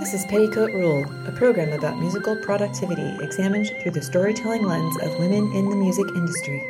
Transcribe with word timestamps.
This 0.00 0.14
is 0.14 0.24
Petticoat 0.26 0.72
Rule, 0.72 1.04
a 1.26 1.32
program 1.32 1.72
about 1.72 1.98
musical 1.98 2.36
productivity 2.36 3.16
examined 3.20 3.72
through 3.80 3.92
the 3.92 4.02
storytelling 4.02 4.62
lens 4.62 4.96
of 5.02 5.18
women 5.18 5.52
in 5.52 5.70
the 5.70 5.76
music 5.76 6.06
industry. 6.16 6.62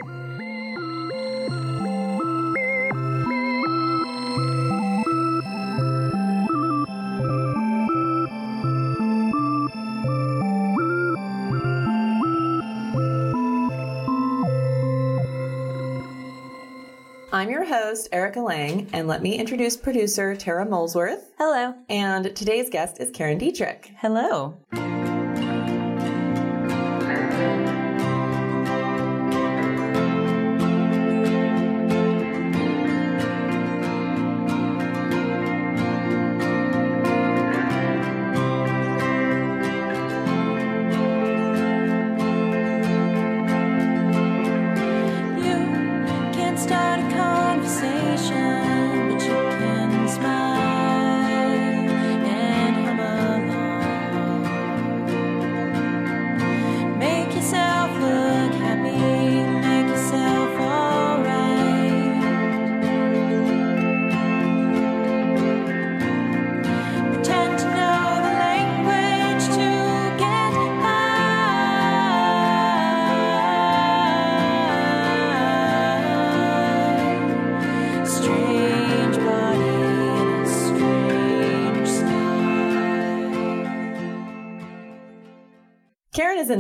Host, 17.86 18.08
Erica 18.10 18.40
Lang, 18.40 18.88
and 18.92 19.06
let 19.06 19.22
me 19.22 19.38
introduce 19.38 19.76
producer 19.76 20.34
Tara 20.34 20.66
Molesworth. 20.66 21.30
Hello. 21.38 21.72
And 21.88 22.34
today's 22.34 22.68
guest 22.68 22.98
is 23.00 23.12
Karen 23.12 23.38
Dietrich. 23.38 23.92
Hello. 23.98 24.56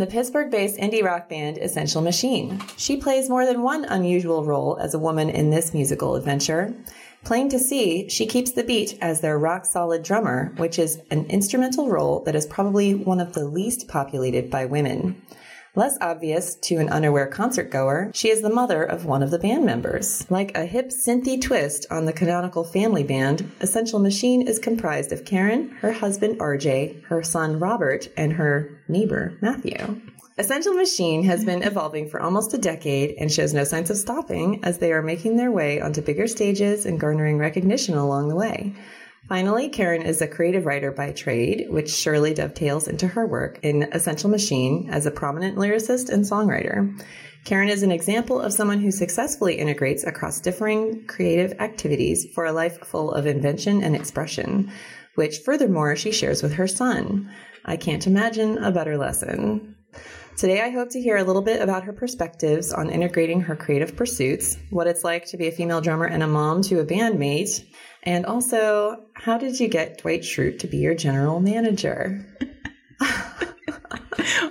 The 0.06 0.12
Pittsburgh 0.12 0.52
based 0.52 0.78
indie 0.78 1.02
rock 1.02 1.28
band 1.28 1.58
Essential 1.58 2.00
Machine. 2.00 2.62
She 2.76 2.96
plays 2.96 3.28
more 3.28 3.44
than 3.44 3.64
one 3.64 3.84
unusual 3.84 4.44
role 4.44 4.78
as 4.80 4.94
a 4.94 5.00
woman 5.00 5.28
in 5.28 5.50
this 5.50 5.74
musical 5.74 6.14
adventure. 6.14 6.72
Plain 7.24 7.48
to 7.48 7.58
see, 7.58 8.08
she 8.08 8.24
keeps 8.24 8.52
the 8.52 8.62
beat 8.62 8.96
as 9.00 9.20
their 9.20 9.36
rock 9.36 9.64
solid 9.64 10.04
drummer, 10.04 10.52
which 10.58 10.78
is 10.78 11.00
an 11.10 11.24
instrumental 11.26 11.88
role 11.88 12.20
that 12.20 12.36
is 12.36 12.46
probably 12.46 12.94
one 12.94 13.18
of 13.18 13.32
the 13.32 13.44
least 13.44 13.88
populated 13.88 14.48
by 14.48 14.64
women. 14.64 15.20
Less 15.76 15.98
obvious 16.00 16.54
to 16.54 16.76
an 16.76 16.88
unaware 16.88 17.26
concert 17.26 17.70
goer, 17.70 18.10
she 18.14 18.30
is 18.30 18.40
the 18.40 18.48
mother 18.48 18.82
of 18.82 19.04
one 19.04 19.22
of 19.22 19.30
the 19.30 19.38
band 19.38 19.66
members. 19.66 20.24
Like 20.30 20.56
a 20.56 20.64
hip 20.64 20.88
synthy 20.88 21.38
twist 21.38 21.84
on 21.90 22.06
the 22.06 22.14
canonical 22.14 22.64
family 22.64 23.02
band, 23.02 23.52
Essential 23.60 23.98
Machine 23.98 24.48
is 24.48 24.58
comprised 24.58 25.12
of 25.12 25.26
Karen, 25.26 25.68
her 25.82 25.92
husband 25.92 26.38
RJ, 26.38 27.04
her 27.04 27.22
son 27.22 27.58
Robert, 27.58 28.08
and 28.16 28.32
her 28.32 28.80
neighbor 28.88 29.36
Matthew. 29.42 30.00
Essential 30.38 30.72
Machine 30.72 31.22
has 31.24 31.44
been 31.44 31.62
evolving 31.62 32.08
for 32.08 32.22
almost 32.22 32.54
a 32.54 32.58
decade 32.58 33.14
and 33.18 33.30
shows 33.30 33.52
no 33.52 33.64
signs 33.64 33.90
of 33.90 33.98
stopping 33.98 34.64
as 34.64 34.78
they 34.78 34.94
are 34.94 35.02
making 35.02 35.36
their 35.36 35.52
way 35.52 35.82
onto 35.82 36.00
bigger 36.00 36.26
stages 36.26 36.86
and 36.86 36.98
garnering 36.98 37.36
recognition 37.36 37.98
along 37.98 38.28
the 38.28 38.34
way. 38.34 38.74
Finally, 39.28 39.68
Karen 39.68 40.02
is 40.02 40.22
a 40.22 40.28
creative 40.28 40.66
writer 40.66 40.92
by 40.92 41.10
trade, 41.10 41.66
which 41.68 41.90
surely 41.90 42.32
dovetails 42.32 42.86
into 42.86 43.08
her 43.08 43.26
work 43.26 43.58
in 43.62 43.88
Essential 43.92 44.30
Machine 44.30 44.88
as 44.88 45.04
a 45.04 45.10
prominent 45.10 45.56
lyricist 45.56 46.10
and 46.10 46.24
songwriter. 46.24 46.96
Karen 47.44 47.68
is 47.68 47.82
an 47.82 47.90
example 47.90 48.40
of 48.40 48.52
someone 48.52 48.78
who 48.78 48.92
successfully 48.92 49.54
integrates 49.54 50.04
across 50.04 50.40
differing 50.40 51.04
creative 51.08 51.58
activities 51.58 52.26
for 52.34 52.44
a 52.44 52.52
life 52.52 52.78
full 52.86 53.12
of 53.12 53.26
invention 53.26 53.82
and 53.82 53.96
expression, 53.96 54.70
which 55.16 55.38
furthermore 55.38 55.96
she 55.96 56.12
shares 56.12 56.40
with 56.40 56.52
her 56.52 56.68
son. 56.68 57.28
I 57.64 57.76
can't 57.76 58.06
imagine 58.06 58.58
a 58.58 58.70
better 58.70 58.96
lesson. 58.96 59.74
Today, 60.36 60.60
I 60.60 60.68
hope 60.68 60.90
to 60.90 61.00
hear 61.00 61.16
a 61.16 61.24
little 61.24 61.40
bit 61.40 61.62
about 61.62 61.84
her 61.84 61.94
perspectives 61.94 62.70
on 62.70 62.90
integrating 62.90 63.40
her 63.40 63.56
creative 63.56 63.96
pursuits, 63.96 64.58
what 64.68 64.86
it's 64.86 65.02
like 65.02 65.24
to 65.28 65.38
be 65.38 65.46
a 65.46 65.50
female 65.50 65.80
drummer 65.80 66.04
and 66.04 66.22
a 66.22 66.26
mom 66.26 66.60
to 66.64 66.80
a 66.80 66.84
bandmate, 66.84 67.64
and 68.02 68.26
also 68.26 69.06
how 69.14 69.38
did 69.38 69.58
you 69.58 69.66
get 69.66 69.96
Dwight 69.96 70.20
Schrute 70.20 70.58
to 70.58 70.66
be 70.66 70.76
your 70.76 70.94
general 70.94 71.40
manager? 71.40 72.26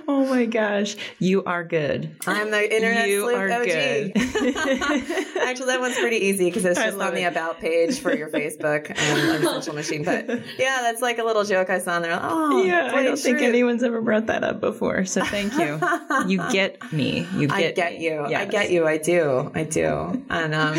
Oh 0.08 0.24
my 0.26 0.44
gosh, 0.44 0.96
you 1.18 1.42
are 1.44 1.64
good. 1.64 2.14
I'm 2.26 2.50
the 2.50 2.74
internet 2.74 3.08
You 3.08 3.26
are 3.28 3.50
OG. 3.50 3.64
good. 3.66 4.12
Actually, 4.16 5.66
that 5.66 5.78
one's 5.80 5.98
pretty 5.98 6.16
easy 6.16 6.44
because 6.46 6.64
it's 6.64 6.78
just 6.78 6.98
on 6.98 7.14
the 7.14 7.24
about 7.24 7.58
page 7.60 7.98
for 8.00 8.14
your 8.14 8.28
Facebook 8.28 8.90
and 8.96 9.30
on 9.30 9.42
Essential 9.42 9.74
Machine. 9.74 10.04
But 10.04 10.28
yeah, 10.58 10.78
that's 10.82 11.02
like 11.02 11.18
a 11.18 11.24
little 11.24 11.44
joke 11.44 11.70
I 11.70 11.78
saw 11.78 11.96
in 11.96 12.02
there. 12.02 12.18
Oh, 12.20 12.62
yeah, 12.62 12.92
I 12.94 13.02
don't 13.02 13.18
think 13.18 13.40
anyone's 13.40 13.82
ever 13.82 14.00
brought 14.00 14.26
that 14.26 14.44
up 14.44 14.60
before. 14.60 15.04
So 15.06 15.24
thank 15.24 15.52
you. 15.54 15.80
you 16.28 16.38
get 16.52 16.92
me. 16.92 17.26
You 17.34 17.48
get 17.48 17.56
I 17.56 17.72
get 17.72 17.92
me. 17.94 18.04
you. 18.04 18.20
I 18.22 18.44
get 18.44 18.70
you. 18.70 18.86
I 18.86 18.98
do. 18.98 19.50
I 19.54 19.64
do. 19.64 20.24
And 20.30 20.54
um, 20.54 20.78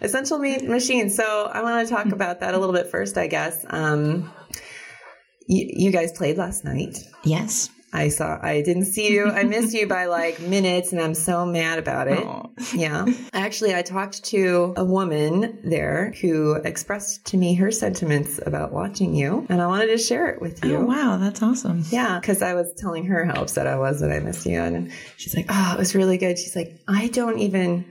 essential 0.00 0.38
Ma- 0.38 0.62
machine. 0.64 1.08
So 1.10 1.50
I 1.52 1.62
want 1.62 1.86
to 1.88 1.94
talk 1.94 2.06
about 2.06 2.40
that 2.40 2.54
a 2.54 2.58
little 2.58 2.74
bit 2.74 2.88
first, 2.88 3.16
I 3.16 3.26
guess. 3.26 3.64
Um, 3.70 4.30
you, 5.46 5.66
you 5.86 5.90
guys 5.92 6.12
played 6.12 6.36
last 6.36 6.64
night. 6.64 6.98
Yes. 7.24 7.70
I 7.96 8.08
saw. 8.08 8.38
I 8.42 8.60
didn't 8.60 8.84
see 8.84 9.12
you. 9.12 9.30
I 9.30 9.44
missed 9.44 9.74
you 9.74 9.86
by 9.86 10.06
like 10.06 10.38
minutes, 10.56 10.92
and 10.92 11.00
I'm 11.00 11.14
so 11.14 11.46
mad 11.46 11.78
about 11.78 12.08
it. 12.08 12.22
Aw. 12.22 12.46
Yeah. 12.74 13.06
Actually, 13.32 13.74
I 13.74 13.82
talked 13.82 14.22
to 14.26 14.74
a 14.76 14.84
woman 14.84 15.58
there 15.64 16.12
who 16.20 16.54
expressed 16.56 17.24
to 17.26 17.36
me 17.36 17.54
her 17.54 17.70
sentiments 17.70 18.38
about 18.44 18.72
watching 18.72 19.14
you, 19.14 19.46
and 19.48 19.62
I 19.62 19.66
wanted 19.66 19.88
to 19.88 19.98
share 19.98 20.28
it 20.28 20.40
with 20.40 20.64
oh, 20.64 20.68
you. 20.68 20.76
Oh 20.76 20.84
wow, 20.84 21.16
that's 21.16 21.42
awesome. 21.42 21.84
Yeah, 21.90 22.20
because 22.20 22.42
I 22.42 22.54
was 22.54 22.72
telling 22.74 23.06
her 23.06 23.24
how 23.24 23.40
upset 23.42 23.66
I 23.66 23.78
was 23.78 24.00
that 24.00 24.12
I 24.12 24.18
missed 24.20 24.44
you, 24.46 24.60
and 24.60 24.92
she's 25.16 25.34
like, 25.34 25.46
"Oh, 25.48 25.74
it 25.74 25.78
was 25.78 25.94
really 25.94 26.18
good." 26.18 26.38
She's 26.38 26.54
like, 26.54 26.78
"I 26.86 27.08
don't 27.08 27.38
even." 27.38 27.84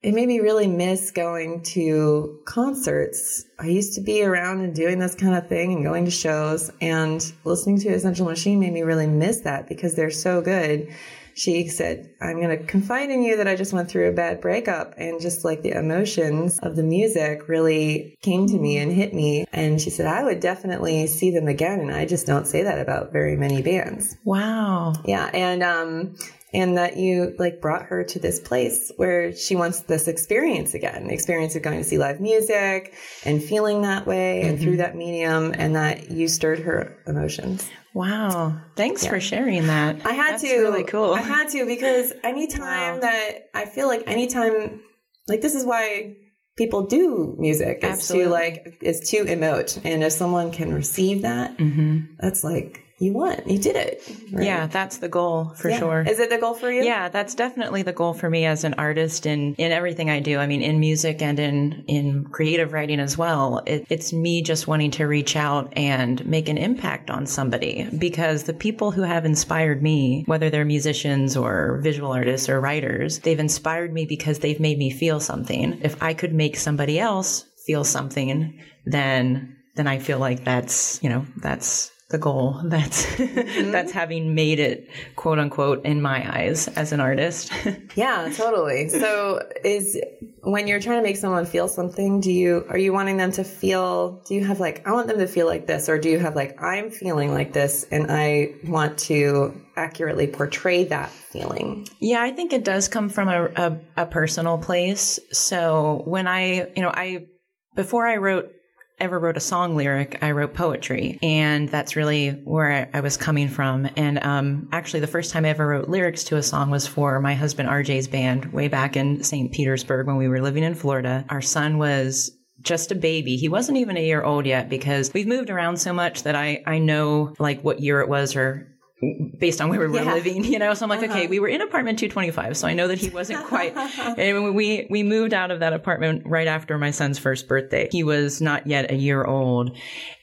It 0.00 0.14
made 0.14 0.28
me 0.28 0.38
really 0.38 0.68
miss 0.68 1.10
going 1.10 1.62
to 1.62 2.40
concerts. 2.44 3.44
I 3.58 3.66
used 3.66 3.94
to 3.96 4.00
be 4.00 4.22
around 4.22 4.60
and 4.60 4.72
doing 4.72 5.00
this 5.00 5.16
kind 5.16 5.34
of 5.34 5.48
thing 5.48 5.72
and 5.72 5.84
going 5.84 6.04
to 6.04 6.10
shows, 6.10 6.70
and 6.80 7.20
listening 7.42 7.80
to 7.80 7.88
Essential 7.88 8.26
Machine 8.26 8.60
made 8.60 8.72
me 8.72 8.82
really 8.82 9.08
miss 9.08 9.40
that 9.40 9.68
because 9.68 9.96
they're 9.96 10.10
so 10.10 10.40
good. 10.40 10.88
She 11.34 11.68
said, 11.68 12.10
I'm 12.20 12.40
going 12.40 12.56
to 12.56 12.64
confide 12.64 13.10
in 13.10 13.22
you 13.22 13.36
that 13.36 13.46
I 13.46 13.54
just 13.54 13.72
went 13.72 13.88
through 13.88 14.08
a 14.08 14.12
bad 14.12 14.40
breakup 14.40 14.94
and 14.98 15.20
just 15.20 15.44
like 15.44 15.62
the 15.62 15.70
emotions 15.70 16.58
of 16.60 16.74
the 16.74 16.82
music 16.82 17.48
really 17.48 18.18
came 18.22 18.48
to 18.48 18.58
me 18.58 18.78
and 18.78 18.92
hit 18.92 19.14
me. 19.14 19.46
And 19.52 19.80
she 19.80 19.90
said, 19.90 20.06
I 20.06 20.24
would 20.24 20.40
definitely 20.40 21.06
see 21.06 21.30
them 21.30 21.46
again. 21.46 21.78
And 21.78 21.92
I 21.92 22.06
just 22.06 22.26
don't 22.26 22.46
say 22.46 22.64
that 22.64 22.80
about 22.80 23.12
very 23.12 23.36
many 23.36 23.62
bands. 23.62 24.16
Wow. 24.24 24.94
Yeah. 25.04 25.30
And, 25.32 25.62
um, 25.62 26.16
and 26.54 26.76
that 26.78 26.96
you 26.96 27.34
like 27.38 27.60
brought 27.60 27.82
her 27.86 28.04
to 28.04 28.18
this 28.18 28.40
place 28.40 28.90
where 28.96 29.34
she 29.34 29.54
wants 29.54 29.80
this 29.80 30.08
experience 30.08 30.74
again, 30.74 31.06
the 31.08 31.14
experience 31.14 31.54
of 31.56 31.62
going 31.62 31.78
to 31.78 31.84
see 31.84 31.98
live 31.98 32.20
music 32.20 32.94
and 33.24 33.42
feeling 33.42 33.82
that 33.82 34.06
way 34.06 34.42
and 34.42 34.58
through 34.58 34.78
that 34.78 34.96
medium 34.96 35.52
and 35.56 35.76
that 35.76 36.10
you 36.10 36.26
stirred 36.28 36.60
her 36.60 36.96
emotions. 37.06 37.68
Wow. 37.94 38.60
Thanks 38.76 39.06
for 39.06 39.20
sharing 39.20 39.66
that. 39.66 40.06
I 40.06 40.12
had 40.12 40.32
That's 40.34 40.42
to 40.44 40.58
really 40.58 40.84
cool. 40.84 41.12
I 41.14 41.20
had 41.20 41.48
to 41.50 41.66
because 41.66 42.12
anytime 42.22 42.94
Wow. 42.94 43.00
that 43.00 43.30
I 43.54 43.64
feel 43.66 43.88
like 43.88 44.04
anytime 44.06 44.80
like 45.26 45.40
this 45.40 45.54
is 45.54 45.64
why 45.64 46.16
people 46.56 46.86
do 46.86 47.36
music 47.38 47.80
Absolutely. 47.82 48.24
to 48.26 48.30
like 48.30 48.78
is 48.82 49.00
to 49.10 49.24
emote 49.24 49.80
and 49.84 50.02
if 50.02 50.12
someone 50.12 50.50
can 50.50 50.72
receive 50.74 51.22
that 51.22 51.56
hmm 51.58 52.00
that's 52.18 52.42
like 52.42 52.82
you 53.00 53.12
won. 53.12 53.40
You 53.46 53.58
did 53.58 53.76
it. 53.76 54.02
right? 54.32 54.44
Yeah, 54.44 54.66
that's 54.66 54.98
the 54.98 55.08
goal 55.08 55.52
for 55.56 55.70
Yeah. 55.70 55.78
sure. 55.78 56.00
Is 56.02 56.18
it 56.18 56.30
the 56.30 56.38
goal 56.38 56.54
for 56.54 56.70
you? 56.70 56.82
Yeah, 56.82 57.08
that's 57.08 57.34
definitely 57.34 57.82
the 57.82 57.92
goal 57.92 58.12
for 58.12 58.28
me 58.28 58.44
as 58.44 58.64
an 58.64 58.74
artist 58.74 59.24
in, 59.24 59.54
in 59.54 59.70
everything 59.72 60.10
I 60.10 60.18
do. 60.20 60.38
I 60.38 60.46
mean, 60.46 60.62
in 60.62 60.80
music 60.80 61.22
and 61.22 61.38
in, 61.38 61.84
in 61.86 62.24
creative 62.24 62.72
writing 62.72 62.98
as 63.00 63.16
well. 63.16 63.62
It, 63.66 63.86
it's 63.88 64.12
me 64.12 64.42
just 64.42 64.66
wanting 64.66 64.90
to 64.92 65.04
reach 65.06 65.36
out 65.36 65.72
and 65.76 66.24
make 66.26 66.48
an 66.48 66.58
impact 66.58 67.08
on 67.10 67.26
somebody 67.26 67.88
because 67.96 68.44
the 68.44 68.52
people 68.54 68.90
who 68.90 69.02
have 69.02 69.24
inspired 69.24 69.82
me, 69.82 70.24
whether 70.26 70.50
they're 70.50 70.64
musicians 70.64 71.36
or 71.36 71.80
visual 71.82 72.10
artists 72.12 72.48
or 72.48 72.60
writers, 72.60 73.20
they've 73.20 73.38
inspired 73.38 73.92
me 73.92 74.06
because 74.06 74.40
they've 74.40 74.60
made 74.60 74.78
me 74.78 74.90
feel 74.90 75.20
something. 75.20 75.78
If 75.82 76.02
I 76.02 76.14
could 76.14 76.34
make 76.34 76.56
somebody 76.56 76.98
else 76.98 77.44
feel 77.64 77.84
something, 77.84 78.58
then, 78.86 79.56
then 79.76 79.86
I 79.86 79.98
feel 79.98 80.18
like 80.18 80.44
that's, 80.44 81.00
you 81.02 81.08
know, 81.10 81.26
that's 81.36 81.92
the 82.10 82.18
goal. 82.18 82.58
That's 82.64 83.04
mm-hmm. 83.04 83.70
that's 83.70 83.92
having 83.92 84.34
made 84.34 84.60
it, 84.60 84.88
quote 85.16 85.38
unquote, 85.38 85.84
in 85.84 86.00
my 86.00 86.38
eyes 86.38 86.68
as 86.68 86.92
an 86.92 87.00
artist. 87.00 87.52
Yeah, 87.94 88.30
totally. 88.34 88.88
So 88.90 89.42
is 89.64 90.00
when 90.42 90.68
you're 90.68 90.78
trying 90.78 90.98
to 90.98 91.02
make 91.02 91.16
someone 91.16 91.46
feel 91.46 91.66
something, 91.68 92.20
do 92.20 92.30
you 92.30 92.64
are 92.68 92.78
you 92.78 92.92
wanting 92.92 93.16
them 93.16 93.32
to 93.32 93.44
feel 93.44 94.22
do 94.26 94.34
you 94.34 94.44
have 94.44 94.60
like 94.60 94.86
I 94.86 94.92
want 94.92 95.08
them 95.08 95.18
to 95.18 95.26
feel 95.26 95.46
like 95.46 95.66
this 95.66 95.88
or 95.88 95.98
do 95.98 96.08
you 96.08 96.18
have 96.18 96.36
like 96.36 96.62
I'm 96.62 96.90
feeling 96.90 97.32
like 97.32 97.52
this 97.52 97.84
and 97.90 98.06
I 98.10 98.54
want 98.64 98.98
to 99.00 99.60
accurately 99.76 100.28
portray 100.28 100.84
that 100.84 101.10
feeling? 101.10 101.88
yeah, 101.98 102.22
I 102.22 102.30
think 102.30 102.52
it 102.52 102.64
does 102.64 102.88
come 102.88 103.08
from 103.08 103.28
a, 103.28 103.44
a, 103.56 103.80
a 103.96 104.06
personal 104.06 104.58
place. 104.58 105.18
So 105.32 106.02
when 106.04 106.28
I, 106.28 106.70
you 106.76 106.82
know, 106.82 106.90
I 106.90 107.26
before 107.74 108.06
I 108.06 108.16
wrote 108.16 108.52
ever 109.00 109.18
wrote 109.18 109.36
a 109.36 109.40
song 109.40 109.76
lyric, 109.76 110.18
I 110.22 110.32
wrote 110.32 110.54
poetry, 110.54 111.18
and 111.22 111.68
that's 111.68 111.96
really 111.96 112.30
where 112.44 112.90
I, 112.92 113.00
was 113.00 113.16
coming 113.16 113.48
from. 113.48 113.88
And 113.96 114.22
um, 114.24 114.68
actually, 114.72 115.00
the 115.00 115.06
first 115.06 115.32
time 115.32 115.44
I 115.44 115.50
ever 115.50 115.66
wrote 115.66 115.88
lyrics 115.88 116.24
to 116.24 116.36
a 116.36 116.42
song 116.42 116.70
was 116.70 116.86
for 116.86 117.20
my 117.20 117.34
husband 117.34 117.68
RJ's 117.68 118.08
band 118.08 118.52
way 118.52 118.68
back 118.68 118.96
in 118.96 119.22
St. 119.22 119.52
Petersburg 119.52 120.06
when 120.06 120.16
we 120.16 120.28
were 120.28 120.40
living 120.40 120.64
in 120.64 120.74
Florida. 120.74 121.24
Our 121.28 121.42
son 121.42 121.78
was 121.78 122.30
just 122.60 122.90
a 122.90 122.96
baby. 122.96 123.36
He 123.36 123.48
wasn't 123.48 123.78
even 123.78 123.96
a 123.96 124.04
year 124.04 124.22
old 124.22 124.46
yet 124.46 124.68
because 124.68 125.12
we've 125.14 125.26
moved 125.26 125.50
around 125.50 125.76
so 125.78 125.92
much 125.92 126.24
that 126.24 126.34
I 126.34 126.62
I 126.66 126.78
know 126.78 127.34
like 127.38 127.62
what 127.62 127.80
year 127.80 128.00
it 128.00 128.08
was 128.08 128.34
or 128.34 128.77
based 129.38 129.60
on 129.60 129.68
where 129.68 129.80
we 129.80 129.86
were 129.86 129.94
Yeah. 129.94 130.14
living, 130.14 130.44
you 130.44 130.58
know. 130.58 130.74
So 130.74 130.84
I'm 130.84 130.90
like, 130.90 131.02
okay, 131.02 131.20
uh-huh. 131.20 131.26
we 131.30 131.38
were 131.38 131.48
in 131.48 131.60
apartment 131.60 131.98
225, 131.98 132.56
so 132.56 132.66
I 132.66 132.74
know 132.74 132.88
that 132.88 132.98
he 132.98 133.10
wasn't 133.10 133.44
quite. 133.46 133.76
and 134.18 134.54
we 134.54 134.86
we 134.90 135.02
moved 135.02 135.34
out 135.34 135.50
of 135.50 135.60
that 135.60 135.72
apartment 135.72 136.22
right 136.26 136.46
after 136.46 136.78
my 136.78 136.90
son's 136.90 137.18
first 137.18 137.48
birthday. 137.48 137.88
He 137.92 138.02
was 138.02 138.40
not 138.40 138.66
yet 138.66 138.90
a 138.90 138.96
year 138.96 139.24
old, 139.24 139.76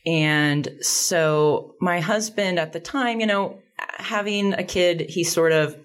and 0.05 0.67
so 0.81 1.75
my 1.79 1.99
husband 1.99 2.59
at 2.59 2.73
the 2.73 2.79
time, 2.79 3.19
you 3.19 3.27
know, 3.27 3.59
having 3.77 4.53
a 4.53 4.63
kid, 4.63 5.05
he 5.09 5.23
sort 5.23 5.51
of 5.51 5.75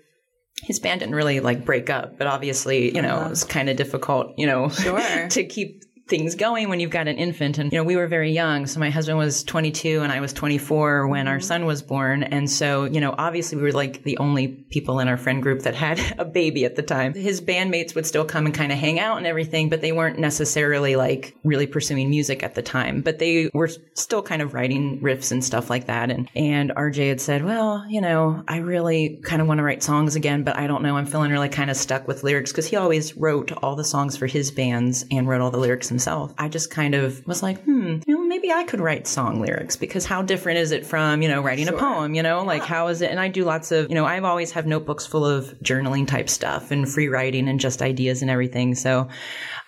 his 0.62 0.78
band 0.78 1.00
didn't 1.00 1.14
really 1.14 1.40
like 1.40 1.64
break 1.64 1.88
up, 1.88 2.18
but 2.18 2.26
obviously, 2.26 2.94
you 2.94 3.00
know, 3.00 3.16
it 3.16 3.20
uh-huh. 3.20 3.30
was 3.30 3.44
kind 3.44 3.70
of 3.70 3.76
difficult, 3.76 4.34
you 4.36 4.46
know, 4.46 4.68
Sure. 4.68 5.28
to 5.30 5.44
keep 5.44 5.82
things 6.10 6.34
going 6.34 6.68
when 6.68 6.80
you've 6.80 6.90
got 6.90 7.08
an 7.08 7.16
infant. 7.16 7.56
And, 7.56 7.72
you 7.72 7.78
know, 7.78 7.84
we 7.84 7.96
were 7.96 8.08
very 8.08 8.32
young. 8.32 8.66
So 8.66 8.80
my 8.80 8.90
husband 8.90 9.16
was 9.16 9.44
22 9.44 10.00
and 10.02 10.12
I 10.12 10.20
was 10.20 10.32
24 10.32 11.06
when 11.06 11.28
our 11.28 11.36
mm-hmm. 11.36 11.42
son 11.42 11.64
was 11.66 11.80
born. 11.80 12.24
And 12.24 12.50
so, 12.50 12.84
you 12.84 13.00
know, 13.00 13.14
obviously 13.16 13.56
we 13.56 13.62
were 13.62 13.72
like 13.72 14.02
the 14.02 14.18
only 14.18 14.48
people 14.48 14.98
in 14.98 15.08
our 15.08 15.16
friend 15.16 15.42
group 15.42 15.62
that 15.62 15.74
had 15.74 16.00
a 16.18 16.24
baby 16.24 16.64
at 16.64 16.76
the 16.76 16.82
time. 16.82 17.14
His 17.14 17.40
bandmates 17.40 17.94
would 17.94 18.06
still 18.06 18.24
come 18.24 18.44
and 18.44 18.54
kind 18.54 18.72
of 18.72 18.78
hang 18.78 18.98
out 18.98 19.18
and 19.18 19.26
everything, 19.26 19.70
but 19.70 19.80
they 19.80 19.92
weren't 19.92 20.18
necessarily 20.18 20.96
like 20.96 21.36
really 21.44 21.66
pursuing 21.66 22.10
music 22.10 22.42
at 22.42 22.56
the 22.56 22.62
time, 22.62 23.00
but 23.00 23.20
they 23.20 23.48
were 23.54 23.68
still 23.94 24.22
kind 24.22 24.42
of 24.42 24.52
writing 24.52 25.00
riffs 25.00 25.30
and 25.30 25.44
stuff 25.44 25.70
like 25.70 25.86
that. 25.86 26.10
And, 26.10 26.28
and 26.34 26.72
RJ 26.76 27.08
had 27.08 27.20
said, 27.20 27.44
well, 27.44 27.84
you 27.88 28.00
know, 28.00 28.42
I 28.48 28.56
really 28.56 29.20
kind 29.22 29.40
of 29.40 29.46
want 29.46 29.58
to 29.58 29.64
write 29.64 29.82
songs 29.82 30.16
again, 30.16 30.42
but 30.42 30.56
I 30.56 30.66
don't 30.66 30.82
know. 30.82 30.96
I'm 30.96 31.06
feeling 31.06 31.30
really 31.30 31.48
kind 31.48 31.70
of 31.70 31.76
stuck 31.76 32.08
with 32.08 32.24
lyrics 32.24 32.50
because 32.50 32.66
he 32.66 32.76
always 32.76 33.16
wrote 33.16 33.52
all 33.52 33.76
the 33.76 33.84
songs 33.84 34.16
for 34.16 34.26
his 34.26 34.50
bands 34.50 35.04
and 35.12 35.28
wrote 35.28 35.40
all 35.40 35.52
the 35.52 35.58
lyrics 35.58 35.88
himself. 35.88 35.99
I 36.38 36.48
just 36.48 36.70
kind 36.70 36.94
of 36.94 37.26
was 37.26 37.42
like, 37.42 37.62
hmm, 37.62 37.98
you 38.06 38.14
know, 38.14 38.24
maybe 38.24 38.50
I 38.50 38.64
could 38.64 38.80
write 38.80 39.06
song 39.06 39.40
lyrics 39.40 39.76
because 39.76 40.06
how 40.06 40.22
different 40.22 40.58
is 40.58 40.72
it 40.72 40.86
from, 40.86 41.22
you 41.22 41.28
know, 41.28 41.40
writing 41.42 41.68
a 41.68 41.72
poem, 41.72 42.14
you 42.14 42.22
know, 42.22 42.42
like 42.42 42.62
how 42.62 42.88
is 42.88 43.02
it? 43.02 43.10
And 43.10 43.20
I 43.20 43.28
do 43.28 43.44
lots 43.44 43.72
of, 43.72 43.88
you 43.88 43.94
know, 43.94 44.04
I've 44.04 44.24
always 44.24 44.52
have 44.52 44.66
notebooks 44.66 45.06
full 45.06 45.24
of 45.24 45.46
journaling 45.62 46.06
type 46.06 46.28
stuff 46.28 46.70
and 46.70 46.88
free 46.88 47.08
writing 47.08 47.48
and 47.48 47.60
just 47.60 47.82
ideas 47.82 48.22
and 48.22 48.30
everything. 48.30 48.74
So, 48.74 49.08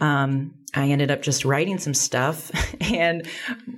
um, 0.01 0.55
I 0.75 0.89
ended 0.89 1.11
up 1.11 1.21
just 1.23 1.45
writing 1.45 1.79
some 1.79 1.95
stuff 1.95 2.51
and, 2.81 3.27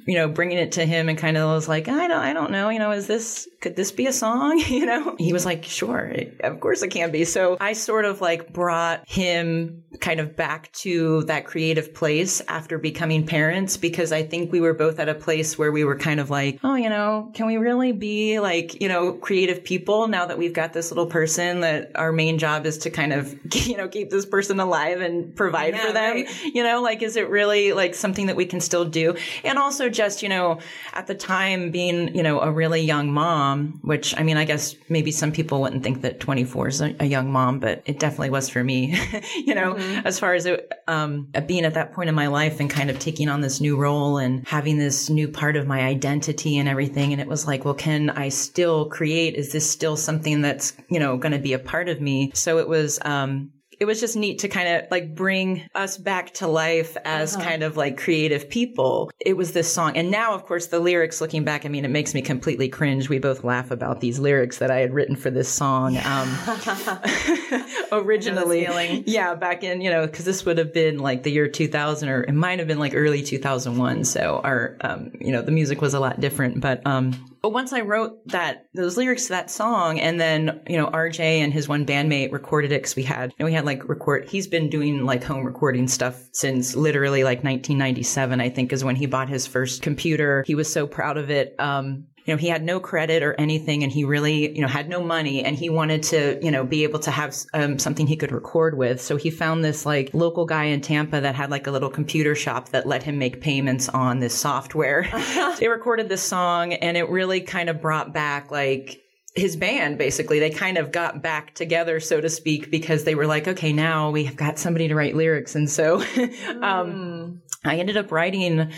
you 0.07 0.15
know, 0.15 0.29
bringing 0.29 0.59
it 0.59 0.73
to 0.73 0.87
him 0.87 1.09
and 1.09 1.19
kind 1.19 1.37
of 1.37 1.49
was 1.49 1.69
like, 1.69 1.89
I 1.89 2.07
don't, 2.09 2.19
I 2.21 2.33
don't 2.33 2.51
know, 2.53 2.69
you 2.69 2.79
know, 2.79 2.93
is 2.93 3.07
this, 3.07 3.49
could 3.61 3.75
this 3.77 3.91
be 3.93 4.07
a 4.07 4.13
song? 4.13 4.63
You 4.75 4.87
know, 4.87 5.15
he 5.19 5.33
was 5.33 5.45
like, 5.47 5.65
sure, 5.65 6.13
of 6.41 6.59
course 6.61 6.83
it 6.83 6.89
can 6.89 7.11
be. 7.13 7.25
So 7.25 7.57
I 7.61 7.75
sort 7.75 8.05
of 8.05 8.21
like 8.21 8.53
brought 8.53 9.09
him 9.09 9.85
kind 10.01 10.19
of 10.21 10.35
back 10.37 10.73
to 10.73 11.23
that 11.25 11.45
creative 11.47 11.95
place 11.95 12.41
after 12.49 12.77
becoming 12.79 13.25
parents 13.27 13.77
because 13.77 14.11
I 14.11 14.25
think 14.25 14.51
we 14.51 14.61
were 14.61 14.75
both 14.75 14.99
at 14.99 15.09
a 15.09 15.15
place 15.15 15.57
where 15.57 15.71
we 15.71 15.85
were 15.85 15.97
kind 15.97 16.19
of 16.19 16.29
like, 16.31 16.59
oh, 16.65 16.75
you 16.75 16.89
know, 16.91 17.31
can 17.35 17.47
we 17.47 17.57
really 17.57 17.93
be 17.93 18.41
like, 18.41 18.81
you 18.81 18.89
know, 18.89 19.13
creative 19.13 19.63
people 19.63 20.09
now 20.09 20.27
that 20.27 20.39
we've 20.39 20.53
got 20.53 20.73
this 20.73 20.91
little 20.91 21.07
person 21.07 21.61
that 21.61 21.93
our 21.95 22.11
main 22.11 22.39
job 22.39 22.67
is 22.67 22.79
to 22.79 22.91
kind 22.91 23.13
of, 23.13 23.39
you 23.55 23.77
know, 23.77 23.87
keep 23.87 24.11
this 24.11 24.27
person 24.27 24.59
alive 24.61 25.01
and 25.01 25.35
provide 25.37 25.75
Yeah, 25.75 25.87
for 25.87 25.93
them? 25.93 26.15
right. 26.17 26.45
You 26.55 26.63
know, 26.65 26.83
like, 26.85 27.03
is 27.03 27.17
it 27.17 27.29
really 27.29 27.73
like 27.73 27.95
something 27.95 28.27
that 28.27 28.37
we 28.37 28.47
can 28.47 28.61
still 28.61 28.85
do? 28.85 29.17
And 29.43 29.59
also 29.59 29.89
just, 29.89 30.23
you 30.23 30.29
know, 30.29 30.61
at 30.93 31.09
the 31.09 31.15
time 31.15 31.73
being, 31.73 32.15
you 32.15 32.23
know, 32.23 32.41
a 32.41 32.53
really 32.53 32.83
young 32.83 33.13
mom, 33.13 33.81
which 33.83 34.17
I 34.17 34.23
mean, 34.23 34.37
I 34.37 34.45
guess 34.45 34.77
maybe 34.89 35.11
some 35.11 35.33
people 35.33 35.61
wouldn't 35.61 35.83
think 35.83 36.03
that 36.03 36.21
24 36.21 36.69
is 36.69 36.81
a, 36.81 36.95
a 37.01 37.07
young 37.07 37.33
mom, 37.33 37.59
but 37.59 37.83
it 37.87 37.99
definitely 37.99 38.31
was 38.31 38.49
for 38.49 38.63
me, 38.63 38.97
you 39.37 39.55
know, 39.55 39.75
as 40.05 40.19
far 40.21 40.35
as 40.35 40.47
it, 40.47 40.71
um, 40.87 41.29
being 41.47 41.65
at 41.65 41.75
that 41.75 41.93
point 41.93 42.09
in 42.09 42.15
my 42.15 42.29
life 42.29 42.61
and 42.61 42.71
kind 42.71 42.91
of 42.91 42.99
taking 42.99 43.29
on 43.29 43.41
this 43.41 43.61
new 43.61 43.77
role 43.77 44.19
and 44.19 44.47
having 44.47 44.79
this 44.79 45.11
new 45.11 45.27
part 45.27 45.57
of 45.57 45.67
my 45.67 45.81
identity 45.81 46.59
and 46.59 46.69
everything. 46.69 47.13
And 47.13 47.21
it 47.21 47.27
was 47.27 47.47
like, 47.47 47.65
well, 47.65 47.75
can 47.75 48.11
I 48.11 48.29
still 48.29 48.89
create? 48.91 49.35
Is 49.35 49.53
this 49.53 49.69
still 49.69 49.97
something 49.97 50.43
that's, 50.43 50.75
you 50.89 51.01
know, 51.01 51.17
going 51.17 51.33
to 51.33 51.39
be 51.39 51.55
a 51.55 51.59
part 51.59 51.89
of 51.89 52.01
me? 52.01 52.31
So 52.35 52.59
it 52.59 52.69
was, 52.69 52.99
um, 53.05 53.51
it 53.81 53.85
was 53.85 54.01
just 54.01 54.17
neat 54.17 54.41
to 54.41 54.49
kind 54.49 54.69
of 54.69 54.91
like 54.91 55.15
bring 55.15 55.63
us 55.75 55.97
back 55.99 56.33
to 56.35 56.47
life 56.47 56.97
as 57.05 57.37
kind 57.37 57.63
of 57.63 57.77
like 57.77 57.99
creative 57.99 58.49
people. 58.49 59.11
It 59.21 59.37
was 59.37 59.53
this 59.53 59.73
song. 59.73 59.97
And 59.97 60.11
now, 60.11 60.35
of 60.35 60.45
course, 60.45 60.67
the 60.67 60.81
lyrics 60.81 61.21
looking 61.21 61.45
back, 61.45 61.65
I 61.65 61.69
mean, 61.69 61.85
it 61.85 61.91
makes 61.91 62.15
me 62.15 62.23
completely 62.23 62.69
cringe. 62.69 63.09
We 63.09 63.19
both 63.19 63.45
laugh 63.45 63.71
about 63.71 64.01
these 64.01 64.19
lyrics 64.19 64.59
that 64.59 64.71
I 64.71 64.79
had 64.79 64.93
written 64.93 65.17
for 65.17 65.31
this 65.31 65.49
song. 65.49 65.97
Um, 65.99 66.39
originally, 67.93 69.05
yeah, 69.07 69.35
back 69.35 69.65
in, 69.65 69.81
you 69.81 69.91
know, 69.91 70.07
cause 70.07 70.25
this 70.25 70.45
would 70.45 70.59
have 70.59 70.73
been 70.73 70.99
like 70.99 71.23
the 71.23 71.31
year 71.31 71.49
2000 71.49 72.09
or 72.09 72.23
it 72.23 72.33
might 72.33 72.59
have 72.59 72.69
been 72.69 72.79
like 72.79 72.95
early 72.95 73.23
2001. 73.23 74.05
So 74.05 74.41
our, 74.45 74.77
um, 74.81 75.11
you 75.21 75.33
know, 75.33 75.43
the 75.43 75.53
music 75.53 75.81
was 75.81 75.95
a 75.95 76.01
lot 76.01 76.21
different, 76.21 76.61
but, 76.61 76.87
um, 76.87 77.34
but 77.45 77.53
once 77.53 77.75
I 77.75 77.83
wrote 77.83 78.27
that 78.29 78.69
those 78.73 78.97
lyrics 78.97 79.25
to 79.25 79.29
that 79.29 79.51
song, 79.51 80.01
and 80.01 80.19
then 80.19 80.63
you 80.67 80.79
know 80.79 80.87
RJ 80.87 81.19
and 81.19 81.53
his 81.53 81.69
one 81.69 81.85
bandmate 81.85 82.33
recorded 82.33 82.73
it 82.73 82.81
because 82.81 82.97
we 82.97 83.03
had 83.03 83.35
we 83.39 83.53
had 83.53 83.67
like 83.67 83.87
record. 83.87 84.27
He's 84.27 84.47
been 84.47 84.71
doing 84.71 85.05
like 85.05 85.23
home 85.23 85.45
recording 85.45 85.87
stuff 85.87 86.27
since 86.33 86.75
literally 86.75 87.23
like 87.23 87.45
1997. 87.45 88.41
I 88.41 88.49
think 88.49 88.73
is 88.73 88.83
when 88.83 88.97
he 88.97 89.05
bought 89.05 89.29
his 89.29 89.47
first 89.47 89.83
computer. 89.83 90.43
He 90.47 90.55
was 90.55 90.73
so 90.73 90.87
proud 90.87 91.19
of 91.19 91.31
it. 91.31 91.55
Um, 91.59 92.07
you 92.25 92.33
know, 92.33 92.39
he 92.39 92.49
had 92.49 92.63
no 92.63 92.81
credit 92.81 93.23
or 93.23 93.35
anything 93.35 93.83
and 93.83 93.93
he 93.93 94.05
really, 94.05 94.55
you 94.55 94.63
know, 94.63 94.69
had 94.69 94.89
no 94.89 95.03
money 95.03 95.45
and 95.45 95.57
he 95.57 95.69
wanted 95.69 96.03
to, 96.05 96.39
you 96.43 96.51
know, 96.51 96.65
be 96.65 96.83
able 96.83 96.99
to 97.01 97.11
have 97.11 97.37
um, 97.53 97.79
something 97.79 98.07
he 98.07 98.17
could 98.17 98.33
record 98.33 98.79
with. 98.79 99.01
So 99.01 99.17
he 99.17 99.31
found 99.31 99.63
this 99.63 99.85
like 99.85 100.11
local 100.15 100.47
guy 100.47 100.65
in 100.65 100.81
Tampa 100.81 101.21
that 101.21 101.35
had 101.35 101.51
like 101.51 101.67
a 101.67 101.71
little 101.71 101.91
computer 101.91 102.35
shop 102.35 102.71
that 102.71 102.87
let 102.87 103.03
him 103.03 103.19
make 103.19 103.43
payments 103.43 103.91
on 103.91 104.21
this 104.21 104.35
software. 104.35 105.07
they 105.61 105.69
recorded 105.69 106.09
this 106.09 106.23
song 106.23 106.73
and 106.73 106.97
it 106.97 107.11
really 107.11 107.43
kind 107.43 107.69
of 107.69 107.83
brought 107.83 108.15
back 108.15 108.51
like 108.51 109.04
his 109.35 109.57
band 109.57 109.99
basically. 109.99 110.39
They 110.39 110.51
kind 110.51 110.79
of 110.79 110.93
got 110.93 111.21
back 111.23 111.55
together 111.55 111.99
so 112.01 112.21
to 112.21 112.29
speak 112.29 112.71
because 112.71 113.05
they 113.05 113.15
were 113.15 113.27
like 113.27 113.49
okay 113.49 113.73
now 113.73 114.11
we 114.11 114.25
have 114.25 114.37
got 114.37 114.59
somebody 114.59 114.89
to 114.89 114.95
write 114.95 115.17
lyrics. 115.17 115.55
And 115.55 115.69
so 115.69 116.03
um, 116.63 117.43
i 117.65 117.77
ended 117.79 117.97
up 117.97 118.13
writing 118.13 118.71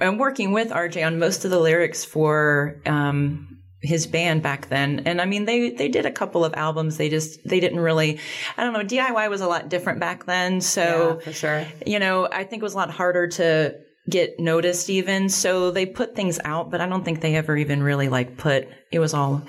and 0.00 0.18
working 0.18 0.50
with 0.52 0.70
rj 0.70 1.06
on 1.06 1.18
most 1.18 1.44
of 1.44 1.50
the 1.50 1.60
lyrics 1.60 2.04
for 2.04 2.80
um, 2.84 3.58
his 3.80 4.06
band 4.06 4.42
back 4.42 4.68
then. 4.68 5.02
And 5.06 5.20
i 5.20 5.24
mean 5.24 5.44
they 5.46 5.70
they 5.70 5.88
did 5.88 6.04
a 6.06 6.12
couple 6.12 6.44
of 6.44 6.52
albums. 6.54 6.96
They 6.98 7.08
just 7.08 7.46
they 7.48 7.60
didn't 7.60 7.80
really 7.80 8.18
i 8.56 8.64
don't 8.64 8.72
know 8.74 8.80
diy 8.84 9.30
was 9.30 9.40
a 9.40 9.46
lot 9.46 9.68
different 9.70 10.00
back 10.00 10.26
then. 10.26 10.60
So 10.60 11.20
Yeah, 11.20 11.24
for 11.24 11.32
sure. 11.32 11.66
you 11.86 11.98
know, 11.98 12.28
I 12.30 12.44
think 12.44 12.60
it 12.62 12.64
was 12.64 12.74
a 12.74 12.78
lot 12.78 12.90
harder 12.90 13.28
to 13.28 13.78
get 14.08 14.38
noticed 14.38 14.88
even. 14.90 15.28
So 15.28 15.70
they 15.70 15.86
put 15.86 16.14
things 16.14 16.38
out, 16.44 16.70
but 16.70 16.80
I 16.80 16.88
don't 16.88 17.04
think 17.04 17.20
they 17.20 17.34
ever 17.36 17.56
even 17.56 17.82
really 17.82 18.08
like 18.08 18.36
put, 18.36 18.68
it 18.92 18.98
was 18.98 19.14
all, 19.14 19.42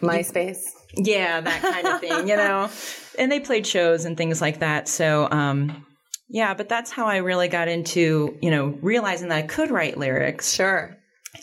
MySpace. 0.00 0.62
yeah, 0.94 1.40
that 1.40 1.62
kind 1.62 1.86
of 1.86 2.00
thing, 2.00 2.28
you 2.28 2.36
know, 2.36 2.68
and 3.18 3.30
they 3.30 3.40
played 3.40 3.66
shows 3.66 4.04
and 4.04 4.16
things 4.16 4.40
like 4.40 4.60
that. 4.60 4.88
So, 4.88 5.28
um, 5.30 5.86
yeah, 6.28 6.54
but 6.54 6.68
that's 6.68 6.90
how 6.90 7.06
I 7.06 7.18
really 7.18 7.48
got 7.48 7.68
into, 7.68 8.36
you 8.40 8.50
know, 8.50 8.78
realizing 8.80 9.28
that 9.28 9.38
I 9.38 9.42
could 9.42 9.70
write 9.70 9.98
lyrics. 9.98 10.52
Sure. 10.52 10.96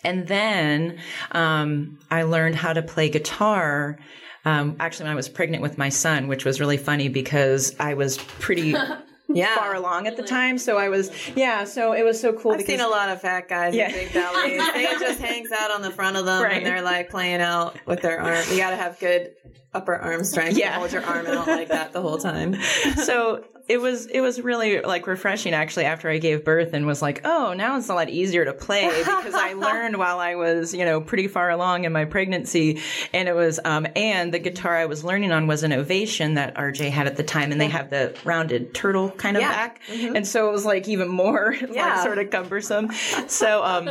And 0.04 0.28
then 0.28 1.00
um, 1.32 2.00
I 2.12 2.24
learned 2.24 2.56
how 2.56 2.74
to 2.74 2.82
play 2.82 3.10
guitar. 3.10 4.00
Um, 4.46 4.78
actually, 4.80 5.06
when 5.06 5.14
I 5.14 5.16
was 5.16 5.30
pregnant 5.30 5.62
with 5.62 5.78
my 5.78 5.90
son, 5.90 6.28
which 6.28 6.46
was 6.46 6.60
really 6.60 6.78
funny 6.78 7.08
because 7.10 7.76
I 7.80 7.94
was 7.94 8.18
pretty 8.18 8.76
Yeah. 9.32 9.56
far 9.56 9.76
along 9.76 10.08
at 10.08 10.18
the 10.18 10.24
time. 10.24 10.58
So 10.58 10.78
I 10.78 10.90
was, 10.90 11.12
yeah. 11.36 11.64
So 11.64 11.94
it 11.94 12.04
was 12.04 12.20
so 12.20 12.34
cool 12.34 12.52
I've 12.54 12.58
because 12.58 12.74
seen 12.80 12.82
a 12.86 12.88
lot 12.90 13.10
of 13.10 13.22
fat 13.22 13.48
guys 13.48 13.76
Yeah. 13.76 13.88
with 13.88 13.96
big 13.96 14.14
bellies. 14.14 14.60
it 14.76 15.00
just 15.00 15.20
hangs 15.22 15.50
out 15.52 15.72
on 15.72 15.82
the 15.82 15.92
front 15.92 16.18
of 16.18 16.26
them 16.26 16.42
Right. 16.44 16.58
and 16.58 16.66
they're 16.66 16.82
like 16.82 17.10
playing 17.10 17.42
out 17.42 17.76
with 17.86 18.02
their 18.02 18.20
arm. 18.20 18.44
You 18.52 18.58
got 18.58 18.72
to 18.72 18.76
have 18.76 19.00
good 19.00 19.34
upper 19.74 19.96
arm 19.96 20.24
strength 20.24 20.58
Yeah. 20.58 20.74
to 20.74 20.80
hold 20.80 20.92
your 20.92 21.04
arm 21.04 21.28
out 21.28 21.48
like 21.48 21.68
that 21.70 21.94
the 21.94 22.02
whole 22.02 22.18
time. 22.18 22.56
so 23.06 23.46
it 23.68 23.80
was 23.80 24.08
it 24.08 24.22
was 24.22 24.42
really 24.42 24.82
like 24.82 25.06
refreshing 25.06 25.54
actually 25.54 25.86
after 25.86 26.10
I 26.10 26.18
gave 26.18 26.44
birth 26.44 26.74
and 26.74 26.88
was 26.88 27.04
like, 27.04 27.22
oh, 27.24 27.54
now 27.56 27.78
it's 27.78 27.88
a 27.88 27.94
lot 27.94 28.10
easier 28.10 28.44
to 28.46 28.54
play 28.54 28.88
because 28.98 29.36
I 29.36 29.54
learned 29.58 29.98
while 29.98 30.18
I 30.20 30.34
was 30.34 30.74
you 30.74 30.86
know 30.86 31.00
pretty 31.02 31.28
far 31.28 31.52
along 31.52 31.86
in 31.86 31.92
my 31.94 32.06
pregnancy, 32.06 32.82
and 33.14 33.30
it 33.30 33.36
was 33.36 33.60
um 33.64 33.86
and 33.96 34.34
the 34.34 34.40
guitar 34.40 34.76
I 34.76 34.88
was 34.88 35.04
learning 35.04 35.32
on 35.32 35.46
was 35.46 35.62
an 35.62 35.72
Ovation 35.72 36.34
that 36.34 36.56
RJ 36.56 36.90
had 36.90 37.06
at 37.06 37.16
the 37.16 37.24
time, 37.24 37.52
and 37.52 37.62
they 37.62 37.68
have 37.68 37.92
the 37.92 38.18
rounded 38.26 38.74
turtle 38.74 39.12
kind 39.12 39.38
of 39.38 39.42
Yeah. 39.42 39.52
back, 39.52 39.82
and 39.88 40.26
so 40.28 40.50
it 40.50 40.52
was 40.52 40.66
like 40.66 40.88
even 40.88 41.08
more 41.08 41.54
Yeah. 41.72 41.94
like 41.98 42.04
sort 42.04 42.18
of 42.18 42.32
cumbersome. 42.32 42.92
So 43.28 43.64
um 43.64 43.90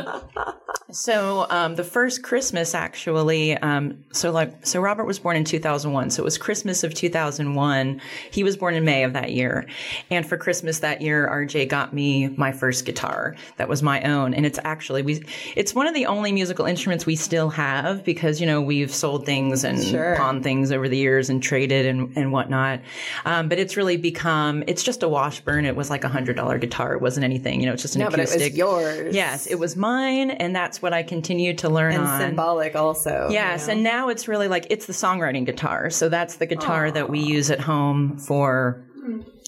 so 0.91 1.45
um, 1.49 1.75
the 1.75 1.83
first 1.83 2.23
Christmas, 2.23 2.73
actually, 2.73 3.55
um, 3.57 4.03
so 4.11 4.31
like, 4.31 4.65
so 4.65 4.81
Robert 4.81 5.05
was 5.05 5.19
born 5.19 5.35
in 5.35 5.43
2001. 5.73 6.09
So 6.11 6.21
it 6.21 6.25
was 6.25 6.37
Christmas 6.37 6.83
of 6.83 6.93
2001. 6.93 8.01
He 8.31 8.43
was 8.43 8.57
born 8.57 8.73
in 8.75 8.83
May 8.85 9.03
of 9.03 9.13
that 9.13 9.31
year, 9.31 9.65
and 10.09 10.27
for 10.27 10.37
Christmas 10.37 10.79
that 10.79 11.01
year, 11.01 11.27
RJ 11.31 11.69
got 11.69 11.93
me 11.93 12.27
my 12.29 12.51
first 12.51 12.85
guitar 12.85 13.35
that 13.57 13.69
was 13.69 13.83
my 13.83 14.01
own, 14.01 14.33
and 14.33 14.45
it's 14.45 14.59
actually 14.63 15.01
we, 15.01 15.23
it's 15.55 15.73
one 15.75 15.87
of 15.87 15.93
the 15.93 16.05
only 16.05 16.31
musical 16.31 16.65
instruments 16.65 17.05
we 17.05 17.15
still 17.15 17.49
have 17.49 18.03
because 18.03 18.39
you 18.41 18.47
know 18.47 18.61
we've 18.61 18.93
sold 18.93 19.25
things 19.25 19.63
and 19.63 19.79
Sure. 19.83 20.15
pawned 20.17 20.43
things 20.43 20.71
over 20.71 20.87
the 20.89 20.97
years 20.97 21.29
and 21.29 21.41
traded 21.41 21.85
and 21.85 22.15
and 22.17 22.31
whatnot, 22.31 22.79
um, 23.25 23.47
but 23.49 23.59
it's 23.59 23.77
really 23.77 23.97
become 23.97 24.63
it's 24.67 24.83
just 24.83 25.03
a 25.03 25.09
washburn. 25.09 25.65
It 25.65 25.75
was 25.75 25.89
like 25.89 26.03
a 26.03 26.09
hundred 26.09 26.35
dollar 26.35 26.57
guitar. 26.57 26.93
It 26.93 27.01
wasn't 27.01 27.23
anything, 27.23 27.59
you 27.61 27.67
know. 27.67 27.73
It's 27.73 27.81
just 27.81 27.95
an 27.95 28.01
No, 28.01 28.09
but 28.09 28.19
it 28.19 28.23
acoustic. 28.29 28.53
was 28.53 28.57
yours. 28.57 29.15
Yes, 29.15 29.47
it 29.47 29.55
was 29.59 29.75
mine, 29.75 30.31
and 30.31 30.55
that's 30.55 30.81
what 30.81 30.93
I 30.93 31.03
continued 31.03 31.59
to 31.59 31.69
learn 31.69 31.93
And 31.93 32.03
on. 32.03 32.19
symbolic 32.19 32.75
also. 32.75 33.27
Yes, 33.31 33.61
you 33.61 33.67
know? 33.67 33.73
and 33.73 33.83
now 33.83 34.09
it's 34.09 34.27
really 34.27 34.47
like 34.47 34.67
it's 34.69 34.85
the 34.85 34.93
songwriting 34.93 35.45
guitar. 35.45 35.58
So 35.89 36.09
that's 36.09 36.35
the 36.37 36.45
guitar 36.45 36.91
that 36.91 37.09
we 37.09 37.19
use 37.19 37.49
at 37.51 37.59
home 37.59 38.17
for, 38.17 38.83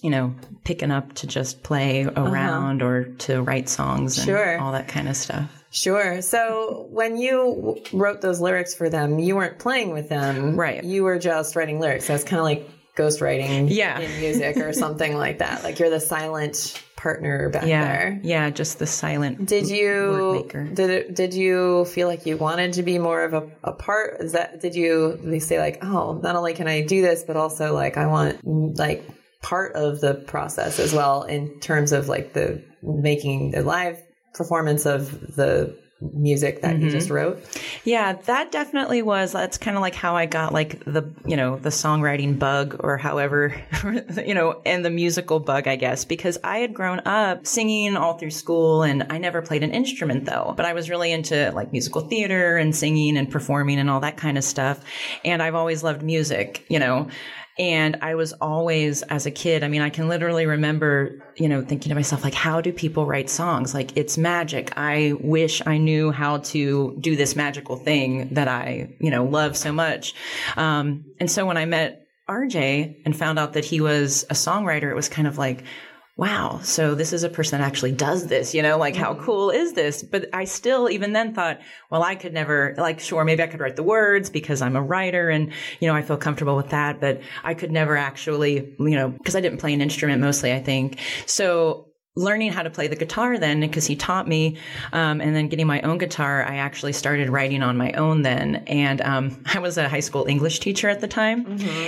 you 0.02 0.10
know, 0.10 0.34
picking 0.64 0.92
up 0.92 1.14
to 1.14 1.28
just 1.28 1.64
play 1.64 2.06
uh-huh. 2.06 2.22
around 2.22 2.82
or 2.82 3.06
to 3.20 3.42
write 3.42 3.70
songs 3.70 4.18
and 4.18 4.26
Sure. 4.28 4.60
all 4.60 4.72
that 4.74 4.88
kind 4.88 5.08
of 5.10 5.16
stuff. 5.16 5.50
Sure. 5.72 6.22
So 6.22 6.88
when 6.92 7.18
you 7.18 7.56
w- 7.56 7.84
wrote 7.94 8.22
those 8.22 8.42
lyrics 8.42 8.76
for 8.76 8.90
them, 8.90 9.20
you 9.20 9.36
weren't 9.38 9.58
playing 9.58 9.92
with 9.92 10.10
them. 10.10 10.58
Right. 10.58 10.84
You 10.84 11.04
were 11.04 11.18
just 11.18 11.56
writing 11.56 11.80
lyrics. 11.80 12.08
That's 12.08 12.26
kind 12.26 12.40
of 12.40 12.44
like 12.44 12.70
ghostwriting 12.98 13.68
Yeah. 13.70 14.00
in 14.00 14.20
music 14.20 14.58
or 14.58 14.74
something 14.86 15.16
like 15.16 15.38
that. 15.40 15.64
Like 15.64 15.80
you're 15.80 15.90
the 15.90 16.02
silent 16.02 16.82
partner 17.02 17.50
back 17.50 17.66
Yeah, 17.66 17.86
there. 17.86 18.20
yeah, 18.24 18.50
just 18.52 18.78
the 18.80 18.86
silent. 18.86 19.48
Did 19.48 19.68
you 19.70 20.48
did 20.74 20.90
it, 20.90 21.16
did 21.16 21.34
you 21.34 21.86
feel 21.86 22.08
like 22.08 22.26
you 22.26 22.38
wanted 22.38 22.74
to 22.74 22.84
be 22.84 23.00
more 23.00 23.24
of 23.24 23.34
a, 23.34 23.50
a 23.64 23.74
part? 23.74 24.22
Is 24.22 24.34
that 24.34 24.62
did 24.62 24.76
you 24.76 25.18
they 25.24 25.40
say 25.40 25.60
like 25.60 25.84
oh 25.84 26.20
not 26.22 26.36
only 26.36 26.54
can 26.54 26.68
I 26.68 26.82
do 26.86 27.02
this 27.02 27.24
but 27.24 27.36
also 27.38 27.74
like 27.74 27.98
I 27.98 28.06
want 28.08 28.40
like 28.78 29.04
part 29.42 29.76
of 29.76 30.00
the 30.02 30.14
process 30.14 30.80
as 30.80 30.94
well 30.94 31.24
in 31.24 31.60
terms 31.60 31.92
of 31.92 32.08
like 32.08 32.34
the 32.34 32.64
making 32.84 33.52
the 33.52 33.64
live 33.64 33.98
performance 34.36 34.86
of 34.86 35.10
the 35.36 35.76
music 36.02 36.62
that 36.62 36.80
you 36.80 36.90
just 36.90 37.08
Mm-hmm. 37.08 37.14
wrote. 37.16 37.60
Yeah, 37.84 38.14
that 38.14 38.52
definitely 38.52 39.02
was. 39.02 39.32
That's 39.32 39.58
kind 39.58 39.78
of 39.78 39.82
like 39.82 39.96
how 39.96 40.16
I 40.16 40.26
got 40.26 40.54
like 40.54 40.84
the 40.86 41.04
you 41.26 41.36
know 41.38 41.58
the 41.58 41.70
songwriting 41.70 42.38
bug 42.40 42.78
or 42.80 42.98
however 42.98 43.54
you 44.26 44.34
know 44.34 44.62
and 44.66 44.84
the 44.84 44.90
musical 44.90 45.40
bug 45.40 45.68
I 45.68 45.76
guess 45.76 46.06
because 46.06 46.38
I 46.44 46.58
had 46.60 46.74
grown 46.74 47.00
up 47.06 47.46
singing 47.48 47.96
all 47.98 48.18
through 48.18 48.32
school 48.32 48.84
and 48.84 49.06
I 49.10 49.18
never 49.18 49.42
played 49.42 49.64
an 49.64 49.72
instrument 49.72 50.26
though, 50.26 50.54
but 50.58 50.66
I 50.66 50.74
was 50.74 50.90
really 50.90 51.12
into 51.12 51.52
like 51.54 51.72
musical 51.72 52.02
theater 52.02 52.58
and 52.58 52.76
singing 52.76 53.18
and 53.18 53.30
performing 53.30 53.80
and 53.80 53.90
all 53.90 54.00
that 54.02 54.18
kind 54.18 54.38
of 54.38 54.44
stuff, 54.44 54.84
and 55.24 55.42
I've 55.42 55.56
always 55.56 55.84
loved 55.84 56.02
music, 56.04 56.66
you 56.70 56.80
know. 56.80 57.08
And 57.58 57.98
I 58.02 58.16
was 58.16 58.34
always, 58.34 59.02
as 59.04 59.26
a 59.26 59.32
kid, 59.32 59.64
I 59.64 59.68
mean, 59.68 59.82
I 59.82 59.90
can 59.90 60.08
literally 60.08 60.46
remember, 60.46 61.22
you 61.36 61.50
know, 61.50 61.62
thinking 61.62 61.90
to 61.90 61.96
myself, 61.96 62.24
like, 62.24 62.34
how 62.34 62.62
do 62.62 62.72
people 62.72 63.06
write 63.06 63.30
songs? 63.30 63.74
Like, 63.74 63.96
it's 63.98 64.18
magic. 64.18 64.72
I 64.78 65.14
wish 65.20 65.62
I 65.66 65.78
knew 65.78 66.12
how 66.12 66.38
to 66.38 66.98
do 67.00 67.16
this 67.16 67.36
magical 67.36 67.76
thing 67.76 68.34
that 68.34 68.48
I, 68.48 68.96
you 69.00 69.12
know, 69.12 69.26
love 69.26 69.58
so 69.58 69.72
much. 69.72 70.16
Um, 70.56 71.06
and 71.20 71.30
so 71.30 71.46
when 71.46 71.58
I 71.58 71.66
met 71.66 72.08
RJ 72.30 73.02
and 73.06 73.16
found 73.16 73.38
out 73.38 73.54
that 73.54 73.66
he 73.66 73.82
was 73.82 74.24
a 74.30 74.34
songwriter, 74.34 74.90
it 74.90 74.96
was 74.96 75.10
kind 75.10 75.28
of 75.28 75.38
like, 75.38 75.64
wow, 76.22 76.60
so 76.62 76.94
this 76.94 77.14
is 77.14 77.24
a 77.24 77.30
person 77.30 77.60
that 77.60 77.66
actually 77.66 77.94
does 77.94 78.28
this, 78.28 78.54
you 78.54 78.62
know, 78.62 78.78
like 78.78 78.96
how 78.96 79.16
cool 79.16 79.50
is 79.50 79.74
this? 79.74 80.04
But 80.04 80.30
I 80.32 80.44
still, 80.44 80.88
even 80.88 81.14
then 81.14 81.34
thought, 81.34 81.60
well, 81.90 82.04
I 82.04 82.14
could 82.14 82.32
never, 82.32 82.76
like, 82.78 83.00
sure, 83.00 83.26
maybe 83.26 83.42
I 83.42 83.48
could 83.48 83.60
write 83.60 83.76
the 83.76 83.82
words 83.82 84.30
because 84.30 84.62
I'm 84.62 84.76
a 84.76 84.84
writer 84.84 85.32
and, 85.32 85.52
you 85.80 85.88
know, 85.88 85.96
I 85.96 86.04
feel 86.04 86.18
comfortable 86.18 86.56
with 86.56 86.70
that, 86.70 87.02
but 87.02 87.22
I 87.44 87.56
could 87.56 87.72
never 87.72 87.98
actually, 87.98 88.76
you 88.78 88.96
know, 88.96 89.10
because 89.10 89.36
I 89.36 89.42
didn't 89.42 89.58
play 89.58 89.74
an 89.74 89.82
instrument 89.82 90.22
mostly, 90.22 90.54
I 90.54 90.62
think. 90.62 91.00
So, 91.26 91.88
Learning 92.18 92.52
how 92.52 92.62
to 92.62 92.70
play 92.70 92.90
the 92.90 92.98
guitar 92.98 93.38
then, 93.38 93.62
because 93.62 93.86
he 93.86 93.96
taught 93.96 94.28
me, 94.28 94.58
um, 94.92 95.22
and 95.22 95.34
then 95.34 95.48
getting 95.48 95.66
my 95.66 95.80
own 95.84 95.98
guitar, 95.98 96.44
I 96.44 96.58
actually 96.58 96.92
started 96.92 97.30
writing 97.30 97.64
on 97.64 97.78
my 97.78 97.94
own 97.94 98.22
then. 98.22 98.58
And 98.68 99.00
um, 99.00 99.42
I 99.54 99.60
was 99.60 99.78
a 99.78 99.88
high 99.88 100.02
school 100.02 100.26
English 100.28 100.60
teacher 100.60 100.90
at 100.90 101.00
the 101.00 101.08
time. 101.08 101.46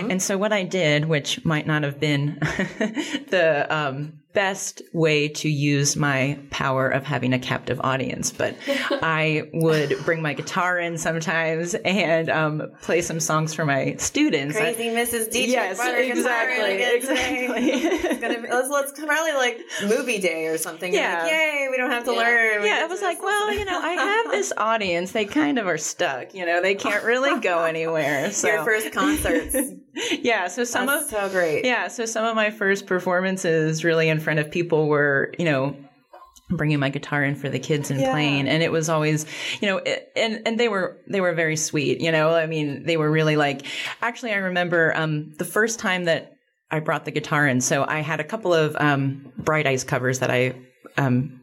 And 0.09 0.21
so 0.21 0.37
what 0.37 0.53
I 0.53 0.63
did, 0.63 1.09
which 1.09 1.43
might 1.43 1.67
not 1.67 1.83
have 1.83 1.99
been 1.99 2.37
the 2.39 3.67
um, 3.69 4.22
best 4.33 4.81
way 4.93 5.27
to 5.27 5.49
use 5.49 5.95
my 5.95 6.39
power 6.49 6.89
of 6.89 7.03
having 7.03 7.33
a 7.33 7.39
captive 7.39 7.79
audience, 7.83 8.31
but 8.31 8.55
I 8.67 9.49
would 9.53 9.95
bring 10.05 10.21
my 10.21 10.33
guitar 10.33 10.79
in 10.79 10.97
sometimes 10.97 11.75
and 11.75 12.29
um, 12.29 12.71
play 12.81 13.01
some 13.01 13.19
songs 13.19 13.53
for 13.53 13.65
my 13.65 13.95
students. 13.97 14.55
I- 14.57 14.73
Crazy 14.73 14.89
Mrs. 14.89 15.31
Dietrich. 15.31 15.49
Yes, 15.49 15.77
brought 15.77 15.93
her 15.95 16.03
guitar 16.03 16.49
in 16.49 16.81
exactly, 16.81 16.95
exactly. 16.97 17.71
It's 18.13 18.19
gonna 18.21 18.41
be, 18.41 18.49
let's, 18.49 18.69
let's 18.69 18.99
probably 18.99 19.33
like 19.33 19.59
movie 19.85 20.19
day 20.19 20.47
or 20.47 20.57
something. 20.57 20.93
Yeah. 20.93 21.23
Like, 21.23 21.31
Yay, 21.31 21.67
we 21.71 21.77
don't 21.77 21.91
have 21.91 22.05
to 22.05 22.13
learn. 22.13 22.61
We 22.61 22.67
yeah, 22.67 22.83
it 22.83 22.89
was 22.89 23.01
like, 23.01 23.17
just 23.17 23.23
well, 23.23 23.53
you 23.53 23.65
know, 23.65 23.79
I 23.79 23.91
have 23.91 24.31
this 24.31 24.51
audience. 24.57 25.11
They 25.11 25.25
kind 25.25 25.59
of 25.59 25.67
are 25.67 25.77
stuck. 25.77 26.33
You 26.33 26.45
know, 26.45 26.61
they 26.61 26.75
can't 26.75 27.03
really 27.03 27.39
go 27.39 27.63
anywhere. 27.63 28.31
So 28.31 28.47
your 28.47 28.63
first 28.63 28.91
concerts. 28.91 29.55
yeah, 30.21 30.47
so 30.47 30.63
some 30.63 30.87
That's 30.87 31.05
of 31.05 31.09
so 31.09 31.29
great. 31.29 31.65
yeah, 31.65 31.87
so 31.87 32.05
some 32.05 32.25
of 32.25 32.35
my 32.35 32.49
first 32.49 32.87
performances 32.87 33.83
really 33.83 34.09
in 34.09 34.19
front 34.19 34.39
of 34.39 34.49
people 34.51 34.87
were, 34.87 35.33
you 35.37 35.45
know, 35.45 35.75
bringing 36.49 36.79
my 36.79 36.89
guitar 36.89 37.23
in 37.23 37.35
for 37.35 37.49
the 37.49 37.59
kids 37.59 37.89
and 37.89 37.99
Yeah. 38.01 38.11
playing 38.11 38.47
and 38.47 38.61
it 38.61 38.71
was 38.71 38.87
always 38.89 39.25
you 39.59 39.67
know 39.67 39.77
it, 39.77 40.11
and 40.15 40.41
and 40.45 40.59
they 40.59 40.67
were 40.67 40.97
they 41.07 41.19
were 41.21 41.33
very 41.33 41.55
sweet 41.55 41.99
you 42.01 42.11
know 42.11 42.35
i 42.35 42.45
mean 42.45 42.83
they 42.83 42.95
were 42.97 43.09
really 43.09 43.37
like 43.37 43.65
actually 44.01 44.33
i 44.33 44.35
remember 44.35 44.93
um 44.95 45.31
the 45.39 45.45
first 45.45 45.79
time 45.79 46.03
that 46.03 46.33
i 46.69 46.79
brought 46.79 47.05
the 47.05 47.11
guitar 47.11 47.47
in 47.47 47.59
so 47.61 47.85
i 47.87 48.01
had 48.01 48.19
a 48.19 48.23
couple 48.23 48.53
of 48.53 48.75
um 48.79 49.31
bright 49.37 49.65
eyes 49.65 49.83
covers 49.83 50.19
that 50.19 50.29
i 50.29 50.53
um 50.97 51.39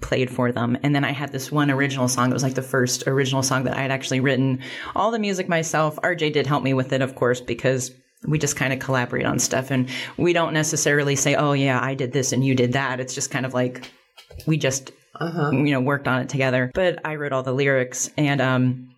played 0.00 0.30
for 0.30 0.52
them. 0.52 0.76
And 0.82 0.94
then 0.94 1.04
I 1.04 1.12
had 1.12 1.32
this 1.32 1.52
one 1.52 1.70
original 1.70 2.08
song. 2.08 2.30
It 2.30 2.34
was 2.34 2.42
like 2.42 2.54
the 2.54 2.62
first 2.62 3.06
original 3.06 3.42
song 3.42 3.64
that 3.64 3.76
I 3.76 3.82
had 3.82 3.90
actually 3.90 4.20
written 4.20 4.60
all 4.96 5.10
the 5.10 5.18
music 5.18 5.48
myself. 5.48 5.96
RJ 5.96 6.32
did 6.32 6.46
help 6.46 6.62
me 6.62 6.74
with 6.74 6.92
it, 6.92 7.00
of 7.00 7.14
course, 7.14 7.40
because 7.40 7.92
we 8.26 8.38
just 8.38 8.56
kind 8.56 8.72
of 8.72 8.80
collaborate 8.80 9.26
on 9.26 9.38
stuff 9.38 9.70
and 9.70 9.88
we 10.16 10.32
don't 10.32 10.52
necessarily 10.52 11.14
say, 11.14 11.36
Oh 11.36 11.52
yeah, 11.52 11.80
I 11.80 11.94
did 11.94 12.12
this 12.12 12.32
and 12.32 12.44
you 12.44 12.54
did 12.54 12.72
that. 12.72 12.98
It's 12.98 13.14
just 13.14 13.30
kind 13.30 13.46
of 13.46 13.54
like 13.54 13.88
we 14.46 14.56
just, 14.56 14.90
you 15.20 15.70
know, 15.70 15.80
worked 15.80 16.08
on 16.08 16.22
it 16.22 16.28
together. 16.28 16.70
But 16.74 16.98
I 17.04 17.14
wrote 17.14 17.32
all 17.32 17.44
the 17.44 17.52
lyrics 17.52 18.10
and, 18.16 18.40
um, 18.40 18.88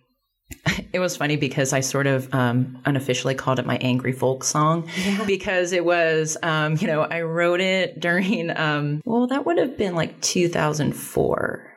it 0.93 0.99
was 0.99 1.17
funny 1.17 1.35
because 1.35 1.73
I 1.73 1.79
sort 1.79 2.07
of 2.07 2.33
um, 2.33 2.81
unofficially 2.85 3.35
called 3.35 3.59
it 3.59 3.65
my 3.65 3.77
angry 3.77 4.13
folk 4.13 4.43
song 4.43 4.89
because 5.25 5.71
it 5.71 5.85
was, 5.85 6.37
um, 6.43 6.77
you 6.77 6.87
know, 6.87 7.01
I 7.01 7.21
wrote 7.21 7.61
it 7.61 7.99
during, 7.99 8.55
um, 8.55 9.01
well, 9.05 9.27
that 9.27 9.45
would 9.45 9.57
have 9.57 9.77
been 9.77 9.95
like 9.95 10.19
2004. 10.21 11.67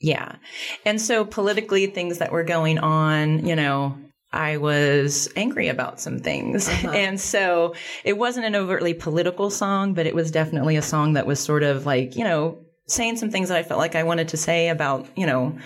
Yeah. 0.00 0.36
And 0.84 1.00
so 1.00 1.24
politically, 1.24 1.86
things 1.86 2.18
that 2.18 2.32
were 2.32 2.44
going 2.44 2.78
on, 2.78 3.46
you 3.46 3.56
know, 3.56 3.96
I 4.34 4.56
was 4.56 5.32
angry 5.36 5.68
about 5.68 6.00
some 6.00 6.18
things. 6.18 6.68
And 6.84 7.20
so 7.20 7.74
it 8.04 8.18
wasn't 8.18 8.46
an 8.46 8.56
overtly 8.56 8.94
political 8.94 9.50
song, 9.50 9.94
but 9.94 10.06
it 10.06 10.14
was 10.14 10.30
definitely 10.30 10.76
a 10.76 10.82
song 10.82 11.14
that 11.14 11.26
was 11.26 11.40
sort 11.40 11.62
of 11.62 11.86
like, 11.86 12.16
you 12.16 12.24
know, 12.24 12.63
saying 12.86 13.16
some 13.16 13.30
things 13.30 13.48
that 13.48 13.56
I 13.56 13.62
felt 13.62 13.78
like 13.78 13.94
I 13.94 14.02
wanted 14.02 14.28
to 14.28 14.36
say 14.36 14.68
about, 14.68 15.06
you 15.16 15.24
know, 15.26 15.56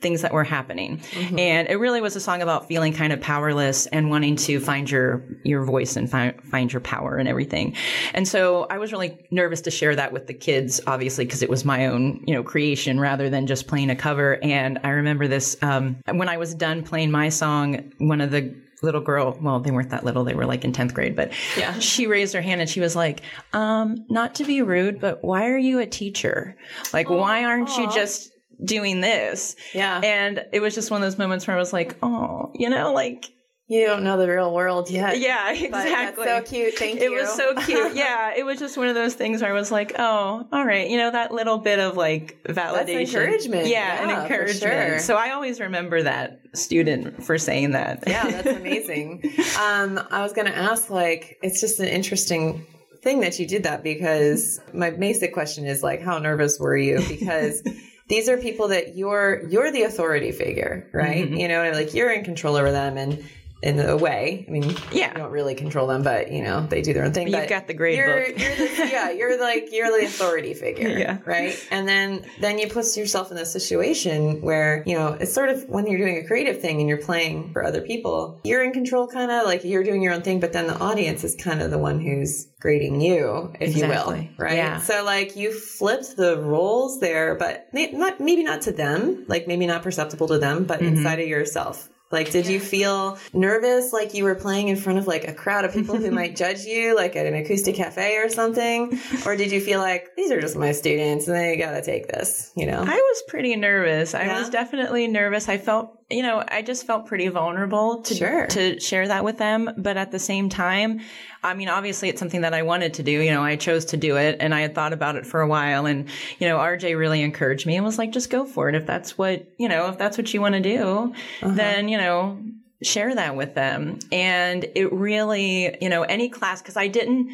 things 0.00 0.22
that 0.22 0.32
were 0.32 0.44
happening. 0.44 1.00
And 1.38 1.68
it 1.68 1.76
really 1.76 2.00
was 2.00 2.14
a 2.14 2.20
song 2.20 2.40
about 2.40 2.68
feeling 2.68 2.92
kind 2.92 3.12
of 3.12 3.20
powerless 3.20 3.86
and 3.86 4.10
wanting 4.10 4.36
to 4.36 4.60
find 4.60 4.88
your 4.88 5.24
your 5.44 5.64
voice 5.64 5.96
and 5.96 6.08
find 6.08 6.40
find 6.44 6.72
your 6.72 6.80
power 6.80 7.16
and 7.16 7.28
everything. 7.28 7.74
And 8.14 8.28
so 8.28 8.66
I 8.70 8.78
was 8.78 8.92
really 8.92 9.26
nervous 9.30 9.60
to 9.62 9.70
share 9.72 9.96
that 9.96 10.12
with 10.12 10.28
the 10.28 10.34
kids, 10.34 10.80
obviously, 10.86 11.24
because 11.24 11.42
it 11.42 11.50
was 11.50 11.64
my 11.64 11.86
own, 11.86 12.22
you 12.26 12.34
know, 12.34 12.44
creation 12.44 13.00
rather 13.00 13.28
than 13.28 13.46
just 13.48 13.66
playing 13.66 13.90
a 13.90 13.96
cover. 13.96 14.38
And 14.42 14.78
I 14.84 14.90
remember 14.90 15.26
this 15.26 15.56
um, 15.62 15.96
when 16.06 16.28
I 16.28 16.36
was 16.36 16.54
done 16.54 16.84
playing 16.84 17.10
my 17.10 17.28
song, 17.28 17.92
one 17.98 18.20
of 18.20 18.30
the 18.30 18.54
little 18.82 19.00
girl 19.00 19.36
well 19.40 19.60
they 19.60 19.70
weren't 19.70 19.90
that 19.90 20.04
little 20.04 20.24
they 20.24 20.34
were 20.34 20.46
like 20.46 20.64
in 20.64 20.72
10th 20.72 20.94
grade 20.94 21.16
but 21.16 21.32
Yeah. 21.56 21.78
she 21.78 22.06
raised 22.06 22.34
her 22.34 22.40
hand 22.40 22.60
and 22.60 22.68
she 22.70 22.80
was 22.80 22.94
like 22.96 23.22
um 23.52 24.04
not 24.08 24.34
to 24.36 24.44
be 24.44 24.62
rude 24.62 25.00
but 25.00 25.22
why 25.22 25.48
are 25.48 25.58
you 25.58 25.78
a 25.80 25.86
teacher 25.86 26.56
like 26.92 27.08
why 27.10 27.44
aren't 27.44 27.76
you 27.76 27.90
just 27.92 28.30
doing 28.64 29.00
this 29.00 29.54
Yeah. 29.74 30.00
and 30.02 30.44
it 30.52 30.60
was 30.60 30.74
just 30.74 30.90
one 30.90 31.00
of 31.02 31.06
those 31.06 31.18
moments 31.18 31.46
where 31.46 31.56
i 31.56 31.58
was 31.60 31.72
like 31.72 31.96
oh 32.02 32.50
you 32.54 32.68
know 32.68 32.92
like 32.92 33.26
You 33.70 33.86
don't 33.86 34.02
know 34.02 34.16
the 34.16 34.26
real 34.28 34.52
world 34.54 34.88
yet. 34.90 35.18
yeah 35.18 35.52
exactly 35.52 36.24
That's 36.24 36.48
so 36.48 36.54
cute. 36.56 36.74
Thank 36.78 37.00
you. 37.00 37.12
it 37.14 37.20
was 37.20 37.30
so 37.34 37.54
cute 37.66 37.94
yeah 37.94 38.32
it 38.36 38.44
was 38.44 38.58
just 38.58 38.76
one 38.78 38.88
of 38.88 38.94
those 38.94 39.14
things 39.14 39.42
where 39.42 39.50
i 39.50 39.54
was 39.54 39.70
like 39.70 39.92
oh 39.98 40.46
all 40.50 40.64
right 40.64 40.88
you 40.88 40.96
know 40.96 41.10
that 41.10 41.32
little 41.32 41.58
bit 41.58 41.78
of 41.78 41.96
like 41.96 42.38
validation 42.48 43.00
encouragement. 43.00 43.66
yeah, 43.66 43.94
Yeah, 43.96 44.02
an 44.04 44.22
encouragement 44.22 44.60
sure. 44.62 44.98
so 45.00 45.16
i 45.16 45.32
always 45.32 45.60
remember 45.60 46.02
that 46.02 46.40
student 46.54 47.22
for 47.22 47.36
saying 47.36 47.72
that 47.72 48.04
yeah, 48.06 48.30
that's 48.30 48.58
amazing. 48.62 49.22
um, 49.60 50.00
I 50.10 50.22
was 50.22 50.32
going 50.32 50.46
to 50.46 50.56
ask, 50.56 50.88
like, 50.88 51.38
it's 51.42 51.60
just 51.60 51.78
an 51.78 51.88
interesting 51.88 52.66
thing 53.02 53.20
that 53.20 53.38
you 53.38 53.46
did 53.46 53.64
that 53.64 53.82
because 53.82 54.60
my 54.72 54.90
basic 54.90 55.32
question 55.34 55.66
is 55.66 55.82
like, 55.82 56.00
how 56.00 56.18
nervous 56.18 56.58
were 56.58 56.76
you? 56.76 57.00
Because 57.06 57.62
these 58.08 58.28
are 58.30 58.36
people 58.38 58.68
that 58.68 58.96
you're 58.96 59.46
you're 59.48 59.70
the 59.70 59.82
authority 59.82 60.32
figure, 60.32 60.88
right? 60.92 61.26
Mm-hmm. 61.26 61.34
You 61.34 61.48
know, 61.48 61.70
like 61.72 61.92
you're 61.94 62.10
in 62.10 62.24
control 62.24 62.56
over 62.56 62.70
them 62.72 62.96
and. 62.96 63.22
In 63.60 63.80
a 63.80 63.96
way, 63.96 64.44
I 64.46 64.50
mean, 64.52 64.72
Yeah. 64.92 65.08
you 65.08 65.14
don't 65.18 65.32
really 65.32 65.56
control 65.56 65.88
them, 65.88 66.02
but 66.04 66.30
you 66.30 66.42
know 66.44 66.64
they 66.70 66.80
do 66.80 66.92
their 66.94 67.04
own 67.04 67.12
thing. 67.12 67.26
You've 67.26 67.40
but 67.40 67.48
got 67.48 67.66
the 67.66 67.74
grade 67.74 67.98
you're, 67.98 68.26
book. 68.26 68.38
You're 68.38 68.54
the, 68.54 68.88
yeah, 68.88 69.10
you're 69.10 69.40
like 69.40 69.70
you're 69.72 69.90
the 69.90 70.06
authority 70.06 70.54
figure, 70.54 70.88
Yeah. 70.96 71.18
right? 71.24 71.58
And 71.72 71.88
then 71.88 72.24
then 72.40 72.58
you 72.60 72.68
put 72.68 72.96
yourself 72.96 73.32
in 73.32 73.36
a 73.38 73.44
situation 73.44 74.40
where 74.42 74.84
you 74.86 74.94
know 74.96 75.16
it's 75.18 75.32
sort 75.34 75.48
of 75.48 75.64
when 75.68 75.88
you're 75.88 75.98
doing 75.98 76.18
a 76.18 76.24
creative 76.24 76.60
thing 76.60 76.78
and 76.78 76.88
you're 76.88 76.98
playing 77.02 77.52
for 77.52 77.64
other 77.64 77.80
people, 77.80 78.40
you're 78.44 78.62
in 78.62 78.72
control, 78.72 79.08
kind 79.08 79.30
of 79.32 79.44
like 79.44 79.64
you're 79.64 79.82
doing 79.82 80.02
your 80.02 80.12
own 80.12 80.22
thing, 80.22 80.38
but 80.38 80.52
then 80.52 80.68
the 80.68 80.78
audience 80.78 81.24
is 81.24 81.34
kind 81.34 81.60
of 81.60 81.72
the 81.72 81.78
one 81.78 81.98
who's 82.00 82.46
grading 82.60 83.00
you, 83.00 83.52
if 83.60 83.76
you 83.76 83.88
will, 83.88 84.24
right? 84.38 84.56
Yeah. 84.56 84.78
So 84.80 85.02
like 85.04 85.34
you 85.34 85.52
flipped 85.52 86.16
the 86.16 86.38
roles 86.38 87.00
there, 87.00 87.34
but 87.34 87.66
may, 87.72 87.90
not 87.90 88.20
maybe 88.20 88.44
not 88.44 88.62
to 88.62 88.72
them, 88.72 89.24
like 89.26 89.48
maybe 89.48 89.66
not 89.66 89.82
perceptible 89.82 90.28
to 90.28 90.38
them, 90.38 90.62
but 90.64 90.78
Mm-hmm. 90.78 90.96
inside 90.98 91.18
of 91.18 91.26
yourself. 91.26 91.88
Like, 92.10 92.30
did 92.30 92.46
you 92.46 92.58
feel 92.58 93.18
nervous, 93.34 93.92
like 93.92 94.14
you 94.14 94.24
were 94.24 94.34
playing 94.34 94.68
in 94.68 94.76
front 94.76 94.98
of 94.98 95.06
like 95.06 95.28
a 95.28 95.34
crowd 95.34 95.64
of 95.66 95.72
people 95.74 95.96
who 95.96 96.10
might 96.10 96.34
judge 96.44 96.64
you, 96.64 96.96
like 96.96 97.16
at 97.16 97.26
an 97.26 97.34
acoustic 97.34 97.74
cafe 97.74 98.16
or 98.16 98.28
something? 98.30 98.98
Or 99.26 99.36
did 99.36 99.52
you 99.52 99.60
feel 99.60 99.80
like 99.80 100.16
these 100.16 100.30
are 100.30 100.40
just 100.40 100.56
my 100.56 100.72
students 100.72 101.28
and 101.28 101.36
they 101.36 101.56
gotta 101.56 101.82
take 101.82 102.08
this, 102.08 102.50
you 102.56 102.66
know? 102.66 102.80
I 102.82 102.94
was 102.96 103.22
pretty 103.28 103.54
nervous. 103.56 104.14
I 104.14 104.24
Yeah? 104.24 104.38
was 104.38 104.48
definitely 104.48 105.06
nervous. 105.06 105.48
I 105.50 105.58
felt, 105.58 105.97
you 106.10 106.22
know, 106.22 106.42
I 106.48 106.62
just 106.62 106.86
felt 106.86 107.06
pretty 107.06 107.28
vulnerable 107.28 108.02
to 108.02 108.14
Sure. 108.14 108.46
to 108.46 108.80
share 108.80 109.06
that 109.08 109.24
with 109.24 109.36
them, 109.36 109.70
but 109.76 109.98
at 109.98 110.10
the 110.10 110.18
same 110.18 110.48
time, 110.48 111.00
I 111.42 111.52
mean, 111.52 111.68
obviously 111.68 112.08
it's 112.08 112.18
something 112.18 112.40
that 112.40 112.54
I 112.54 112.62
wanted 112.62 112.94
to 112.94 113.02
do. 113.02 113.12
You 113.12 113.30
know, 113.30 113.42
I 113.42 113.56
chose 113.56 113.84
to 113.86 113.98
do 113.98 114.16
it 114.16 114.38
and 114.40 114.54
I 114.54 114.62
had 114.62 114.74
thought 114.74 114.94
about 114.94 115.16
it 115.16 115.26
for 115.26 115.42
a 115.42 115.46
while 115.46 115.84
and, 115.84 116.08
you 116.38 116.48
know, 116.48 116.56
RJ 116.56 116.98
really 116.98 117.20
encouraged 117.22 117.66
me 117.66 117.76
and 117.76 117.84
was 117.84 117.98
like 117.98 118.10
just 118.10 118.30
go 118.30 118.46
for 118.46 118.70
it 118.70 118.74
if 118.74 118.86
that's 118.86 119.18
what, 119.18 119.46
you 119.58 119.68
know, 119.68 119.88
if 119.88 119.98
that's 119.98 120.16
what 120.16 120.32
you 120.32 120.40
want 120.40 120.54
to 120.54 120.60
do, 120.60 121.12
uh-huh. 121.42 121.54
then, 121.54 121.88
you 121.88 121.98
know, 121.98 122.38
share 122.82 123.14
that 123.14 123.36
with 123.36 123.54
them. 123.54 123.98
And 124.10 124.64
it 124.74 124.90
really, 124.92 125.76
you 125.82 125.90
know, 125.90 126.04
any 126.04 126.30
class 126.30 126.62
cuz 126.62 126.76
I 126.76 126.88
didn't 126.88 127.30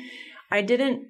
I 0.51 0.63
didn't 0.63 1.07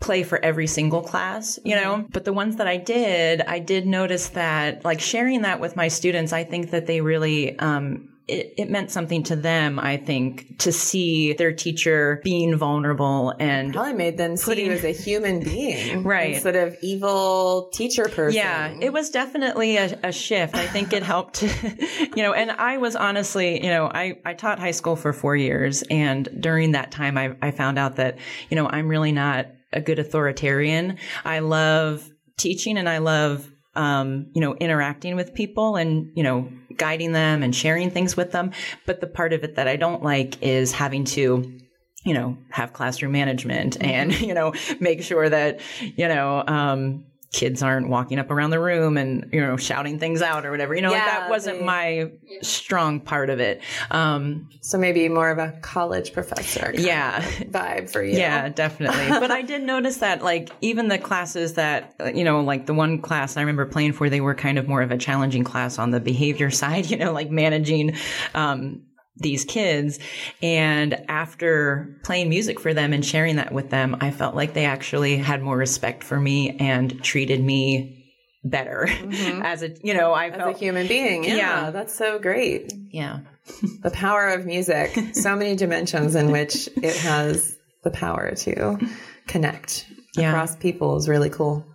play 0.00 0.22
for 0.22 0.42
every 0.42 0.66
single 0.66 1.02
class, 1.02 1.58
you 1.64 1.76
know, 1.76 2.06
but 2.10 2.24
the 2.24 2.32
ones 2.32 2.56
that 2.56 2.66
I 2.66 2.78
did, 2.78 3.42
I 3.42 3.58
did 3.58 3.86
notice 3.86 4.30
that 4.30 4.84
like 4.84 5.00
sharing 5.00 5.42
that 5.42 5.60
with 5.60 5.76
my 5.76 5.88
students, 5.88 6.32
I 6.32 6.44
think 6.44 6.70
that 6.70 6.86
they 6.86 7.02
really, 7.02 7.58
um, 7.58 8.08
it, 8.26 8.54
it 8.56 8.70
meant 8.70 8.90
something 8.90 9.24
to 9.24 9.36
them, 9.36 9.78
I 9.78 9.96
think, 9.96 10.58
to 10.60 10.72
see 10.72 11.32
their 11.32 11.52
teacher 11.52 12.20
being 12.22 12.56
vulnerable 12.56 13.34
and 13.38 13.72
Probably 13.72 13.92
made 13.92 14.16
them 14.18 14.36
see 14.36 14.64
you 14.64 14.72
as 14.72 14.84
a 14.84 14.92
human 14.92 15.40
being, 15.44 16.04
Right. 16.04 16.34
Instead 16.34 16.56
of 16.56 16.76
evil 16.80 17.70
teacher 17.72 18.04
person. 18.08 18.36
Yeah, 18.36 18.74
it 18.80 18.92
was 18.92 19.10
definitely 19.10 19.76
a, 19.76 19.98
a 20.04 20.12
shift. 20.12 20.54
I 20.54 20.66
think 20.66 20.92
it 20.92 21.02
helped, 21.02 21.42
you 21.98 22.22
know, 22.22 22.32
and 22.32 22.52
I 22.52 22.78
was 22.78 22.94
honestly, 22.94 23.62
you 23.62 23.70
know, 23.70 23.90
I, 23.92 24.18
I 24.24 24.34
taught 24.34 24.60
high 24.60 24.70
school 24.70 24.96
for 24.96 25.12
four 25.12 25.34
years. 25.36 25.82
And 25.90 26.28
during 26.40 26.72
that 26.72 26.92
time, 26.92 27.18
I, 27.18 27.34
I 27.42 27.50
found 27.50 27.78
out 27.78 27.96
that, 27.96 28.18
you 28.48 28.54
know, 28.54 28.68
I'm 28.68 28.88
really 28.88 29.12
not 29.12 29.46
a 29.72 29.80
good 29.80 29.98
authoritarian. 29.98 30.98
I 31.24 31.40
love 31.40 32.08
teaching 32.36 32.78
and 32.78 32.88
I 32.88 32.98
love, 32.98 33.50
um, 33.74 34.30
you 34.34 34.40
know, 34.40 34.54
interacting 34.54 35.16
with 35.16 35.34
people 35.34 35.76
and, 35.76 36.10
you 36.14 36.22
know, 36.22 36.50
guiding 36.76 37.12
them 37.12 37.42
and 37.42 37.54
sharing 37.54 37.90
things 37.90 38.16
with 38.16 38.32
them. 38.32 38.52
But 38.86 39.00
the 39.00 39.06
part 39.06 39.32
of 39.32 39.44
it 39.44 39.56
that 39.56 39.68
I 39.68 39.76
don't 39.76 40.02
like 40.02 40.42
is 40.42 40.72
having 40.72 41.04
to, 41.06 41.58
you 42.04 42.14
know, 42.14 42.38
have 42.50 42.72
classroom 42.72 43.12
management 43.12 43.82
and, 43.82 44.18
you 44.20 44.34
know, 44.34 44.54
make 44.80 45.02
sure 45.02 45.28
that, 45.28 45.60
you 45.80 46.08
know, 46.08 46.42
um, 46.46 47.04
kids 47.32 47.62
aren't 47.62 47.88
walking 47.88 48.18
up 48.18 48.28
around 48.30 48.50
the 48.50 48.58
room 48.58 48.96
and, 48.96 49.28
you 49.32 49.40
know, 49.40 49.56
shouting 49.56 50.00
things 50.00 50.20
out 50.20 50.44
or 50.44 50.50
whatever. 50.50 50.74
You 50.74 50.82
know, 50.82 50.90
like 50.90 51.04
that 51.04 51.30
wasn't 51.30 51.60
they- 51.60 51.64
my 51.64 52.10
strong 52.42 52.98
part 53.00 53.30
of 53.30 53.38
it. 53.38 53.60
Um, 53.90 54.48
So 54.62 54.78
maybe 54.78 55.08
more 55.08 55.30
of 55.30 55.38
a 55.38 55.52
college 55.62 56.12
professor 56.12 56.60
kind 56.72 56.80
yeah. 56.80 57.18
of 57.18 57.24
vibe 57.50 57.88
for 57.90 58.02
you. 58.02 58.18
Yeah, 58.18 58.48
definitely. 58.48 59.08
but 59.20 59.30
I 59.30 59.42
did 59.42 59.62
notice 59.62 59.98
that, 59.98 60.22
like, 60.22 60.50
even 60.60 60.88
the 60.88 60.98
classes 60.98 61.54
that, 61.54 61.94
you 62.14 62.24
know, 62.24 62.40
like 62.40 62.66
the 62.66 62.74
one 62.74 63.00
class 63.00 63.36
I 63.36 63.42
remember 63.42 63.64
playing 63.64 63.92
for, 63.92 64.10
they 64.10 64.20
were 64.20 64.34
kind 64.34 64.58
of 64.58 64.66
more 64.66 64.82
of 64.82 64.90
a 64.90 64.98
challenging 64.98 65.44
class 65.44 65.78
on 65.78 65.90
the 65.92 66.00
behavior 66.00 66.50
side, 66.62 66.90
you 66.90 66.96
know, 66.96 67.12
like 67.12 67.30
managing, 67.30 67.94
um, 68.34 68.82
these 69.20 69.44
kids. 69.44 69.98
And 70.42 71.04
after 71.08 71.96
playing 72.04 72.28
music 72.28 72.58
for 72.58 72.74
them 72.74 72.92
and 72.92 73.04
sharing 73.04 73.36
that 73.36 73.52
with 73.52 73.70
them, 73.70 73.96
I 74.00 74.10
felt 74.10 74.34
like 74.34 74.54
they 74.54 74.64
actually 74.64 75.16
had 75.16 75.42
more 75.42 75.56
respect 75.56 76.02
for 76.04 76.18
me 76.18 76.56
and 76.58 77.02
treated 77.02 77.42
me 77.42 77.96
better 78.42 78.86
mm-hmm. 78.88 79.42
as 79.44 79.62
a, 79.62 79.70
you 79.82 79.94
know, 79.94 80.12
I 80.12 80.28
As 80.28 80.34
a 80.34 80.38
felt, 80.38 80.58
human 80.58 80.86
being. 80.86 81.24
Yeah, 81.24 81.34
Yeah. 81.36 81.70
That's 81.70 81.94
so 81.94 82.18
great. 82.18 82.72
yeah. 82.90 83.20
The 83.82 83.90
power 83.90 84.28
of 84.28 84.46
music. 84.46 84.96
so 85.12 85.36
many 85.36 85.56
dimensions 85.56 86.14
in 86.14 86.30
which 86.30 86.68
it 86.76 86.96
has 86.96 87.56
the 87.82 87.90
power 87.90 88.34
to 88.34 88.78
connect 89.26 89.86
Yeah. 90.16 90.30
across 90.30 90.56
people 90.56 90.96
is 90.96 91.08
really 91.08 91.30
cool. 91.30 91.66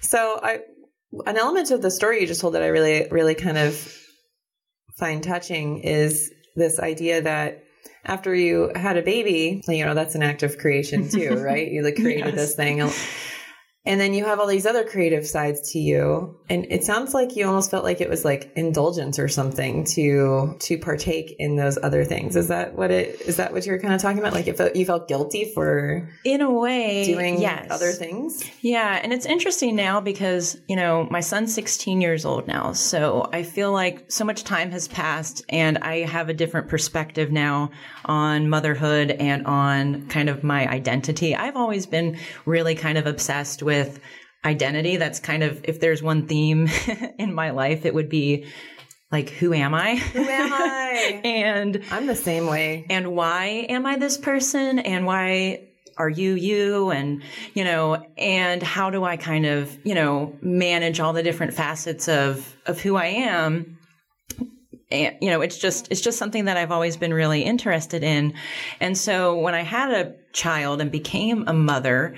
So 0.00 0.38
I 0.42 0.60
an 1.26 1.36
element 1.38 1.70
of 1.70 1.80
the 1.80 1.90
story 1.90 2.20
you 2.20 2.26
just 2.26 2.40
told 2.40 2.54
that 2.54 2.62
I 2.62 2.66
really, 2.66 3.06
really 3.10 3.34
kind 3.36 3.56
of 3.56 3.76
find 4.98 5.22
touching 5.22 5.78
is 5.78 6.32
this 6.56 6.78
idea 6.78 7.22
that 7.22 7.64
after 8.04 8.34
you 8.34 8.70
had 8.74 8.96
a 8.96 9.02
baby, 9.02 9.62
you 9.66 9.84
know, 9.84 9.94
that's 9.94 10.14
an 10.14 10.22
act 10.22 10.42
of 10.42 10.58
creation 10.58 11.08
too, 11.08 11.36
right? 11.42 11.70
You 11.70 11.82
like 11.82 11.96
created 11.96 12.34
Yes. 12.34 12.34
this 12.34 12.54
thing. 12.54 12.80
And 13.86 14.00
then 14.00 14.14
you 14.14 14.24
have 14.24 14.40
all 14.40 14.46
these 14.46 14.64
other 14.64 14.84
creative 14.84 15.26
sides 15.26 15.72
to 15.72 15.78
you. 15.78 16.38
And 16.48 16.66
it 16.70 16.84
sounds 16.84 17.12
like 17.12 17.36
you 17.36 17.46
almost 17.46 17.70
felt 17.70 17.84
like 17.84 18.00
it 18.00 18.08
was 18.08 18.24
like 18.24 18.50
indulgence 18.56 19.18
or 19.18 19.28
something 19.28 19.84
to 19.92 20.56
to 20.60 20.78
partake 20.78 21.36
in 21.38 21.56
those 21.56 21.78
other 21.82 22.04
things. 22.04 22.34
Is 22.34 22.48
that 22.48 22.74
what 22.74 22.90
it 22.90 23.20
is 23.22 23.36
that 23.36 23.52
what 23.52 23.66
you're 23.66 23.78
kind 23.78 23.92
of 23.92 24.00
talking 24.00 24.18
about? 24.18 24.32
Like 24.32 24.46
it 24.46 24.56
felt, 24.56 24.74
you 24.74 24.86
felt 24.86 25.06
guilty 25.06 25.52
for 25.52 26.10
In 26.24 26.40
a 26.40 26.50
way, 26.50 27.04
doing 27.04 27.40
yes. 27.40 27.66
other 27.70 27.92
things? 27.92 28.42
Yeah, 28.62 28.98
and 29.02 29.12
it's 29.12 29.26
interesting 29.26 29.76
now 29.76 30.00
because, 30.00 30.58
you 30.66 30.76
know, 30.76 31.06
my 31.10 31.20
son's 31.20 31.54
16 31.54 32.00
years 32.00 32.24
old 32.24 32.46
now. 32.46 32.72
So 32.72 33.28
I 33.32 33.42
feel 33.42 33.70
like 33.70 34.10
so 34.10 34.24
much 34.24 34.44
time 34.44 34.70
has 34.70 34.88
passed 34.88 35.44
and 35.50 35.76
I 35.78 36.00
have 36.00 36.30
a 36.30 36.34
different 36.34 36.68
perspective 36.68 37.30
now 37.30 37.70
on 38.06 38.48
motherhood 38.48 39.10
and 39.10 39.46
on 39.46 40.08
kind 40.08 40.30
of 40.30 40.42
my 40.42 40.66
identity. 40.68 41.34
I've 41.36 41.56
always 41.56 41.84
been 41.84 42.18
really 42.46 42.74
kind 42.74 42.96
of 42.96 43.06
obsessed 43.06 43.62
with 43.62 43.73
identity. 44.44 44.96
That's 44.96 45.20
kind 45.20 45.42
of, 45.42 45.64
if 45.64 45.80
there's 45.80 46.02
one 46.02 46.26
theme 46.26 46.68
in 47.18 47.34
my 47.34 47.50
life, 47.50 47.86
it 47.86 47.94
would 47.94 48.08
be 48.08 48.46
like, 49.10 49.30
who 49.30 49.52
am 49.52 49.74
I? 49.74 49.96
Who 49.96 50.22
am 50.22 50.52
I? 50.52 51.20
and 51.24 51.82
I'm 51.90 52.06
the 52.06 52.16
same 52.16 52.46
way. 52.46 52.86
and 52.90 53.14
why 53.14 53.66
am 53.68 53.86
I 53.86 53.96
this 53.96 54.18
person 54.18 54.78
and 54.78 55.06
why 55.06 55.68
are 55.96 56.08
you 56.08 56.34
you 56.34 56.90
and 56.90 57.22
you 57.54 57.62
know 57.62 58.04
and 58.18 58.60
how 58.62 58.90
do 58.90 59.04
I 59.04 59.16
kind 59.16 59.46
of 59.46 59.78
you 59.84 59.94
know 59.94 60.36
manage 60.42 60.98
all 60.98 61.12
the 61.12 61.22
different 61.22 61.54
facets 61.54 62.08
of 62.08 62.56
of 62.66 62.80
who 62.80 62.96
I 62.96 63.06
am 63.06 63.78
and 64.90 65.16
you 65.20 65.30
know 65.30 65.40
it's 65.40 65.58
just 65.58 65.88
it's 65.92 66.00
just 66.00 66.18
something 66.18 66.46
that 66.46 66.56
I've 66.56 66.72
always 66.72 66.96
been 66.96 67.14
really 67.14 67.42
interested 67.42 68.02
in 68.02 68.34
and 68.80 68.98
so 68.98 69.38
when 69.38 69.54
I 69.54 69.62
had 69.62 69.92
a 69.92 70.14
child 70.32 70.80
and 70.80 70.90
became 70.90 71.44
a 71.46 71.52
mother 71.52 72.16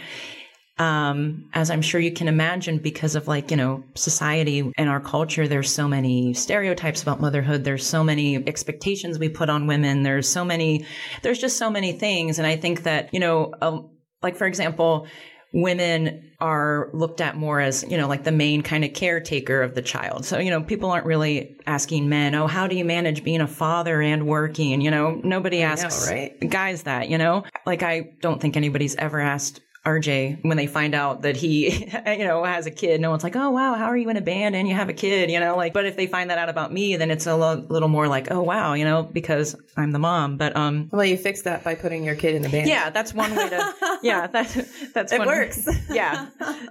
um, 0.78 1.48
as 1.54 1.70
I'm 1.70 1.82
sure 1.82 2.00
you 2.00 2.12
can 2.12 2.28
imagine, 2.28 2.78
because 2.78 3.14
of 3.14 3.28
like, 3.28 3.50
you 3.50 3.56
know, 3.56 3.82
society 3.94 4.72
and 4.76 4.88
our 4.88 5.00
culture, 5.00 5.48
there's 5.48 5.72
so 5.72 5.88
many 5.88 6.34
stereotypes 6.34 7.02
about 7.02 7.20
motherhood. 7.20 7.64
There's 7.64 7.86
so 7.86 8.04
many 8.04 8.36
expectations 8.36 9.18
we 9.18 9.28
put 9.28 9.48
on 9.48 9.66
women. 9.66 10.02
There's 10.02 10.28
so 10.28 10.44
many, 10.44 10.84
there's 11.22 11.38
just 11.38 11.56
so 11.56 11.70
many 11.70 11.92
things. 11.92 12.38
And 12.38 12.46
I 12.46 12.56
think 12.56 12.82
that, 12.82 13.14
you 13.14 13.20
know, 13.20 13.54
uh, 13.60 13.80
like, 14.22 14.36
for 14.36 14.46
example, 14.46 15.06
women 15.54 16.32
are 16.40 16.90
looked 16.92 17.22
at 17.22 17.36
more 17.36 17.60
as, 17.60 17.82
you 17.88 17.96
know, 17.96 18.08
like 18.08 18.24
the 18.24 18.32
main 18.32 18.60
kind 18.60 18.84
of 18.84 18.92
caretaker 18.92 19.62
of 19.62 19.74
the 19.74 19.80
child. 19.80 20.26
So, 20.26 20.38
you 20.38 20.50
know, 20.50 20.62
people 20.62 20.90
aren't 20.90 21.06
really 21.06 21.56
asking 21.66 22.10
men, 22.10 22.34
oh, 22.34 22.46
how 22.46 22.66
do 22.66 22.76
you 22.76 22.84
manage 22.84 23.24
being 23.24 23.40
a 23.40 23.46
father 23.46 24.02
and 24.02 24.26
working? 24.26 24.82
You 24.82 24.90
know, 24.90 25.18
nobody 25.24 25.62
asks 25.62 26.10
right? 26.10 26.38
guys 26.50 26.82
that, 26.82 27.08
you 27.08 27.16
know? 27.16 27.44
Like, 27.64 27.82
I 27.82 28.10
don't 28.20 28.42
think 28.42 28.58
anybody's 28.58 28.96
ever 28.96 29.20
asked 29.20 29.62
RJ 29.86 30.44
when 30.44 30.56
they 30.58 30.66
find 30.66 30.94
out 30.94 31.22
that 31.22 31.36
he, 31.36 31.86
you 32.06 32.24
know, 32.24 32.44
has 32.44 32.66
a 32.66 32.70
kid. 32.70 33.00
No 33.00 33.10
one's 33.10 33.22
like, 33.24 33.36
oh, 33.36 33.50
wow, 33.50 33.74
how 33.74 33.86
are 33.86 33.96
you 33.96 34.10
in 34.10 34.16
a 34.16 34.20
band 34.20 34.54
and 34.54 34.68
you 34.68 34.74
have 34.74 34.88
a 34.88 34.92
kid, 34.92 35.30
you 35.30 35.40
know? 35.40 35.56
Like, 35.56 35.72
but 35.72 35.86
if 35.86 35.96
they 35.96 36.06
find 36.06 36.28
that 36.30 36.38
out 36.38 36.48
about 36.48 36.72
me, 36.72 36.96
then 36.96 37.10
it's 37.10 37.26
a 37.26 37.34
lo- 37.36 37.64
little 37.68 37.88
more 37.88 38.08
like, 38.08 38.30
oh, 38.30 38.42
wow, 38.42 38.74
you 38.74 38.84
know, 38.84 39.02
because 39.04 39.56
I'm 39.76 39.92
the 39.92 39.98
mom. 39.98 40.36
But, 40.36 40.56
um, 40.56 40.90
Well, 40.92 41.04
you 41.04 41.16
fix 41.16 41.42
that 41.42 41.64
by 41.64 41.74
putting 41.76 42.04
your 42.04 42.16
kid 42.16 42.34
in 42.34 42.42
the 42.42 42.48
band. 42.48 42.68
yeah, 42.68 42.90
that's 42.90 43.14
one 43.14 43.34
way 43.34 43.48
to. 43.48 43.74
Yeah, 44.02 44.26
that 44.26 44.68
that's 44.92 45.12
It 45.12 45.20
works. 45.20 45.66
yeah, 45.90 46.26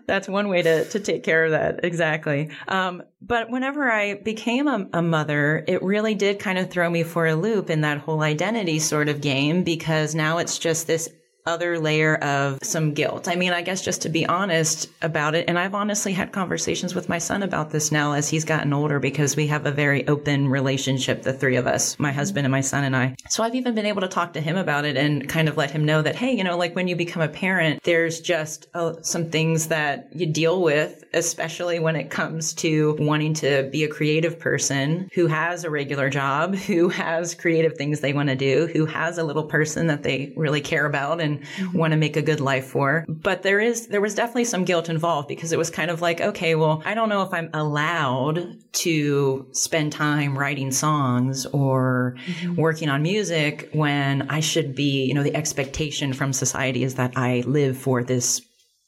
that's 0.06 0.28
one 0.28 0.48
way 0.48 0.62
to 0.62 0.86
to 0.90 1.00
take 1.00 1.24
care 1.24 1.46
of 1.46 1.52
that 1.52 1.84
exactly. 1.84 2.52
Um, 2.68 3.02
but 3.22 3.50
whenever 3.50 3.90
I 3.92 4.16
became 4.16 4.68
a, 4.68 4.88
a 4.94 5.02
mother, 5.02 5.64
it 5.68 5.82
really 5.82 6.14
did 6.14 6.38
kind 6.40 6.58
of 6.60 6.70
throw 6.70 6.90
me 6.90 7.02
for 7.04 7.26
a 7.26 7.36
loop 7.36 7.70
in 7.72 7.82
that 7.82 7.98
whole 7.98 8.22
identity 8.22 8.78
sort 8.80 9.10
of 9.10 9.22
game 9.22 9.64
because 9.64 10.14
now 10.14 10.38
it's 10.38 10.60
just 10.60 10.86
this 10.88 11.10
other 11.46 11.80
layer 11.80 12.16
of 12.16 12.60
some 12.64 12.94
guilt. 12.94 13.28
I 13.28 13.36
mean, 13.36 13.54
I 13.54 13.62
guess 13.62 13.82
just 13.82 14.02
to 14.04 14.10
be 14.10 14.26
honest 14.26 14.90
about 15.02 15.36
it, 15.36 15.46
and 15.48 15.60
I've 15.60 15.76
honestly 15.76 16.14
had 16.14 16.32
conversations 16.32 16.96
with 16.96 17.08
my 17.08 17.20
son 17.20 17.44
about 17.44 17.70
this 17.70 17.92
now 17.92 18.14
as 18.14 18.30
he's 18.30 18.46
gotten 18.46 18.74
older 18.74 19.00
because 19.00 19.36
we 19.36 19.48
have 19.48 19.66
a 19.66 19.72
very 19.72 20.08
open 20.08 20.48
relationship, 20.50 21.22
the 21.22 21.34
three 21.34 21.56
of 21.56 21.68
us, 21.68 22.00
my 22.00 22.12
husband 22.12 22.46
and 22.46 22.52
my 22.52 22.62
son 22.62 22.84
and 22.84 22.96
I. 22.96 23.16
So 23.30 23.44
I've 23.44 23.56
even 23.56 23.76
been 23.76 23.86
able 23.86 24.02
to 24.02 24.08
talk 24.08 24.34
to 24.34 24.42
him 24.42 24.58
about 24.58 24.86
it 24.86 24.98
and 24.98 25.30
kind 25.30 25.48
of 25.48 25.58
let 25.58 25.72
him 25.72 25.86
know 25.86 26.02
that, 26.02 26.16
hey, 26.16 26.32
you 26.32 26.44
know, 26.44 26.58
like 26.58 26.76
when 26.76 26.88
you 26.88 26.96
become 26.96 27.22
a 27.22 27.28
parent, 27.28 27.84
there's 27.84 28.22
just 28.22 28.68
uh, 28.74 28.96
some 29.02 29.30
things 29.30 29.68
that 29.68 30.10
you 30.14 30.26
deal 30.26 30.62
with, 30.64 31.04
especially 31.14 31.80
when 31.80 31.96
it 31.96 32.10
comes 32.10 32.54
to 32.56 32.96
wanting 33.00 33.36
to 33.36 33.70
be 33.72 33.84
a 33.84 33.88
creative 33.88 34.40
person 34.40 35.10
who 35.14 35.28
has 35.28 35.64
a 35.64 35.70
regular 35.70 36.10
job, 36.10 36.56
who 36.66 36.90
has 36.90 37.36
creative 37.36 37.78
things 37.78 38.00
they 38.00 38.14
want 38.14 38.30
to 38.30 38.36
do, 38.36 38.68
who 38.74 38.86
has 38.86 39.20
a 39.20 39.24
little 39.24 39.44
person 39.44 39.88
that 39.88 40.02
they 40.02 40.34
really 40.36 40.62
care 40.62 40.86
about 40.86 41.22
and 41.22 41.35
Mm-hmm. 41.40 41.78
want 41.78 41.92
to 41.92 41.98
make 41.98 42.18
a 42.18 42.22
good 42.22 42.40
life 42.40 42.68
for. 42.68 43.06
But 43.08 43.44
there 43.44 43.60
is, 43.60 43.88
there 43.88 44.02
was 44.02 44.16
definitely 44.16 44.46
some 44.46 44.66
guilt 44.66 44.90
involved 44.90 45.28
because 45.28 45.52
it 45.52 45.58
was 45.58 45.70
kind 45.70 45.92
of 45.92 46.02
like, 46.02 46.22
okay, 46.22 46.56
well, 46.56 46.82
I 46.86 46.94
don't 46.94 47.10
know 47.10 47.22
if 47.24 47.34
I'm 47.34 47.50
allowed 47.54 48.58
to 48.74 49.48
spend 49.52 49.92
time 49.92 50.38
writing 50.38 50.72
songs 50.72 51.46
or 51.48 52.18
mm-hmm. 52.26 52.56
working 52.56 52.90
on 52.90 53.02
music 53.02 53.70
when 53.74 54.30
I 54.30 54.40
should 54.40 54.76
be, 54.76 55.06
you 55.06 55.14
know, 55.14 55.24
the 55.24 55.36
expectation 55.36 56.14
from 56.14 56.34
society 56.34 56.84
is 56.84 56.96
that 56.96 57.14
I 57.16 57.44
live 57.46 57.78
for 57.78 58.04
this 58.04 58.42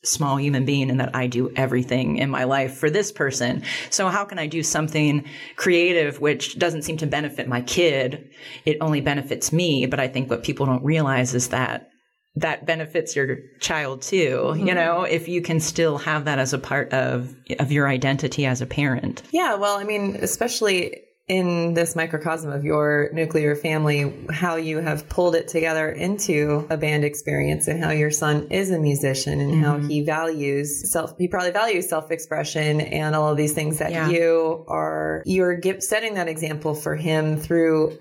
small 0.03 0.37
human 0.37 0.65
being 0.65 0.89
and 0.89 0.99
that 0.99 1.15
I 1.15 1.27
do 1.27 1.51
everything 1.55 2.17
in 2.17 2.29
my 2.29 2.43
life 2.43 2.75
for 2.75 2.89
this 2.89 3.11
person. 3.11 3.63
So 3.89 4.07
how 4.09 4.25
can 4.25 4.39
I 4.39 4.47
do 4.47 4.63
something 4.63 5.25
creative 5.55 6.21
which 6.21 6.57
doesn't 6.57 6.83
seem 6.83 6.97
to 6.97 7.07
benefit 7.07 7.47
my 7.47 7.61
kid? 7.61 8.29
It 8.65 8.77
only 8.79 9.01
benefits 9.01 9.51
me, 9.51 9.85
but 9.85 9.99
I 9.99 10.07
think 10.07 10.29
what 10.29 10.43
people 10.43 10.65
don't 10.65 10.83
realize 10.83 11.33
is 11.33 11.49
that 11.49 11.89
that 12.39 12.65
benefits 12.65 13.15
your 13.15 13.37
child 13.59 14.01
too, 14.01 14.53
you 14.57 14.73
know, 14.73 14.99
mm-hmm. 14.99 15.13
if 15.13 15.27
you 15.27 15.41
can 15.41 15.59
still 15.59 15.97
have 15.97 16.25
that 16.25 16.39
as 16.39 16.53
a 16.53 16.59
part 16.59 16.93
of 16.93 17.35
of 17.59 17.71
your 17.71 17.87
identity 17.87 18.45
as 18.45 18.61
a 18.61 18.65
parent. 18.65 19.23
Yeah, 19.31 19.55
well, 19.55 19.77
I 19.77 19.83
mean, 19.83 20.17
especially 20.21 21.03
in 21.27 21.73
this 21.73 21.93
microcosm 21.95 22.53
of 22.53 22.63
your 22.63 23.09
nuclear 23.11 23.53
family, 23.53 24.13
how 24.29 24.55
you 24.55 24.77
have 24.77 25.09
pulled 25.09 25.35
it 25.35 25.49
together 25.49 25.89
into 25.89 26.65
a 26.69 26.77
band 26.77 27.03
experience 27.03 27.67
and 27.67 27.83
how 27.83 27.91
your 27.91 28.11
son 28.11 28.47
is 28.49 28.71
a 28.71 28.79
musician 28.79 29.41
and 29.41 29.63
how 29.63 29.75
mm-hmm. 29.75 29.89
he 29.89 30.05
values 30.05 30.89
self, 30.89 31.17
he 31.17 31.27
probably 31.27 31.51
values 31.51 31.89
self 31.89 32.11
expression 32.11 32.79
and 32.79 33.13
all 33.13 33.29
of 33.29 33.35
these 33.35 33.51
things 33.51 33.79
that 33.79 33.91
Yeah. 33.91 34.09
you 34.09 34.63
are, 34.69 35.21
you're 35.25 35.59
setting 35.81 36.13
that 36.13 36.29
example 36.29 36.73
for 36.73 36.95
him 36.95 37.35
through 37.35 37.97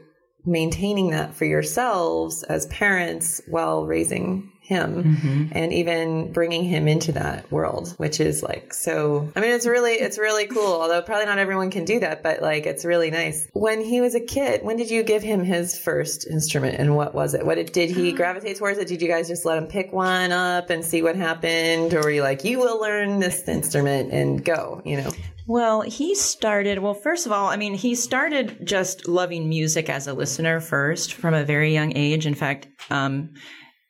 maintaining 0.47 1.11
that 1.11 1.35
for 1.35 1.45
yourselves 1.45 2.43
as 2.45 2.67
parents 2.67 3.41
while 3.47 3.87
raising 3.87 4.53
him 4.61 5.05
mm-hmm. 5.05 5.45
and 5.53 5.73
even 5.73 6.33
bringing 6.33 6.65
him 6.65 6.89
into 6.89 7.13
that 7.13 7.49
world 7.53 7.95
which 7.99 8.19
is 8.19 8.43
like 8.43 8.75
so 8.75 9.31
i 9.37 9.41
mean 9.41 9.53
it's 9.53 9.65
really 9.65 9.93
it's 9.93 10.19
really 10.19 10.49
cool 10.49 10.67
although 10.83 11.01
probably 11.01 11.25
not 11.25 11.39
everyone 11.39 11.71
can 11.71 11.85
do 11.85 12.01
that 12.01 12.25
but 12.25 12.43
like 12.43 12.67
it's 12.67 12.85
really 12.85 13.11
nice. 13.11 13.49
When 13.53 13.81
he 13.81 14.01
was 14.01 14.15
a 14.15 14.21
kid 14.21 14.63
when 14.65 14.77
did 14.77 14.91
you 14.91 15.03
give 15.03 15.23
him 15.23 15.45
his 15.45 15.79
first 15.79 16.27
instrument 16.27 16.79
and 16.79 16.97
what 16.97 17.15
was 17.15 17.35
it? 17.35 17.47
What 17.47 17.57
did, 17.57 17.73
did 17.73 17.91
he 17.91 18.13
gravitate 18.21 18.57
towards 18.57 18.79
it? 18.79 18.89
Did 18.89 19.03
you 19.03 19.09
guys 19.09 19.29
just 19.29 19.45
let 19.45 19.59
him 19.59 19.67
pick 19.67 19.93
one 19.93 20.33
up 20.33 20.71
and 20.71 20.85
see 20.85 21.03
what 21.03 21.17
happened 21.17 21.95
or 21.95 22.03
were 22.03 22.11
you 22.11 22.23
like 22.23 22.45
you 22.45 22.59
will 22.59 22.81
learn 22.81 23.21
this 23.21 23.47
instrument 23.49 24.13
and 24.13 24.45
go 24.45 24.83
you 24.85 24.97
know 24.97 25.11
Well, 25.49 25.83
he 25.83 26.15
started, 26.17 26.81
well, 26.81 26.95
first 26.95 27.25
of 27.25 27.33
all, 27.33 27.47
I 27.47 27.57
mean, 27.57 27.75
he 27.75 27.95
started 27.95 28.67
just 28.67 29.07
loving 29.07 29.49
music 29.49 29.89
as 29.89 30.09
a 30.09 30.15
listener 30.15 30.61
first 30.61 31.15
from 31.15 31.35
a 31.35 31.45
very 31.45 31.73
young 31.73 31.97
age. 31.97 32.27
In 32.27 32.35
fact, 32.35 32.67
um, 32.91 33.31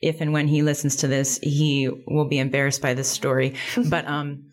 if 0.02 0.20
and 0.20 0.32
when 0.32 0.48
he 0.48 0.62
listens 0.62 0.96
to 0.96 1.08
this, 1.08 1.38
he 1.42 1.88
will 2.06 2.28
be 2.28 2.38
embarrassed 2.38 2.82
by 2.82 2.92
this 2.92 3.08
story. 3.08 3.54
but 3.88 4.06
um, 4.06 4.50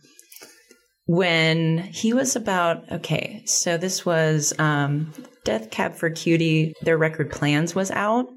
when 1.06 1.80
he 1.80 2.13
was 2.13 2.38
about, 2.38 2.89
okay, 2.89 3.44
so 3.46 3.78
this 3.78 4.06
was 4.06 4.54
um, 4.58 5.12
Death 5.43 5.71
Cab 5.71 5.93
for 5.95 6.10
Cutie, 6.10 6.73
their 6.82 6.97
record 6.97 7.29
Plans 7.29 7.75
was 7.75 7.91
out. 7.91 8.29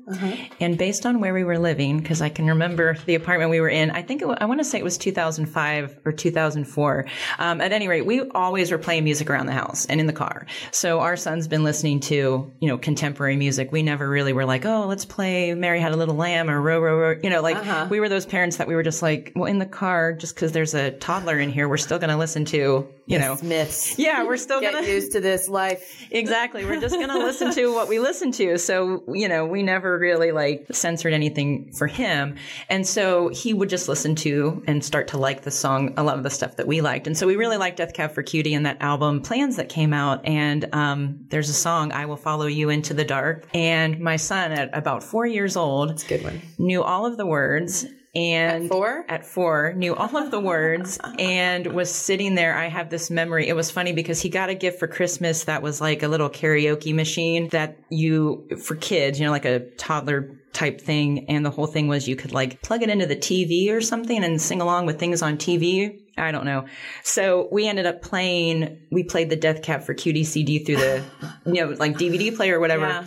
And 0.61 0.77
based 0.77 1.07
on 1.07 1.21
where 1.21 1.33
we 1.33 1.45
were 1.45 1.59
living, 1.59 2.01
because 2.01 2.21
I 2.21 2.29
can 2.29 2.47
remember 2.47 2.97
the 3.07 3.15
apartment 3.15 3.51
we 3.51 3.61
were 3.61 3.69
in, 3.69 3.91
I 3.93 4.03
think 4.03 4.23
it, 4.23 4.29
I 4.41 4.45
want 4.45 4.61
to 4.61 4.65
say 4.65 4.79
it 4.79 4.85
was 4.85 4.99
2005 4.99 6.01
or 6.05 6.13
2004. 6.13 7.07
Um, 7.39 7.61
at 7.61 7.73
any 7.73 7.87
rate, 7.87 8.07
we 8.07 8.23
always 8.31 8.73
were 8.73 8.79
playing 8.79 9.05
music 9.05 9.31
around 9.31 9.47
the 9.47 9.53
house 9.53 9.87
and 9.87 10.01
in 10.01 10.07
the 10.07 10.13
car. 10.13 10.47
So 10.73 10.99
our 11.01 11.17
son's 11.17 11.47
been 11.47 11.63
listening 11.63 12.01
to, 12.01 12.53
you 12.61 12.69
know, 12.69 12.77
contemporary 12.77 13.37
music. 13.37 13.71
We 13.71 13.83
never 13.83 14.09
really 14.09 14.33
were 14.33 14.45
like, 14.45 14.65
oh, 14.65 14.87
let's 14.87 15.05
play 15.05 15.55
Mary 15.55 15.81
Had 15.81 15.93
a 15.93 15.97
Little 15.97 16.17
Lamb 16.17 16.51
or 16.51 16.61
Row, 16.61 16.81
Row, 16.81 16.99
Row. 16.99 17.21
You 17.23 17.31
know, 17.31 17.41
like 17.41 17.91
we 17.91 18.01
were 18.01 18.09
those 18.09 18.27
parents 18.27 18.57
that 18.57 18.67
we 18.67 18.75
were 18.75 18.83
just 18.83 19.03
like, 19.03 19.33
well, 19.37 19.47
in 19.47 19.59
the 19.59 19.67
car, 19.67 20.13
just 20.13 20.35
because 20.35 20.51
there's 20.53 20.75
a 20.75 20.91
toddler 20.93 21.39
in 21.39 21.51
here, 21.51 21.69
we're 21.69 21.77
still 21.77 21.99
going 21.99 22.11
to 22.11 22.17
listen 22.17 22.45
to, 22.47 22.89
you 23.07 23.19
know, 23.19 23.39
myths 23.43 23.97
yeah, 23.99 24.25
we're 24.25 24.37
still 24.37 24.61
get 24.61 24.73
going 24.73 24.85
to. 24.85 24.91
used 24.91 25.13
to 25.13 25.21
this 25.21 25.49
life 25.49 26.05
Exactly. 26.11 26.65
We're 26.65 26.81
just 26.81 26.96
going 26.97 27.09
to 27.09 27.19
listen 27.19 27.53
to 27.55 27.73
what 27.73 27.89
we 27.89 27.99
listen 27.99 28.33
to. 28.33 28.59
So, 28.59 29.03
you 29.13 29.29
know, 29.29 29.47
we 29.47 29.63
never 29.63 29.99
really 29.99 30.33
like 30.33 30.67
censored 30.73 31.13
anything 31.13 31.73
for 31.73 31.87
him. 31.87 32.37
And 32.69 32.87
so 32.87 33.29
he 33.29 33.55
would 33.55 33.69
just 33.69 33.89
listen 33.89 34.15
to 34.17 34.63
and 34.67 34.85
start 34.85 35.09
to 35.09 35.19
like 35.19 35.43
the 35.43 35.51
song, 35.51 35.95
a 35.97 36.03
lot 36.03 36.17
of 36.19 36.23
the 36.23 36.31
stuff 36.31 36.57
that 36.57 36.67
we 36.67 36.81
liked. 36.81 37.07
And 37.07 37.17
so 37.17 37.27
we 37.27 37.37
really 37.37 37.57
liked 37.57 37.79
Death 37.79 37.93
Cab 37.93 38.13
for 38.13 38.23
Cutie 38.23 38.55
and 38.55 38.67
that 38.67 38.79
album 38.81 39.23
Plans 39.23 39.57
that 39.57 39.69
came 39.69 39.93
out. 39.93 40.25
And, 40.25 40.69
um, 40.75 41.27
there's 41.29 41.49
a 41.49 41.55
song, 41.55 41.93
I 41.93 42.07
Will 42.07 42.17
Follow 42.17 42.47
You 42.47 42.71
Into 42.71 42.95
the 42.95 43.05
Dark. 43.05 43.47
And 43.55 44.01
my 44.01 44.17
son 44.17 44.53
at 44.53 44.77
about 44.77 45.03
four 45.03 45.27
years 45.27 45.57
old 45.57 46.05
good 46.09 46.23
one 46.23 46.41
knew 46.59 46.83
all 46.83 47.07
of 47.07 47.17
the 47.17 47.27
words 47.27 47.87
and 48.17 48.65
At 48.65 48.69
four? 48.71 49.05
at 49.09 49.27
four 49.27 49.75
knew 49.75 49.95
all 49.95 50.17
of 50.17 50.31
the 50.31 50.41
words 50.41 50.99
and 51.19 51.67
was 51.67 51.95
sitting 51.95 52.35
there 52.35 52.57
i 52.57 52.67
have 52.67 52.89
this 52.89 53.11
memory 53.11 53.47
it 53.47 53.55
was 53.55 53.71
funny 53.71 53.93
because 53.93 54.21
he 54.23 54.31
got 54.31 54.49
a 54.49 54.55
gift 54.55 54.79
for 54.79 54.89
christmas 54.89 55.45
that 55.45 55.63
was 55.63 55.81
like 55.81 56.03
a 56.03 56.09
little 56.09 56.31
karaoke 56.31 56.95
machine 56.95 57.49
that 57.51 57.77
you 57.91 58.49
for 58.65 58.75
kids 58.77 59.21
you 59.21 59.27
know 59.27 59.31
like 59.31 59.45
a 59.45 59.61
toddler 59.77 60.41
type 60.55 60.81
thing 60.81 61.27
and 61.29 61.45
the 61.45 61.51
whole 61.51 61.67
thing 61.67 61.89
was 61.89 62.09
you 62.09 62.17
could 62.17 62.33
like 62.33 62.63
plug 62.63 62.83
it 62.83 62.89
into 62.89 63.05
the 63.05 63.17
tv 63.17 63.71
or 63.71 63.83
something 63.83 64.25
and 64.25 64.41
sing 64.41 64.63
along 64.63 64.87
with 64.87 64.99
things 64.99 65.21
on 65.21 65.37
tv 65.37 66.01
I 66.19 66.33
don't 66.33 66.47
know. 66.47 66.65
So 67.03 67.47
we 67.53 67.69
ended 67.69 67.85
up 67.85 68.01
playing, 68.01 68.87
we 68.91 69.03
played 69.05 69.29
the 69.29 69.37
Death 69.37 69.61
Cab 69.61 69.83
for 69.83 69.93
Cutie 69.93 70.25
CD 70.25 70.61
through 70.61 70.77
the, 70.77 71.05
you 71.45 71.55
know, 71.55 71.77
like 71.79 71.99
DVD 71.99 72.35
player 72.35 72.57
or 72.57 72.61
whatever. 72.61 72.87
Yeah. 72.87 73.05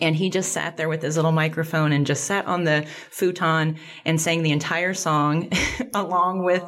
And 0.00 0.16
he 0.16 0.30
just 0.30 0.52
sat 0.52 0.78
there 0.78 0.88
with 0.88 1.02
his 1.02 1.16
little 1.16 1.30
microphone 1.32 1.92
and 1.92 2.06
just 2.06 2.24
sat 2.24 2.46
on 2.46 2.64
the 2.64 2.86
futon 3.10 3.76
and 4.06 4.18
sang 4.18 4.42
the 4.42 4.50
entire 4.50 4.94
song 4.94 5.50
along 5.94 6.42
with 6.42 6.62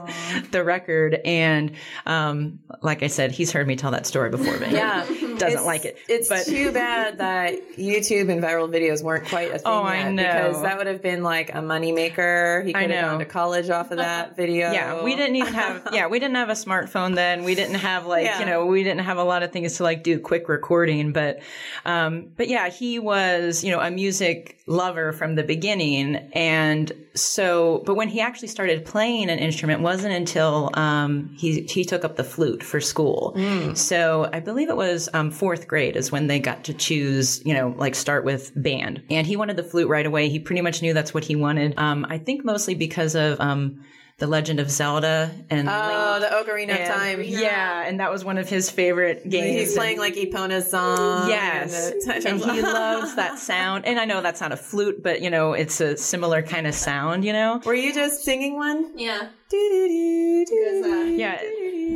the 0.50 0.62
record. 0.62 1.14
And 1.24 1.72
um, 2.04 2.58
like 2.82 3.02
I 3.02 3.06
said, 3.06 3.32
he's 3.32 3.52
heard 3.52 3.66
me 3.66 3.74
tell 3.74 3.90
that 3.92 4.06
story 4.06 4.28
before. 4.28 4.58
But 4.58 4.70
Yeah. 4.76 5.04
doesn't 5.36 5.36
It's- 5.48 5.64
like 5.64 5.84
it. 5.86 5.96
It's 6.08 6.28
but 6.28 6.44
too 6.44 6.72
bad 6.72 7.18
that 7.18 7.54
YouTube 7.78 8.30
and 8.30 8.42
viral 8.42 8.68
videos 8.70 9.02
weren't 9.02 9.26
quite 9.28 9.48
a 9.48 9.52
thing 9.58 9.62
Oh, 9.64 9.82
I 9.82 10.10
know. 10.10 10.22
because 10.22 10.60
that 10.62 10.76
would 10.76 10.86
have 10.86 11.00
been 11.02 11.22
like 11.22 11.50
a 11.50 11.58
moneymaker. 11.62 12.66
He 12.66 12.72
could 12.74 12.90
have 12.90 13.10
gone 13.12 13.18
to 13.20 13.24
college 13.24 13.70
off 13.70 13.90
of 13.92 13.96
that 13.98 14.36
video. 14.36 14.72
yeah, 14.72 15.02
we 15.02 15.16
didn't 15.16 15.36
even 15.36 15.54
have 15.54 15.88
yeah, 15.92 16.06
we 16.06 16.18
didn't 16.18 16.36
have 16.36 16.48
a 16.50 16.52
smartphone 16.52 17.14
then. 17.14 17.44
We 17.44 17.54
didn't 17.54 17.76
have 17.76 18.04
like, 18.06 18.24
Yeah. 18.26 18.40
you 18.40 18.46
know, 18.46 18.66
we 18.66 18.82
didn't 18.82 19.00
have 19.04 19.16
a 19.18 19.24
lot 19.24 19.42
of 19.42 19.52
things 19.52 19.76
to 19.78 19.82
like 19.84 20.02
do 20.02 20.18
quick 20.18 20.48
recording, 20.50 21.12
but 21.12 21.40
um 21.86 22.28
but 22.36 22.48
yeah, 22.48 22.68
he 22.68 22.98
was, 23.06 23.64
you 23.64 23.70
know, 23.70 23.80
a 23.80 23.90
music 23.90 24.58
lover 24.66 25.12
from 25.12 25.36
the 25.36 25.42
beginning 25.42 26.16
and 26.32 26.92
so 27.14 27.82
but 27.86 27.94
when 27.94 28.08
he 28.08 28.20
actually 28.20 28.48
started 28.48 28.84
playing 28.84 29.30
an 29.30 29.38
instrument 29.38 29.80
wasn't 29.80 30.12
until 30.12 30.70
um 30.74 31.30
he 31.38 31.62
he 31.62 31.84
took 31.84 32.04
up 32.04 32.16
the 32.16 32.24
flute 32.24 32.62
for 32.62 32.80
school. 32.80 33.32
So 33.74 34.28
I 34.32 34.40
believe 34.40 34.68
it 34.68 34.76
was 34.76 35.08
um 35.14 35.30
4th 35.30 35.66
grade 35.66 35.96
is 35.96 36.12
when 36.12 36.26
they 36.26 36.38
got 36.40 36.64
to 36.64 36.74
choose, 36.74 37.40
you 37.46 37.54
know, 37.54 37.74
like 37.78 37.94
start 37.94 38.24
with 38.24 38.52
band. 38.60 39.02
And 39.08 39.26
he 39.26 39.36
wanted 39.36 39.56
the 39.56 39.62
flute 39.62 39.88
right 39.88 40.04
away. 40.04 40.28
He 40.28 40.38
pretty 40.40 40.60
much 40.60 40.82
knew 40.82 40.92
that's 40.92 41.14
what 41.14 41.24
he 41.24 41.36
wanted. 41.36 41.78
Um 41.78 42.04
I 42.10 42.18
think 42.18 42.44
mostly 42.44 42.74
because 42.74 43.14
of 43.14 43.40
um 43.40 43.80
the 44.18 44.26
Legend 44.26 44.60
of 44.60 44.70
Zelda 44.70 45.30
and 45.50 45.68
Oh, 45.68 46.18
Link. 46.18 46.30
the 46.30 46.36
Ocarina 46.52 46.70
of 46.74 46.80
And- 46.80 46.94
Time. 46.94 47.22
Yeah, 47.22 47.82
and 47.86 48.00
that 48.00 48.10
was 48.10 48.24
one 48.24 48.38
of 48.38 48.48
his 48.48 48.70
favorite 48.70 49.28
games. 49.28 49.68
He's 49.68 49.74
playing 49.76 49.98
like 49.98 50.14
Epona's 50.14 50.70
song. 50.70 51.28
Yes, 51.28 51.92
and 52.06 52.24
and 52.26 52.40
he 52.40 52.62
loves 52.62 53.14
that 53.16 53.38
sound. 53.38 53.84
And 53.84 54.00
I 54.00 54.06
know 54.06 54.22
that's 54.22 54.40
not 54.40 54.52
a 54.52 54.56
flute, 54.56 55.02
but 55.02 55.20
you 55.20 55.28
know, 55.28 55.52
it's 55.52 55.80
a 55.82 55.98
similar 55.98 56.40
kind 56.42 56.66
of 56.66 56.74
sound. 56.74 57.26
You 57.26 57.34
know, 57.34 57.60
Were 57.66 57.74
you 57.74 57.92
just 57.92 58.24
singing 58.24 58.56
one? 58.56 58.90
Yeah. 58.96 59.28
yeah. 59.52 61.36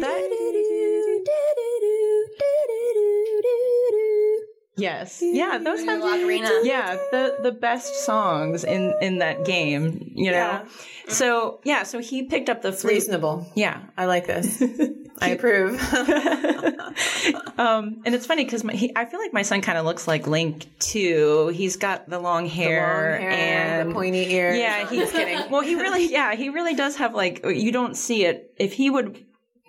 That, 0.00 0.28
yes, 4.76 5.20
yeah. 5.22 5.58
Those 5.58 5.84
have 5.84 6.00
yeah 6.64 6.96
the 7.10 7.36
the 7.42 7.52
best 7.52 8.04
songs 8.04 8.64
in 8.64 8.94
in 9.00 9.18
that 9.18 9.44
game. 9.44 10.12
You 10.14 10.30
know, 10.30 10.36
Yeah. 10.36 10.64
so 11.08 11.60
yeah, 11.64 11.82
so 11.84 11.98
he 11.98 12.24
picked 12.24 12.48
up 12.48 12.62
the 12.62 12.72
flute. 12.72 12.94
Reasonable. 12.94 13.46
Yeah, 13.54 13.80
I 13.96 14.06
like 14.06 14.26
this. 14.26 14.62
I 15.20 15.30
approve. 15.30 15.78
Um, 17.58 18.00
and 18.06 18.14
it's 18.14 18.24
funny 18.24 18.44
because 18.44 18.64
I 18.64 19.04
feel 19.04 19.20
like 19.20 19.34
my 19.34 19.42
son 19.42 19.60
kind 19.60 19.76
of 19.76 19.84
looks 19.84 20.08
like 20.08 20.26
Link 20.26 20.66
too. 20.78 21.48
He's 21.48 21.76
got 21.76 22.08
the 22.08 22.18
long 22.18 22.46
hair, 22.46 23.18
Long 23.20 23.20
hair, 23.20 23.30
and 23.30 23.90
the 23.90 23.94
pointy 23.94 24.32
ears. 24.32 24.56
Yeah, 24.56 24.86
he's 24.90 25.12
kidding. 25.12 25.50
Well, 25.50 25.60
he 25.60 25.74
really, 25.74 26.10
yeah, 26.10 26.34
he 26.34 26.48
really 26.48 26.74
does 26.74 26.96
have 26.96 27.14
like 27.14 27.44
you 27.44 27.70
don't 27.70 27.96
see 27.96 28.24
it. 28.24 28.54
If 28.56 28.72
he 28.72 28.88
would, 28.88 29.22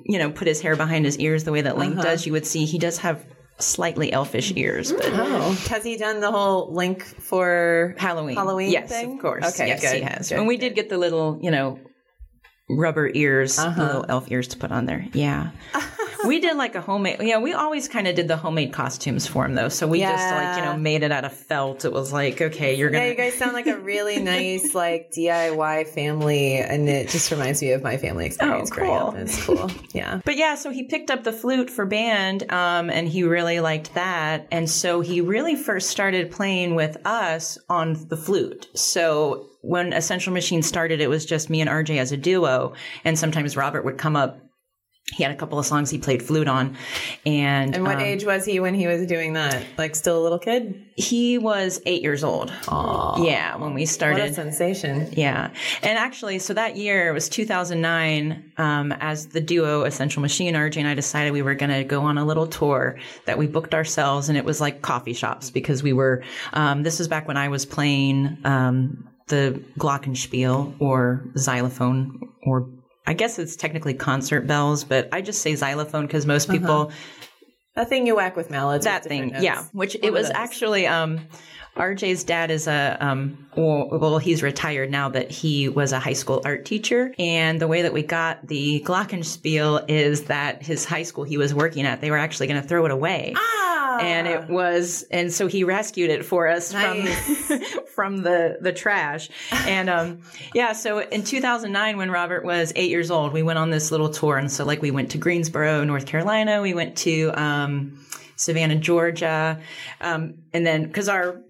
you 0.06 0.20
know, 0.20 0.32
put 0.32 0.48
his 0.48 0.62
hair 0.62 0.78
behind 0.78 1.04
his 1.04 1.20
ears 1.20 1.44
the 1.44 1.52
way 1.52 1.62
that 1.62 1.78
Link 1.78 1.98
does, 2.02 2.26
you 2.26 2.32
would 2.32 2.46
see 2.46 2.64
he 2.66 2.80
does 2.80 3.00
have 3.00 3.26
slightly 3.62 4.12
elfish 4.12 4.54
ears. 4.56 4.92
But 4.92 5.06
Oh, 5.14 5.52
has 5.70 5.84
he 5.84 5.98
done 5.98 6.20
the 6.20 6.32
whole 6.32 6.72
link 6.74 7.04
for 7.04 7.96
Halloween, 7.98 8.36
Halloween 8.36 8.72
yes, 8.72 8.90
thing? 8.90 9.14
of 9.16 9.20
course. 9.20 9.54
Okay, 9.54 9.68
yes, 9.68 9.82
good, 9.82 9.96
he 9.98 10.02
has. 10.02 10.30
good, 10.30 10.38
and 10.40 10.48
we 10.48 10.58
did 10.58 10.76
get 10.76 10.90
the 10.90 10.98
little, 10.98 11.40
you 11.42 11.52
know, 11.52 11.80
rubber 12.70 13.10
ears, 13.14 13.60
Uh-huh. 13.60 13.82
little 13.84 14.06
elf 14.10 14.32
ears 14.32 14.48
to 14.50 14.58
put 14.58 14.72
on 14.72 14.86
there. 14.86 15.06
Yeah. 15.14 15.52
we 16.28 16.40
did 16.40 16.56
like 16.58 16.76
a 16.76 16.82
homemade 16.82 17.18
yeah 17.22 17.38
we 17.38 17.54
always 17.54 17.88
kind 17.88 18.08
of 18.08 18.16
did 18.16 18.28
the 18.28 18.38
homemade 18.38 18.72
costumes 18.74 19.28
for 19.28 19.46
him 19.46 19.56
though 19.56 19.70
so 19.70 19.88
we 19.88 20.00
just 20.00 20.32
like 20.34 20.58
you 20.58 20.64
know 20.64 20.78
made 20.78 21.04
it 21.04 21.12
out 21.12 21.26
of 21.26 21.34
felt 21.34 21.86
it 21.86 21.92
was 21.92 22.12
like 22.14 22.42
okay 22.42 22.76
you're 22.76 22.90
gonna 22.90 23.06
Yeah, 23.06 23.10
you 23.12 23.18
guys 23.18 23.34
sound 23.36 23.54
like 23.54 23.68
a 23.68 23.78
really 23.78 24.20
nice 24.22 24.74
like 24.76 25.12
DIY 25.12 25.88
family, 25.88 26.56
and 26.58 26.88
it 26.90 27.10
just 27.10 27.32
reminds 27.32 27.62
me 27.62 27.72
of 27.72 27.82
my 27.84 27.98
family 27.98 28.26
experience 28.26 28.70
Oh, 28.72 28.76
growing 28.76 28.92
up. 28.98 29.12
cool. 29.14 29.22
It's 29.22 29.46
cool. 29.46 29.72
Yeah. 29.94 30.22
But 30.26 30.38
yeah, 30.38 30.56
so 30.56 30.70
he 30.72 30.84
picked 30.84 31.10
up 31.12 31.24
the 31.24 31.32
flute 31.34 31.70
for 31.70 31.86
band, 31.86 32.52
um, 32.52 32.90
and 32.90 33.08
he 33.08 33.24
really 33.24 33.60
liked 33.60 33.94
that. 33.96 34.48
And 34.52 34.70
so 34.70 35.02
he 35.02 35.22
really 35.22 35.56
first 35.56 35.90
started 35.90 36.32
playing 36.32 36.76
with 36.76 36.98
us 37.06 37.58
on 37.70 37.94
the 38.10 38.18
flute. 38.18 38.68
So 38.74 39.48
when 39.62 39.94
Essential 39.94 40.34
Machine 40.34 40.62
started, 40.62 41.02
it 41.02 41.10
was 41.10 41.26
just 41.26 41.50
me 41.50 41.62
and 41.62 41.70
RJ 41.70 41.98
as 41.98 42.12
a 42.12 42.18
duo, 42.18 42.74
and 43.04 43.18
sometimes 43.18 43.56
Robert 43.58 43.84
would 43.86 43.98
come 43.98 44.16
up. 44.16 44.40
He 45.12 45.24
had 45.24 45.32
a 45.32 45.36
couple 45.36 45.60
of 45.60 45.66
songs 45.66 45.90
he 45.90 45.98
played 45.98 46.24
flute 46.24 46.48
on, 46.48 46.78
and 47.26 47.76
And 47.76 47.84
what 47.84 47.98
um, 47.98 48.02
age 48.02 48.24
was 48.26 48.46
he 48.46 48.60
when 48.60 48.74
he 48.74 48.88
was 48.88 49.06
doing 49.08 49.34
that? 49.34 49.64
Like 49.78 49.96
still 49.96 50.20
a 50.20 50.24
little 50.24 50.40
kid? 50.40 50.86
he 50.96 51.38
was 51.40 51.82
eight 51.88 52.02
years 52.04 52.24
old. 52.24 52.52
Yeah, 52.70 53.56
when 53.56 53.74
we 53.74 53.82
What 53.82 53.90
a 53.90 53.94
started. 53.94 54.36
sensation. 54.36 55.10
Yeah. 55.14 55.50
And 55.82 55.98
actually, 55.98 56.38
so 56.40 56.54
that 56.54 56.76
year, 56.78 57.10
it 57.10 57.14
was 57.14 57.28
2009, 57.30 58.52
um, 58.58 58.92
as 58.94 59.28
the 59.28 59.42
duo 59.42 59.84
Essential 59.84 60.22
Machine, 60.22 60.54
RJ 60.54 60.78
and 60.78 60.88
I 60.88 60.94
decided 60.94 61.32
we 61.34 61.42
were 61.42 61.56
going 61.56 61.72
to 61.72 61.84
go 61.84 62.02
on 62.04 62.18
a 62.18 62.26
little 62.26 62.46
tour 62.46 62.98
that 63.26 63.38
we 63.38 63.48
booked 63.48 63.74
ourselves. 63.74 64.30
And 64.30 64.38
it 64.38 64.46
was 64.46 64.62
like 64.62 64.82
coffee 64.82 65.14
shops 65.14 65.50
because 65.50 65.82
we 65.82 65.94
were, 65.94 66.24
um, 66.54 66.84
this 66.84 67.00
was 67.00 67.08
back 67.08 67.28
when 67.28 67.38
I 67.38 67.48
was 67.48 67.66
playing, 67.66 68.38
um, 68.44 69.08
the 69.28 69.62
glockenspiel 69.80 70.76
or 70.80 71.24
xylophone 71.38 72.30
or 72.44 72.70
I 73.08 73.14
guess 73.14 73.40
it's 73.40 73.56
technically 73.56 73.94
concert 73.94 74.46
bells, 74.48 74.84
but 74.84 75.10
I 75.12 75.22
just 75.22 75.42
say 75.42 75.56
xylophone 75.56 76.06
because 76.06 76.26
most 76.26 76.50
people 76.50 76.92
That 77.76 77.90
thing 77.90 78.06
you 78.06 78.16
whack 78.16 78.36
with 78.36 78.50
mallets. 78.50 78.86
that 78.86 79.04
thing 79.04 79.26
different 79.30 79.44
yeah 79.44 79.64
which 79.72 79.96
One 79.96 80.04
it 80.04 80.14
was 80.14 80.30
actually 80.30 80.86
um 80.88 81.22
RJ's 81.76 82.24
dad 82.26 82.52
is 82.52 82.68
a 82.68 82.98
um 83.00 83.38
well, 83.56 84.18
he's 84.18 84.44
retired 84.44 84.92
now 84.92 85.10
but 85.10 85.32
he 85.32 85.70
was 85.70 85.92
a 85.94 86.00
high 86.00 86.14
school 86.14 86.42
art 86.46 86.66
teacher. 86.66 87.14
And 87.18 87.60
the 87.62 87.68
way 87.68 87.82
that 87.84 87.94
we 87.94 88.04
got 88.04 88.46
the 88.48 88.82
glockenspiel 88.86 89.86
is 89.90 90.26
that 90.26 90.62
his 90.64 90.86
high 90.86 91.04
school 91.04 91.24
he 91.24 91.38
was 91.38 91.54
working 91.54 91.86
at 91.86 92.02
they 92.02 92.12
were 92.12 92.18
actually 92.18 92.48
going 92.48 92.62
to 92.62 92.68
throw 92.68 92.86
it 92.86 92.92
away. 92.92 93.34
Ah! 93.36 94.00
and 94.02 94.26
it 94.28 94.48
was 94.50 95.04
and 95.12 95.32
so 95.34 95.48
he 95.48 95.64
rescued 95.66 96.10
it 96.10 96.24
for 96.26 96.48
us 96.48 96.72
Nice. 96.74 97.46
from 97.48 97.60
from 97.96 98.18
the 98.24 98.58
the 98.62 98.72
trash. 98.74 99.30
And 99.52 99.90
um 99.90 100.20
yeah 100.54 100.74
so 100.74 101.00
in 101.00 101.24
2009 101.24 101.98
when 101.98 102.12
Robert 102.12 102.44
was 102.44 102.74
8 102.76 102.90
years 102.90 103.12
old 103.12 103.32
we 103.34 103.44
went 103.44 103.60
on 103.60 103.70
this 103.70 103.92
little 103.92 104.10
tour. 104.10 104.38
And 104.38 104.52
so 104.52 104.66
like 104.66 104.82
we 104.82 104.92
went 104.92 105.12
to 105.12 105.18
Greensboro 105.18 105.84
North 105.86 106.06
Carolina. 106.06 106.62
We 106.62 106.74
went 106.74 106.98
to 107.00 107.32
um 107.42 107.98
Savannah 108.42 108.76
Georgia 108.76 109.60
um 110.02 110.36
and 110.54 110.66
then 110.66 110.92
cuz 110.92 111.08
our 111.08 111.42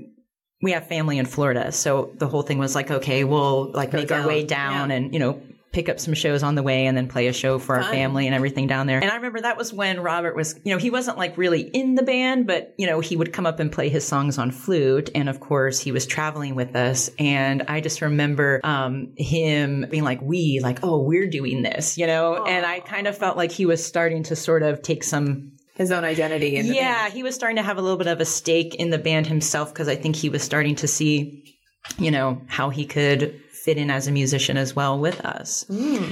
we 0.61 0.71
have 0.71 0.87
family 0.87 1.17
in 1.17 1.25
Florida 1.25 1.71
so 1.71 2.11
the 2.17 2.27
whole 2.27 2.43
thing 2.43 2.57
was 2.57 2.75
like 2.75 2.91
okay 2.91 3.23
we'll 3.23 3.71
like 3.71 3.93
make 3.93 4.11
our 4.11 4.27
way 4.27 4.43
down 4.43 4.91
and 4.91 5.13
you 5.13 5.19
know 5.19 5.41
pick 5.71 5.87
up 5.87 5.99
some 5.99 6.13
shows 6.13 6.43
on 6.43 6.55
the 6.55 6.63
way 6.63 6.85
and 6.85 6.97
then 6.97 7.07
play 7.07 7.27
a 7.27 7.33
show 7.33 7.57
for 7.57 7.75
our 7.75 7.83
family 7.83 8.25
and 8.25 8.35
everything 8.35 8.67
down 8.67 8.87
there. 8.87 8.99
And 8.99 9.09
I 9.09 9.15
remember 9.15 9.41
that 9.41 9.57
was 9.57 9.71
when 9.71 10.01
Robert 10.01 10.35
was, 10.35 10.59
you 10.63 10.73
know, 10.73 10.77
he 10.77 10.89
wasn't 10.89 11.17
like 11.17 11.37
really 11.37 11.61
in 11.61 11.95
the 11.95 12.03
band, 12.03 12.45
but 12.45 12.73
you 12.77 12.87
know, 12.87 12.99
he 12.99 13.15
would 13.15 13.31
come 13.31 13.45
up 13.45 13.59
and 13.59 13.71
play 13.71 13.87
his 13.87 14.05
songs 14.05 14.37
on 14.37 14.51
flute. 14.51 15.09
And 15.15 15.29
of 15.29 15.39
course, 15.39 15.79
he 15.79 15.91
was 15.91 16.05
traveling 16.05 16.55
with 16.55 16.75
us. 16.75 17.09
And 17.17 17.63
I 17.67 17.79
just 17.79 18.01
remember 18.01 18.59
um, 18.63 19.13
him 19.17 19.85
being 19.89 20.03
like, 20.03 20.21
"We 20.21 20.59
like, 20.61 20.79
oh, 20.83 21.01
we're 21.01 21.29
doing 21.29 21.61
this," 21.61 21.97
you 21.97 22.07
know. 22.07 22.45
And 22.45 22.65
I 22.65 22.81
kind 22.81 23.07
of 23.07 23.17
felt 23.17 23.37
like 23.37 23.51
he 23.51 23.65
was 23.65 23.85
starting 23.85 24.23
to 24.23 24.35
sort 24.35 24.63
of 24.63 24.81
take 24.81 25.03
some 25.03 25.53
his 25.81 25.91
own 25.91 26.03
identity. 26.05 26.55
In 26.55 26.67
the 26.67 26.75
yeah, 26.75 27.09
he 27.09 27.23
was 27.23 27.35
starting 27.35 27.57
to 27.57 27.63
have 27.63 27.77
a 27.77 27.81
little 27.81 27.97
bit 27.97 28.07
of 28.07 28.21
a 28.21 28.25
stake 28.25 28.75
in 28.75 28.89
the 28.89 28.97
band 28.97 29.27
himself 29.27 29.73
because 29.73 29.87
I 29.87 29.95
think 29.95 30.15
he 30.15 30.29
was 30.29 30.41
starting 30.41 30.75
to 30.75 30.87
see, 30.87 31.43
you 31.97 32.11
know, 32.11 32.41
how 32.47 32.69
he 32.69 32.85
could 32.85 33.39
fit 33.65 33.77
in 33.77 33.91
as 33.91 34.07
a 34.07 34.11
musician 34.11 34.57
as 34.57 34.75
well 34.75 34.97
with 34.97 35.19
us. 35.25 35.65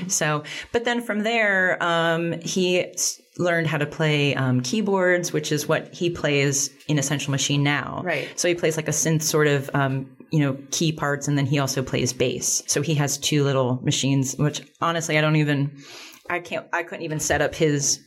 So, 0.07 0.43
but 0.71 0.83
then 0.85 1.01
from 1.01 1.21
there, 1.21 1.81
um, 1.81 2.33
he 2.41 2.81
s- 2.81 3.19
learned 3.39 3.65
how 3.65 3.77
to 3.79 3.87
play 3.87 4.35
um, 4.35 4.61
keyboards, 4.61 5.33
which 5.33 5.51
is 5.51 5.67
what 5.67 5.91
he 5.93 6.11
plays 6.11 6.69
in 6.87 6.99
Essential 6.99 7.31
Machine 7.31 7.63
now. 7.63 8.01
Right. 8.03 8.27
So 8.39 8.47
he 8.47 8.53
plays 8.53 8.77
like 8.77 8.87
a 8.87 8.91
synth 8.91 9.23
sort 9.23 9.47
of. 9.47 9.69
Um, 9.73 10.15
you 10.31 10.41
know, 10.41 10.55
key 10.69 10.91
parts, 10.91 11.27
and 11.27 11.35
then 11.39 11.47
he 11.47 11.57
also 11.57 11.81
plays 11.81 12.13
bass. 12.13 12.61
So 12.67 12.83
he 12.83 12.93
has 12.93 13.17
two 13.17 13.43
little 13.43 13.79
machines, 13.81 14.35
which 14.35 14.61
honestly, 14.79 15.17
I 15.17 15.21
don't 15.21 15.37
even, 15.37 15.81
I 16.29 16.39
can't, 16.39 16.67
I 16.71 16.83
couldn't 16.83 17.03
even 17.03 17.19
set 17.19 17.41
up 17.41 17.55
his 17.55 17.99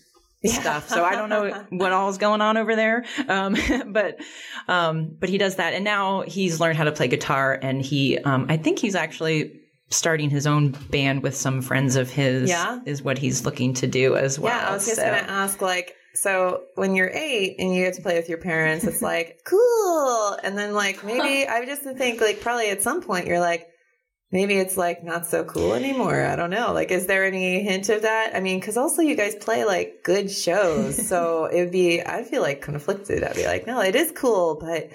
stuff. 0.44 0.88
So 0.88 1.04
I 1.04 1.14
don't 1.16 1.28
know 1.28 1.64
what 1.70 1.92
all's 1.92 2.18
going 2.18 2.40
on 2.40 2.56
over 2.56 2.74
there. 2.76 3.04
Um, 3.28 3.56
but, 3.88 4.18
um, 4.68 5.16
but 5.18 5.28
he 5.28 5.38
does 5.38 5.56
that. 5.56 5.74
And 5.74 5.84
now 5.84 6.22
he's 6.22 6.60
learned 6.60 6.76
how 6.78 6.84
to 6.84 6.92
play 6.92 7.08
guitar 7.08 7.58
and 7.60 7.82
he, 7.82 8.18
um, 8.18 8.46
I 8.48 8.56
think 8.56 8.78
he's 8.78 8.94
actually 8.94 9.60
starting 9.90 10.30
his 10.30 10.46
own 10.46 10.70
band 10.90 11.22
with 11.22 11.36
some 11.36 11.60
friends 11.60 11.96
of 11.96 12.10
his 12.10 12.48
Yeah? 12.48 12.80
is 12.86 13.02
what 13.02 13.18
he's 13.18 13.44
looking 13.44 13.74
to 13.74 13.86
do 13.86 14.16
as 14.16 14.38
well. 14.38 14.54
Yeah, 14.56 14.68
I 14.68 14.72
was 14.72 14.84
just 14.84 14.96
So- 14.96 15.04
gonna 15.04 15.16
ask, 15.28 15.60
like, 15.60 15.94
so 16.14 16.62
when 16.74 16.94
you're 16.94 17.10
eight 17.10 17.56
and 17.58 17.74
you 17.74 17.84
get 17.84 17.94
to 17.94 18.02
play 18.02 18.16
with 18.16 18.28
your 18.28 18.38
parents, 18.38 18.84
it's 18.84 19.00
like 19.02 19.40
cool, 19.46 20.36
and 20.42 20.56
then 20.58 20.74
like 20.74 21.02
maybe 21.04 21.46
I 21.48 21.64
just 21.64 21.82
think 21.82 22.20
like 22.20 22.40
probably 22.40 22.68
at 22.70 22.82
some 22.82 23.00
point 23.02 23.26
you're 23.26 23.40
like, 23.40 23.66
maybe 24.32 24.56
it's 24.56 24.76
like 24.76 25.04
not 25.04 25.26
so 25.26 25.44
cool 25.44 25.74
anymore. 25.74 26.24
I 26.24 26.34
don't 26.34 26.50
know. 26.50 26.72
Like, 26.72 26.90
is 26.90 27.06
there 27.06 27.24
any 27.24 27.62
hint 27.62 27.88
of 27.90 28.02
that? 28.02 28.34
I 28.34 28.40
mean, 28.40 28.58
because 28.58 28.76
also 28.76 29.02
you 29.02 29.14
guys 29.14 29.34
play 29.36 29.64
like 29.64 30.02
good 30.02 30.30
shows, 30.30 31.06
so 31.06 31.44
it 31.52 31.60
would 31.60 31.70
be. 31.70 32.02
I 32.02 32.24
feel 32.24 32.42
like 32.42 32.62
conflicted. 32.62 33.22
I'd 33.22 33.36
be 33.36 33.46
like, 33.46 33.66
no, 33.66 33.80
it 33.80 33.94
is 33.94 34.12
cool, 34.12 34.56
but. 34.60 34.90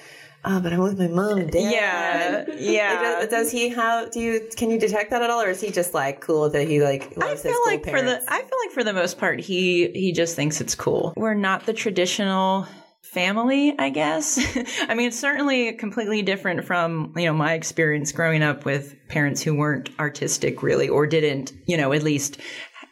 Oh, 0.45 0.61
but 0.61 0.71
I'm 0.71 0.79
with 0.79 0.97
my 0.97 1.07
mom 1.07 1.39
and 1.39 1.51
dad. 1.51 1.71
Yeah, 1.73 2.45
yeah. 2.57 3.01
does, 3.01 3.29
does 3.29 3.51
he 3.51 3.69
have? 3.69 4.11
Do 4.11 4.21
you? 4.21 4.47
Can 4.55 4.69
you 4.69 4.79
detect 4.79 5.09
that 5.09 5.21
at 5.21 5.29
all, 5.29 5.41
or 5.41 5.49
is 5.49 5.59
he 5.59 5.71
just 5.71 5.93
like 5.93 6.21
cool 6.21 6.49
that 6.51 6.67
he 6.67 6.81
like 6.81 7.11
I 7.21 7.35
feel 7.35 7.57
like 7.65 7.83
for 7.83 8.01
the? 8.01 8.21
I 8.27 8.37
feel 8.37 8.57
like 8.65 8.71
for 8.73 8.83
the 8.83 8.93
most 8.93 9.17
part 9.17 9.39
he 9.41 9.89
he 9.89 10.13
just 10.13 10.35
thinks 10.35 10.61
it's 10.61 10.75
cool. 10.75 11.13
We're 11.17 11.33
not 11.33 11.65
the 11.65 11.73
traditional 11.73 12.67
family, 13.11 13.75
I 13.77 13.89
guess. 13.89 14.37
I 14.87 14.95
mean, 14.95 15.07
it's 15.07 15.19
certainly 15.19 15.73
completely 15.73 16.21
different 16.21 16.65
from, 16.65 17.13
you 17.15 17.25
know, 17.25 17.33
my 17.33 17.53
experience 17.53 18.11
growing 18.11 18.43
up 18.43 18.65
with 18.65 18.95
parents 19.07 19.41
who 19.41 19.55
weren't 19.55 19.89
artistic 19.99 20.63
really 20.63 20.89
or 20.89 21.07
didn't, 21.07 21.53
you 21.65 21.77
know, 21.77 21.93
at 21.93 22.03
least 22.03 22.39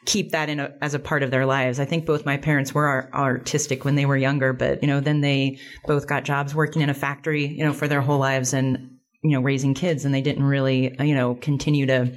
keep 0.05 0.31
that 0.31 0.49
in 0.49 0.59
a, 0.59 0.71
as 0.81 0.93
a 0.93 0.99
part 0.99 1.23
of 1.23 1.31
their 1.31 1.45
lives. 1.45 1.79
I 1.79 1.85
think 1.85 2.05
both 2.05 2.25
my 2.25 2.37
parents 2.37 2.73
were 2.73 2.85
ar- 2.85 3.09
artistic 3.13 3.85
when 3.85 3.95
they 3.95 4.05
were 4.05 4.17
younger, 4.17 4.53
but 4.53 4.81
you 4.81 4.87
know, 4.87 4.99
then 4.99 5.21
they 5.21 5.59
both 5.85 6.07
got 6.07 6.23
jobs 6.23 6.53
working 6.53 6.81
in 6.81 6.89
a 6.89 6.93
factory, 6.93 7.47
you 7.47 7.65
know, 7.65 7.73
for 7.73 7.87
their 7.87 8.01
whole 8.01 8.19
lives 8.19 8.53
and 8.53 8.91
you 9.23 9.31
know, 9.31 9.41
raising 9.41 9.73
kids 9.73 10.05
and 10.05 10.13
they 10.13 10.21
didn't 10.21 10.43
really, 10.43 10.95
you 10.99 11.15
know, 11.15 11.33
continue 11.33 11.87
to 11.87 12.11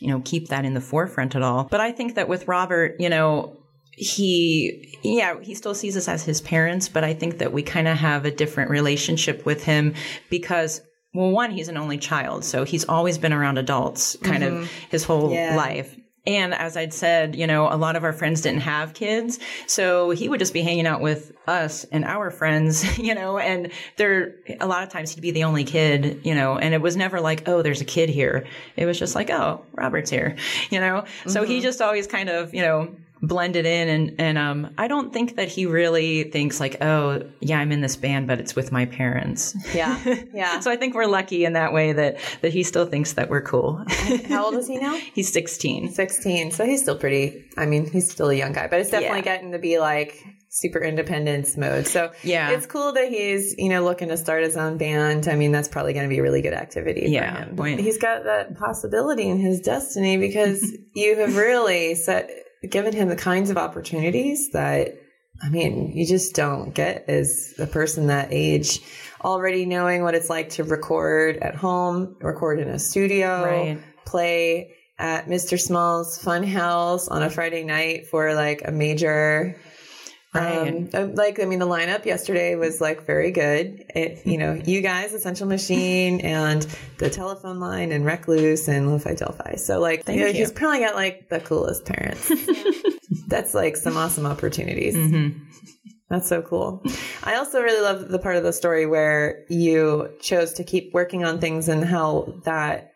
you 0.00 0.08
know, 0.08 0.22
keep 0.24 0.48
that 0.48 0.64
in 0.64 0.74
the 0.74 0.80
forefront 0.80 1.34
at 1.34 1.42
all. 1.42 1.64
But 1.64 1.80
I 1.80 1.92
think 1.92 2.14
that 2.14 2.28
with 2.28 2.46
Robert, 2.46 2.96
you 2.98 3.08
know, 3.08 3.57
he 3.98 4.96
yeah 5.02 5.40
he 5.40 5.54
still 5.54 5.74
sees 5.74 5.96
us 5.96 6.08
as 6.08 6.22
his 6.24 6.40
parents 6.40 6.88
but 6.88 7.04
i 7.04 7.12
think 7.12 7.38
that 7.38 7.52
we 7.52 7.62
kind 7.62 7.88
of 7.88 7.96
have 7.96 8.24
a 8.24 8.30
different 8.30 8.70
relationship 8.70 9.44
with 9.44 9.64
him 9.64 9.94
because 10.30 10.80
well 11.14 11.30
one 11.30 11.50
he's 11.50 11.68
an 11.68 11.76
only 11.76 11.98
child 11.98 12.44
so 12.44 12.64
he's 12.64 12.84
always 12.88 13.18
been 13.18 13.32
around 13.32 13.58
adults 13.58 14.16
kind 14.22 14.44
of 14.44 14.52
mm-hmm. 14.52 14.88
his 14.90 15.04
whole 15.04 15.32
Yeah. 15.32 15.56
life 15.56 15.96
and 16.28 16.52
as 16.52 16.76
I'd 16.76 16.92
said, 16.92 17.36
you 17.36 17.46
know, 17.46 17.72
a 17.72 17.78
lot 17.78 17.96
of 17.96 18.04
our 18.04 18.12
friends 18.12 18.42
didn't 18.42 18.60
have 18.60 18.92
kids. 18.92 19.38
So 19.66 20.10
he 20.10 20.28
would 20.28 20.38
just 20.38 20.52
be 20.52 20.60
hanging 20.60 20.86
out 20.86 21.00
with 21.00 21.32
us 21.46 21.84
and 21.84 22.04
our 22.04 22.30
friends, 22.30 22.98
you 22.98 23.14
know, 23.14 23.38
and 23.38 23.72
there, 23.96 24.34
a 24.60 24.66
lot 24.66 24.82
of 24.82 24.90
times 24.90 25.10
he'd 25.10 25.22
be 25.22 25.30
the 25.30 25.44
only 25.44 25.64
kid, 25.64 26.20
you 26.24 26.34
know, 26.34 26.58
and 26.58 26.74
it 26.74 26.82
was 26.82 26.96
never 26.96 27.18
like, 27.22 27.48
oh, 27.48 27.62
there's 27.62 27.80
a 27.80 27.86
kid 27.86 28.10
here. 28.10 28.46
It 28.76 28.84
was 28.84 28.98
just 28.98 29.14
like, 29.14 29.30
oh, 29.30 29.64
Robert's 29.72 30.10
here, 30.10 30.36
you 30.70 30.80
know? 30.80 31.06
So 31.26 31.44
he 31.44 31.54
mm-hmm. 31.54 31.62
just 31.62 31.80
always 31.80 32.06
kind 32.06 32.28
of, 32.28 32.52
you 32.52 32.60
know, 32.60 32.94
blended 33.22 33.66
in 33.66 33.88
and, 33.88 34.14
and, 34.20 34.38
um, 34.38 34.72
I 34.78 34.86
don't 34.88 35.12
think 35.12 35.36
that 35.36 35.48
he 35.48 35.66
really 35.66 36.24
thinks 36.24 36.60
like, 36.60 36.76
oh, 36.82 37.22
yeah, 37.40 37.58
I'm 37.58 37.72
in 37.72 37.80
this 37.80 37.96
band, 37.96 38.26
but 38.26 38.38
it's 38.40 38.54
with 38.54 38.70
my 38.72 38.86
parents. 38.86 39.54
Yeah. 39.74 39.98
Yeah. 40.34 40.60
So 40.60 40.70
I 40.70 40.76
think 40.76 40.94
we're 40.94 41.06
lucky 41.06 41.44
in 41.44 41.54
that 41.54 41.72
way 41.72 41.92
that, 41.92 42.18
that 42.42 42.52
he 42.52 42.62
still 42.62 42.86
thinks 42.86 43.14
that 43.14 43.28
we're 43.30 43.42
cool. 43.42 43.82
How 44.28 44.44
old 44.44 44.54
is 44.54 44.68
he 44.68 44.76
now? 44.78 44.96
He's 45.14 45.32
16. 45.32 45.90
16. 45.92 46.52
So 46.52 46.64
he's 46.64 46.82
still 46.82 46.96
pretty, 46.96 47.44
I 47.56 47.66
mean, 47.66 47.90
he's 47.90 48.10
still 48.10 48.28
a 48.30 48.34
young 48.34 48.52
guy, 48.52 48.68
but 48.68 48.78
it's 48.80 48.90
definitely 48.90 49.18
Yeah. 49.18 49.22
getting 49.24 49.52
to 49.52 49.58
be 49.58 49.78
like 49.78 50.22
super 50.50 50.78
independence 50.80 51.56
mode. 51.56 51.86
So 51.86 52.10
Yeah. 52.22 52.50
it's 52.50 52.66
cool 52.66 52.92
that 52.92 53.08
he's, 53.08 53.54
you 53.58 53.68
know, 53.68 53.82
looking 53.84 54.08
to 54.08 54.16
start 54.16 54.44
his 54.44 54.56
own 54.56 54.78
band. 54.78 55.28
I 55.28 55.34
mean, 55.34 55.50
that's 55.52 55.68
probably 55.68 55.92
going 55.92 56.04
to 56.04 56.08
be 56.10 56.18
a 56.18 56.22
really 56.22 56.42
good 56.42 56.54
activity 56.54 57.06
Yeah, 57.08 57.34
for 57.44 57.48
him. 57.50 57.56
point. 57.56 57.80
He's 57.80 57.98
got 57.98 58.24
that 58.24 58.56
possibility 58.56 59.28
in 59.28 59.38
his 59.38 59.60
destiny 59.60 60.16
because 60.18 60.72
you 60.94 61.16
have 61.16 61.36
really 61.36 61.94
set, 61.96 62.30
given 62.68 62.92
him 62.92 63.08
the 63.08 63.16
kinds 63.16 63.50
of 63.50 63.56
opportunities 63.56 64.50
that, 64.52 64.94
I 65.42 65.48
mean, 65.48 65.92
you 65.92 66.06
just 66.06 66.34
don't 66.34 66.74
get 66.74 67.04
as 67.08 67.54
a 67.58 67.66
person 67.66 68.08
that 68.08 68.28
age 68.30 68.80
already 69.24 69.66
knowing 69.66 70.02
what 70.02 70.14
it's 70.14 70.30
like 70.30 70.50
to 70.50 70.64
record 70.64 71.36
at 71.38 71.54
home, 71.54 72.16
record 72.20 72.58
in 72.60 72.68
a 72.68 72.78
studio, 72.78 73.44
Right. 73.44 73.78
play 74.04 74.74
at 74.98 75.26
Mr. 75.26 75.60
Small's 75.60 76.18
Fun 76.22 76.42
House 76.42 77.06
on 77.08 77.22
a 77.22 77.30
Friday 77.30 77.62
night 77.64 78.08
for 78.08 78.34
like 78.34 78.62
a 78.64 78.72
major. 78.72 79.56
Um, 80.34 80.90
uh, 80.92 81.06
like 81.14 81.40
I 81.40 81.46
mean, 81.46 81.58
the 81.58 81.66
lineup 81.66 82.04
yesterday 82.04 82.54
was 82.54 82.80
like 82.80 83.06
very 83.06 83.30
good. 83.30 83.84
It, 83.94 84.26
you 84.26 84.36
know, 84.36 84.52
you 84.52 84.82
guys, 84.82 85.14
Essential 85.14 85.46
Machine, 85.46 86.20
and 86.20 86.66
the 86.98 87.08
telephone 87.08 87.60
line, 87.60 87.92
and 87.92 88.04
Recluse, 88.04 88.68
and 88.68 88.90
Lo-Fi 88.90 89.14
Delphi. 89.14 89.56
So 89.56 89.80
like, 89.80 90.04
Thank 90.04 90.18
you 90.18 90.26
know, 90.26 90.32
he's 90.32 90.52
probably 90.52 90.80
got 90.80 90.94
like 90.94 91.30
the 91.30 91.40
coolest 91.40 91.86
parents. 91.86 92.30
That's 93.26 93.54
like 93.54 93.76
some 93.76 93.96
awesome 93.96 94.26
opportunities. 94.26 94.94
Mm-hmm. 94.94 95.44
That's 96.10 96.28
so 96.28 96.42
cool. 96.42 96.82
I 97.22 97.36
also 97.36 97.60
really 97.60 97.82
love 97.82 98.08
the 98.08 98.18
part 98.18 98.36
of 98.36 98.42
the 98.42 98.52
story 98.52 98.86
where 98.86 99.44
you 99.48 100.10
chose 100.20 100.54
to 100.54 100.64
keep 100.64 100.94
working 100.94 101.24
on 101.24 101.38
things 101.38 101.68
and 101.68 101.84
how 101.84 102.34
that 102.44 102.92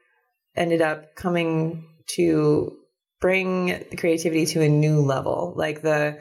ended 0.56 0.80
up 0.80 1.14
coming 1.14 1.86
to 2.14 2.76
bring 3.20 3.66
the 3.66 3.96
creativity 3.96 4.46
to 4.46 4.62
a 4.62 4.68
new 4.68 5.00
level. 5.00 5.52
Like 5.56 5.82
the 5.82 6.20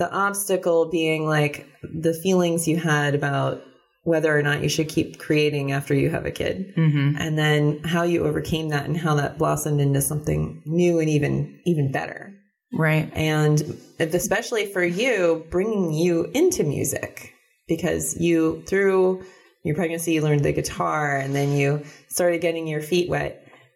the 0.00 0.10
obstacle 0.10 0.88
being 0.90 1.26
like 1.26 1.66
the 1.82 2.14
feelings 2.14 2.66
you 2.66 2.76
had 2.78 3.14
about 3.14 3.60
whether 4.04 4.36
or 4.36 4.42
not 4.42 4.62
you 4.62 4.68
should 4.70 4.88
keep 4.88 5.18
creating 5.18 5.72
after 5.72 5.94
you 5.94 6.08
have 6.08 6.24
a 6.24 6.30
kid. 6.30 6.72
Mm-hmm. 6.74 7.16
And 7.18 7.38
then 7.38 7.80
how 7.84 8.02
you 8.04 8.24
overcame 8.24 8.70
that 8.70 8.86
and 8.86 8.96
how 8.96 9.14
that 9.16 9.36
blossomed 9.36 9.78
into 9.78 10.00
something 10.00 10.62
new 10.64 10.98
and 11.00 11.08
even 11.10 11.60
even 11.66 11.92
better 11.92 12.32
Right. 12.72 13.10
and 13.14 13.60
especially 13.98 14.64
for 14.72 14.82
you 14.84 15.44
bringing 15.50 15.92
you 15.92 16.30
into 16.32 16.62
music 16.64 17.34
because 17.68 18.16
you 18.18 18.62
through 18.66 19.22
your 19.64 19.74
pregnancy 19.74 20.12
you 20.14 20.22
learned 20.22 20.44
the 20.44 20.52
guitar 20.52 21.16
and 21.18 21.34
then 21.34 21.52
you 21.52 21.82
started 22.08 22.40
getting 22.40 22.66
your 22.68 22.80
feet 22.80 23.08
wet 23.10 23.32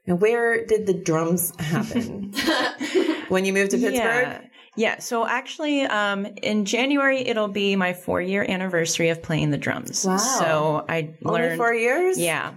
and 0.07 0.21
where 0.23 0.65
did 0.65 0.87
the 0.87 0.95
drums 0.95 1.53
happen 1.59 2.33
when 3.29 3.45
you 3.45 3.53
moved 3.53 3.73
to 3.73 3.79
pittsburgh 3.79 4.29
Yeah. 4.29 4.41
Yeah. 4.77 4.99
So 4.99 5.27
actually, 5.27 5.83
um, 5.83 6.27
in 6.43 6.65
January, 6.65 7.19
it'll 7.21 7.49
be 7.49 7.77
my 7.77 7.93
four 7.93 8.21
year 8.21 8.45
anniversary 8.49 9.09
of 9.11 9.23
playing 9.23 9.51
the 9.51 9.59
drums. 9.59 10.05
Wow. 10.05 10.17
So 10.17 10.85
I 10.89 11.15
only 11.25 11.41
learned. 11.43 11.57
four 11.59 11.73
years 11.75 12.19
Yeah. 12.19 12.55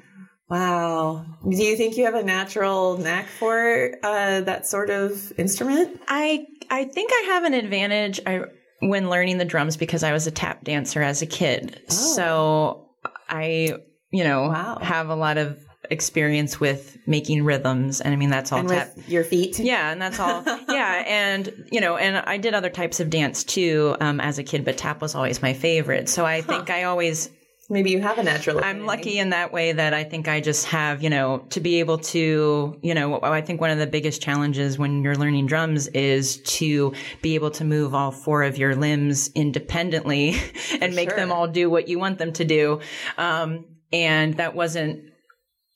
wow 0.49 1.25
do 1.47 1.61
you 1.63 1.75
think 1.75 1.97
you 1.97 2.05
have 2.05 2.15
a 2.15 2.23
natural 2.23 2.97
knack 2.97 3.27
for 3.27 3.91
uh, 4.03 4.41
that 4.41 4.65
sort 4.65 4.89
of 4.89 5.31
instrument 5.37 5.99
I 6.07 6.45
I 6.69 6.85
think 6.85 7.11
I 7.13 7.21
have 7.33 7.43
an 7.43 7.53
advantage 7.53 8.19
I, 8.25 8.43
when 8.79 9.09
learning 9.09 9.37
the 9.39 9.45
drums 9.45 9.75
because 9.77 10.03
I 10.03 10.11
was 10.13 10.25
a 10.27 10.31
tap 10.31 10.63
dancer 10.63 11.01
as 11.01 11.21
a 11.21 11.25
kid. 11.25 11.81
So 11.91 12.89
I, 13.29 13.73
you 14.11 14.23
know, 14.23 14.43
Oh. 14.45 14.49
Wow. 14.49 14.79
have 14.81 15.09
a 15.09 15.15
lot 15.15 15.37
of 15.37 15.57
experience 15.89 16.59
with 16.59 16.97
making 17.05 17.43
rhythms, 17.43 18.01
and 18.01 18.13
I 18.13 18.17
mean 18.17 18.29
that's 18.29 18.51
all 18.51 18.59
and 18.59 18.69
tap. 18.69 18.95
with 18.95 19.09
your 19.09 19.23
feet 19.23 19.59
Yeah, 19.59 19.91
and 19.91 20.01
that's 20.01 20.19
all. 20.19 20.43
yeah, 20.69 21.03
and 21.07 21.67
you 21.71 21.81
know, 21.81 21.97
and 21.97 22.17
I 22.17 22.37
did 22.37 22.53
other 22.53 22.69
types 22.69 22.99
of 22.99 23.09
dance 23.09 23.43
too 23.43 23.95
um, 23.99 24.19
as 24.19 24.39
a 24.39 24.43
kid, 24.43 24.65
but 24.65 24.77
tap 24.77 25.01
was 25.01 25.15
always 25.15 25.41
my 25.41 25.53
favorite. 25.53 26.09
So 26.09 26.25
I 26.25 26.41
think 26.41 26.69
I 26.69 26.83
always 26.83 27.29
maybe 27.69 27.91
you 27.91 28.01
have 28.01 28.17
a 28.17 28.23
natural 28.23 28.63
I'm 28.63 28.85
lucky 28.85 29.19
in 29.19 29.31
that 29.31 29.51
way 29.51 29.73
that 29.73 29.93
I 29.93 30.03
think 30.03 30.27
I 30.27 30.39
just 30.39 30.65
have, 30.67 31.03
you 31.03 31.09
know, 31.09 31.39
to 31.49 31.59
be 31.59 31.79
able 31.79 31.97
to, 31.99 32.79
you 32.81 32.93
know, 32.93 33.19
I 33.21 33.41
think 33.41 33.59
one 33.59 33.69
of 33.69 33.77
the 33.77 33.87
biggest 33.87 34.21
challenges 34.21 34.77
when 34.77 35.03
you're 35.03 35.15
learning 35.15 35.47
drums 35.47 35.87
is 35.87 36.37
to 36.43 36.93
be 37.21 37.35
able 37.35 37.51
to 37.51 37.65
move 37.65 37.93
all 37.93 38.11
four 38.11 38.43
of 38.43 38.57
your 38.57 38.75
limbs 38.75 39.29
independently 39.35 40.35
and 40.81 40.95
make 40.95 41.15
them 41.15 41.31
all 41.31 41.47
do 41.47 41.69
what 41.69 41.87
you 41.87 41.99
want 41.99 42.19
them 42.19 42.33
to 42.33 42.45
do. 42.45 42.79
Um, 43.17 43.65
and 43.91 44.35
that 44.35 44.55
wasn't, 44.55 45.11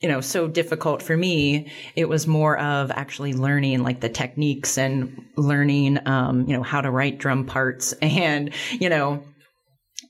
you 0.01 0.09
know, 0.09 0.19
so 0.19 0.47
difficult 0.47 1.01
for 1.01 1.15
me. 1.15 1.71
It 1.95 2.09
was 2.09 2.25
more 2.27 2.57
of 2.57 2.91
actually 2.91 3.33
learning 3.33 3.83
like 3.83 3.99
the 3.99 4.09
techniques 4.09 4.77
and 4.77 5.23
learning, 5.37 5.99
um, 6.07 6.47
you 6.47 6.55
know, 6.55 6.63
how 6.63 6.81
to 6.81 6.89
write 6.89 7.19
drum 7.19 7.45
parts 7.45 7.93
and, 8.01 8.51
you 8.71 8.89
know, 8.89 9.23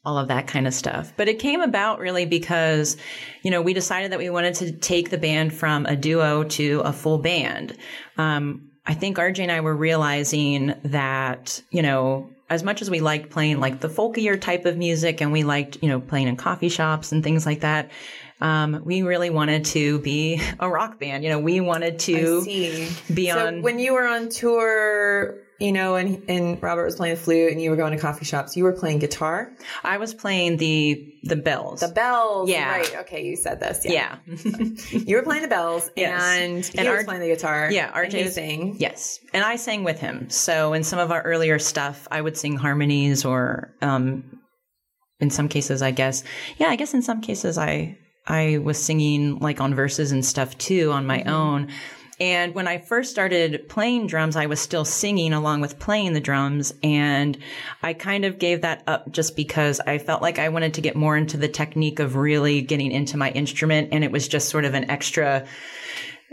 all 0.04 0.18
of 0.18 0.30
that 0.30 0.48
kind 0.48 0.66
of 0.66 0.74
stuff. 0.74 1.14
But 1.16 1.28
it 1.28 1.40
came 1.40 1.62
about 1.62 2.00
really 2.00 2.26
because, 2.26 2.98
you 3.44 3.52
know, 3.52 3.62
we 3.62 3.74
decided 3.74 4.12
that 4.12 4.20
we 4.20 4.30
wanted 4.30 4.56
to 4.56 4.72
take 4.72 5.10
the 5.10 5.18
band 5.18 5.54
from 5.54 5.86
a 5.86 5.96
duo 5.96 6.44
to 6.44 6.80
a 6.80 6.94
full 6.94 7.20
band. 7.20 7.78
Um, 8.18 8.72
I 8.86 8.96
think 8.96 9.18
RJ 9.18 9.40
and 9.40 9.52
I 9.52 9.62
were 9.62 9.76
realizing 9.76 10.74
that, 10.86 11.62
you 11.70 11.84
know, 11.84 12.30
as 12.50 12.64
much 12.64 12.82
as 12.82 12.90
we 12.90 13.00
liked 13.00 13.30
playing 13.30 13.60
like 13.60 13.80
the 13.80 13.88
folkier 13.88 14.40
type 14.40 14.66
of 14.66 14.76
music 14.76 15.22
and 15.22 15.32
we 15.32 15.44
liked, 15.44 15.78
you 15.82 15.88
know, 15.88 16.02
playing 16.02 16.28
in 16.28 16.36
coffee 16.36 16.68
shops 16.68 17.12
and 17.12 17.24
things 17.24 17.46
like 17.46 17.60
that, 17.62 17.92
um, 18.42 18.82
we 18.84 19.04
really 19.04 19.30
wanted 19.30 19.66
to 19.66 20.00
be 20.00 20.42
a 20.60 20.70
rock 20.70 21.00
band. 21.00 21.24
You 21.24 21.30
know, 21.30 21.40
we 21.40 21.60
wanted 21.62 22.00
to 22.00 22.42
see. 22.42 22.90
be 23.14 23.30
so 23.30 23.48
on. 23.48 23.62
when 23.62 23.78
you 23.80 23.94
were 23.94 24.06
on 24.08 24.30
tour, 24.30 25.36
you 25.60 25.72
know, 25.72 25.96
and 25.96 26.24
and 26.28 26.62
Robert 26.64 26.86
was 26.86 26.96
playing 26.96 27.16
the 27.16 27.22
flute, 27.22 27.52
and 27.52 27.62
you 27.62 27.70
were 27.70 27.76
going 27.76 27.92
to 27.94 28.00
coffee 28.00 28.26
shops, 28.26 28.58
you 28.58 28.64
were 28.64 28.74
playing 28.74 28.98
guitar. 29.00 29.52
I 29.84 29.98
was 29.98 30.14
playing 30.14 30.58
the 30.58 31.08
the 31.24 31.36
bells. 31.36 31.82
The 31.82 31.90
bells, 31.90 32.50
Yeah. 32.50 32.68
right? 32.72 32.96
Okay, 33.02 33.26
you 33.26 33.36
said 33.36 33.60
this. 33.60 33.86
Yeah, 33.86 34.18
yeah. 34.26 34.66
you 34.92 35.16
were 35.18 35.22
playing 35.22 35.44
the 35.44 35.48
bells, 35.48 35.92
Yes. 35.96 36.20
and 36.24 36.66
he 36.66 36.80
And 36.80 36.90
was 36.90 37.04
playing 37.04 37.22
the 37.22 37.28
guitar. 37.28 37.70
Yeah, 37.72 37.92
RJ 37.94 38.24
was- 38.26 38.34
sang. 38.34 38.76
Yes, 38.80 39.20
and 39.34 39.44
I 39.44 39.58
sang 39.58 39.84
with 39.84 40.00
him. 40.00 40.32
So 40.32 40.74
in 40.74 40.84
some 40.84 40.98
of 40.98 41.12
our 41.12 41.22
earlier 41.22 41.60
stuff, 41.60 42.08
I 42.10 42.20
would 42.22 42.38
sing 42.38 42.56
harmonies, 42.58 43.24
or 43.24 43.76
um, 43.84 44.40
in 45.20 45.30
some 45.30 45.48
cases, 45.48 45.84
I 45.84 45.92
guess, 45.92 46.24
yeah, 46.58 46.70
I 46.70 46.76
guess 46.76 46.96
in 46.96 47.04
some 47.04 47.22
cases, 47.22 47.60
I 47.60 48.00
I 48.28 48.60
was 48.60 48.82
singing 48.82 49.40
like 49.40 49.60
on 49.62 49.74
verses 49.74 50.12
and 50.12 50.26
stuff 50.26 50.58
too 50.58 50.92
on 50.92 51.06
my 51.06 51.20
mm-hmm. 51.20 51.30
own. 51.30 51.68
And 52.20 52.54
when 52.54 52.68
I 52.68 52.78
first 52.78 53.10
started 53.10 53.68
playing 53.68 54.06
drums, 54.06 54.36
I 54.36 54.46
was 54.46 54.60
still 54.60 54.86
singing 54.86 55.34
along 55.34 55.62
with 55.62 55.80
playing 55.80 56.14
the 56.14 56.20
drums. 56.20 56.72
And 56.84 57.36
I 57.82 57.94
kind 57.94 58.26
of 58.26 58.38
gave 58.38 58.62
that 58.62 58.84
up 58.86 59.12
just 59.12 59.36
because 59.36 59.80
I 59.80 59.98
felt 59.98 60.22
like 60.22 60.38
I 60.38 60.50
wanted 60.50 60.76
to 60.76 60.82
get 60.82 60.96
more 60.96 61.18
into 61.18 61.38
the 61.38 61.48
technique 61.48 61.98
of 61.98 62.16
really 62.16 62.62
getting 62.62 62.92
into 62.92 63.18
my 63.18 63.32
instrument. 63.32 63.90
And 63.92 64.04
it 64.04 64.12
was 64.12 64.28
just 64.28 64.50
sort 64.50 64.66
of 64.66 64.76
an 64.76 64.92
extra 64.92 65.48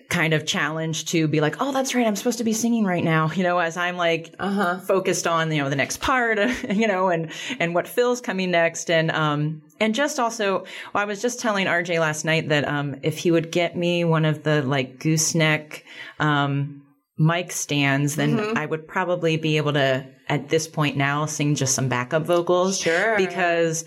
kind 0.09 0.33
of 0.33 0.47
challenge 0.47 1.05
to 1.07 1.29
be 1.29 1.41
like, 1.41 1.57
oh, 1.61 1.73
that's 1.73 1.95
right, 1.95 2.07
I'm 2.07 2.17
supposed 2.17 2.39
to 2.39 2.45
be 2.45 2.53
singing 2.53 2.85
right 2.85 3.05
now, 3.05 3.31
you 3.33 3.43
know, 3.43 3.59
as 3.59 3.77
I'm 3.77 3.97
like 3.97 4.35
Uh-huh. 4.39 4.79
focused 4.79 5.27
on 5.27 5.51
you 5.53 5.63
know 5.63 5.69
the 5.71 5.77
next 5.77 6.01
part, 6.01 6.39
you 6.71 6.87
know, 6.87 7.09
and 7.09 7.31
and 7.59 7.75
what 7.75 7.87
fill's 7.89 8.21
coming 8.21 8.51
next, 8.51 8.91
and 8.91 9.11
um 9.11 9.63
and 9.81 9.95
just 9.95 10.19
also, 10.19 10.61
well, 10.93 11.03
I 11.03 11.05
was 11.05 11.21
just 11.23 11.41
telling 11.41 11.67
RJ 11.67 12.01
last 12.01 12.25
night 12.25 12.49
that 12.49 12.67
um 12.67 12.97
if 13.03 13.19
he 13.19 13.31
would 13.31 13.51
get 13.53 13.77
me 13.77 14.05
one 14.05 14.25
of 14.25 14.43
the 14.45 14.63
like 14.63 14.99
gooseneck 14.99 15.85
um 16.21 16.83
mic 17.19 17.51
stands, 17.53 18.15
then 18.17 18.37
Mm-hmm. 18.39 18.57
I 18.59 18.65
would 18.67 18.87
probably 18.87 19.37
be 19.37 19.57
able 19.57 19.73
to 19.75 20.07
at 20.29 20.49
this 20.51 20.69
point 20.69 20.97
now 20.97 21.27
sing 21.27 21.55
just 21.55 21.75
some 21.75 21.89
backup 21.89 22.25
vocals, 22.25 22.79
Sure. 22.79 23.17
because 23.17 23.85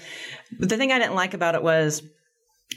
the 0.60 0.76
thing 0.76 0.92
I 0.92 1.00
didn't 1.00 1.16
like 1.16 1.34
about 1.34 1.56
it 1.56 1.64
was 1.64 2.04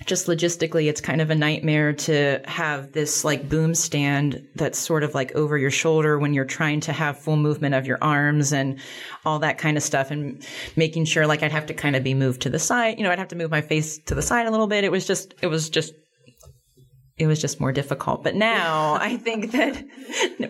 just 0.06 0.26
logistically, 0.26 0.88
it's 0.88 1.00
kind 1.00 1.20
of 1.20 1.30
a 1.30 1.34
nightmare 1.34 1.92
to 1.92 2.40
have 2.44 2.92
this 2.92 3.24
like 3.24 3.48
boom 3.48 3.74
stand 3.74 4.46
that's 4.54 4.78
sort 4.78 5.02
of 5.02 5.14
like 5.14 5.32
over 5.32 5.56
your 5.56 5.70
shoulder 5.70 6.18
when 6.18 6.34
you're 6.34 6.44
trying 6.44 6.80
to 6.80 6.92
have 6.92 7.18
full 7.18 7.36
movement 7.36 7.74
of 7.74 7.86
your 7.86 7.98
arms 8.02 8.52
and 8.52 8.78
all 9.24 9.38
that 9.38 9.56
kind 9.56 9.76
of 9.76 9.82
stuff 9.82 10.10
and 10.10 10.46
making 10.76 11.04
sure 11.04 11.26
like 11.26 11.42
I'd 11.42 11.52
have 11.52 11.66
to 11.66 11.74
kind 11.74 11.96
of 11.96 12.02
be 12.02 12.12
moved 12.12 12.42
to 12.42 12.50
the 12.50 12.58
side. 12.58 12.98
You 12.98 13.04
know, 13.04 13.10
I'd 13.10 13.18
have 13.18 13.28
to 13.28 13.36
move 13.36 13.50
my 13.50 13.62
face 13.62 13.98
to 14.06 14.14
the 14.14 14.22
side 14.22 14.46
a 14.46 14.50
little 14.50 14.66
bit. 14.66 14.84
It 14.84 14.92
was 14.92 15.06
just, 15.06 15.34
it 15.40 15.46
was 15.46 15.70
just, 15.70 15.94
it 17.16 17.26
was 17.26 17.40
just 17.40 17.60
more 17.60 17.72
difficult. 17.72 18.24
But 18.24 18.34
now 18.34 18.94
I 19.00 19.16
think 19.16 19.52
that, 19.52 19.84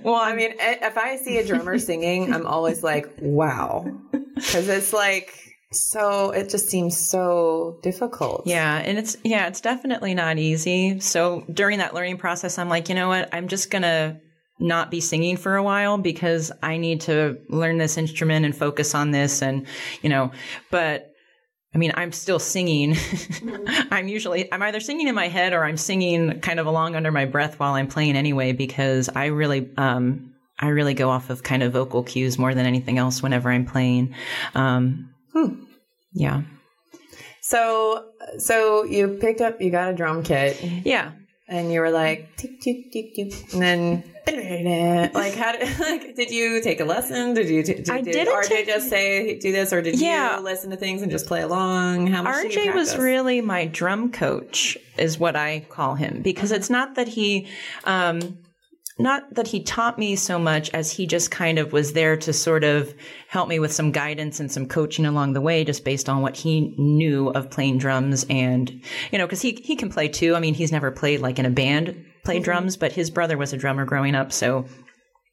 well, 0.03 0.17
I 0.17 0.35
mean, 0.35 0.55
if 0.59 0.97
I 0.97 1.17
see 1.17 1.39
a 1.39 1.47
drummer 1.47 1.79
singing, 1.79 2.35
I'm 2.35 2.47
always 2.47 2.83
like, 2.83 3.09
wow. 3.21 3.87
Because 4.35 4.69
it's 4.69 4.93
like, 4.93 5.39
so, 5.75 6.31
it 6.31 6.49
just 6.49 6.69
seems 6.69 6.97
so 6.97 7.79
difficult. 7.83 8.47
Yeah, 8.47 8.77
and 8.77 8.99
it's 8.99 9.17
yeah, 9.25 9.47
it's 9.47 9.61
definitely 9.61 10.15
not 10.15 10.39
easy. 10.39 11.01
So 11.01 11.45
during 11.53 11.79
that 11.79 11.95
learning 11.95 12.19
process, 12.19 12.59
I'm 12.59 12.69
like, 12.69 12.89
you 12.89 12.95
know 12.95 13.09
what? 13.09 13.29
I'm 13.33 13.49
just 13.49 13.71
gonna 13.71 14.21
not 14.61 14.91
be 14.91 15.01
singing 15.01 15.37
for 15.37 15.57
a 15.57 15.63
while 15.63 15.99
because 15.99 16.53
I 16.63 16.77
need 16.77 17.03
to 17.03 17.39
learn 17.49 17.79
this 17.79 17.97
instrument 17.97 18.45
and 18.45 18.57
focus 18.57 18.95
on 18.95 19.11
this 19.11 19.43
and 19.43 19.67
you 20.03 20.09
know, 20.09 20.31
but 20.71 21.11
I 21.75 21.79
mean, 21.79 21.93
I'm 21.97 22.13
still 22.13 22.39
singing. 22.39 22.97
I'm 23.91 24.07
usually 24.07 24.53
I'm 24.53 24.63
either 24.63 24.79
singing 24.81 25.09
in 25.09 25.15
my 25.15 25.29
head 25.29 25.53
or 25.53 25.65
I'm 25.65 25.77
singing 25.77 26.41
kind 26.41 26.61
of 26.61 26.67
along 26.67 26.95
under 26.95 27.11
my 27.11 27.25
breath 27.25 27.59
while 27.59 27.75
I'm 27.75 27.89
playing 27.89 28.17
anyway 28.17 28.53
because 28.53 29.09
I 29.09 29.27
really 29.27 29.71
um 29.77 30.35
I 30.59 30.69
really 30.69 30.95
go 30.95 31.11
off 31.11 31.31
of 31.31 31.43
kind 31.43 31.65
of 31.65 31.73
vocal 31.73 32.05
cues 32.05 32.39
more 32.39 32.55
than 32.55 32.65
anything 32.65 32.97
else 32.97 33.23
whenever 33.23 33.51
I'm 33.51 33.67
playing. 33.67 34.15
Um 34.55 35.14
yeah. 36.13 36.43
So, 37.43 38.07
so 38.39 38.85
you 38.85 39.19
picked 39.21 39.41
up, 39.41 39.61
you 39.61 39.71
got 39.71 39.91
a 39.91 39.95
drum 39.95 40.23
kit 40.23 40.63
Yeah. 40.85 41.13
and 41.49 41.71
you 41.73 41.81
were 41.81 41.91
like, 41.91 42.37
tick, 42.37 42.61
tick, 42.61 42.91
tick, 42.93 43.15
tick, 43.15 43.35
and 43.53 43.63
then, 43.63 44.03
like, 45.13 45.35
how 45.35 45.53
did, 45.53 45.79
like, 45.81 46.15
did 46.17 46.31
you 46.31 46.63
take 46.63 46.81
a 46.81 46.85
lesson? 46.87 47.35
Did 47.35 47.51
you, 47.51 47.63
did, 47.63 47.91
I 47.91 48.01
did 48.01 48.27
RJ 48.29 48.49
take- 48.49 48.67
just 48.67 48.89
say, 48.89 49.39
do 49.39 49.53
this, 49.53 49.71
or 49.75 49.83
did 49.83 50.01
Yeah. 50.01 50.39
you 50.39 50.43
listen 50.45 50.71
to 50.71 50.77
things 50.77 51.03
and 51.03 51.11
just 51.11 51.27
play 51.27 51.43
along? 51.43 52.07
How 52.07 52.23
much 52.23 52.47
RJ 52.47 52.75
was 52.75 52.97
really 52.97 53.43
my 53.43 53.67
drum 53.67 54.11
coach, 54.11 54.79
is 54.97 55.19
what 55.19 55.37
I 55.37 55.67
call 55.69 55.97
him, 55.97 56.23
because 56.23 56.51
it's 56.51 56.71
not 56.71 56.95
that 56.95 57.09
he, 57.09 57.47
um, 57.85 58.39
not 58.99 59.35
that 59.35 59.49
he 59.49 59.63
taught 59.63 59.99
me 59.99 60.15
so 60.15 60.39
much 60.39 60.71
as 60.71 60.93
he 60.93 61.07
just 61.07 61.31
kind 61.31 61.59
of 61.59 61.73
was 61.73 61.95
there 61.95 62.17
to 62.17 62.33
sort 62.33 62.63
of 62.63 62.95
help 63.29 63.49
me 63.49 63.59
with 63.59 63.73
some 63.73 63.91
guidance 63.91 64.39
and 64.39 64.53
some 64.53 64.67
coaching 64.67 65.05
along 65.05 65.33
the 65.33 65.41
way, 65.41 65.65
just 65.65 65.85
based 65.85 66.09
on 66.09 66.23
what 66.23 66.37
he 66.37 66.75
knew 66.79 67.29
of 67.31 67.51
playing 67.51 67.79
drums 67.79 68.25
and, 68.31 68.71
you 69.11 69.19
know, 69.19 69.27
cause 69.27 69.43
he, 69.43 69.53
he 69.65 69.75
can 69.75 69.91
play 69.91 70.07
too. 70.07 70.37
I 70.37 70.41
mean, 70.41 70.55
he's 70.55 70.71
never 70.71 70.93
played 70.93 71.21
like 71.21 71.41
in 71.41 71.47
a 71.47 71.51
band, 71.51 72.05
played 72.25 72.45
drums, 72.45 72.77
but 72.77 72.93
his 72.93 73.11
brother 73.11 73.37
was 73.37 73.53
a 73.53 73.57
drummer 73.57 73.85
growing 73.85 74.15
up. 74.15 74.33
So 74.33 74.67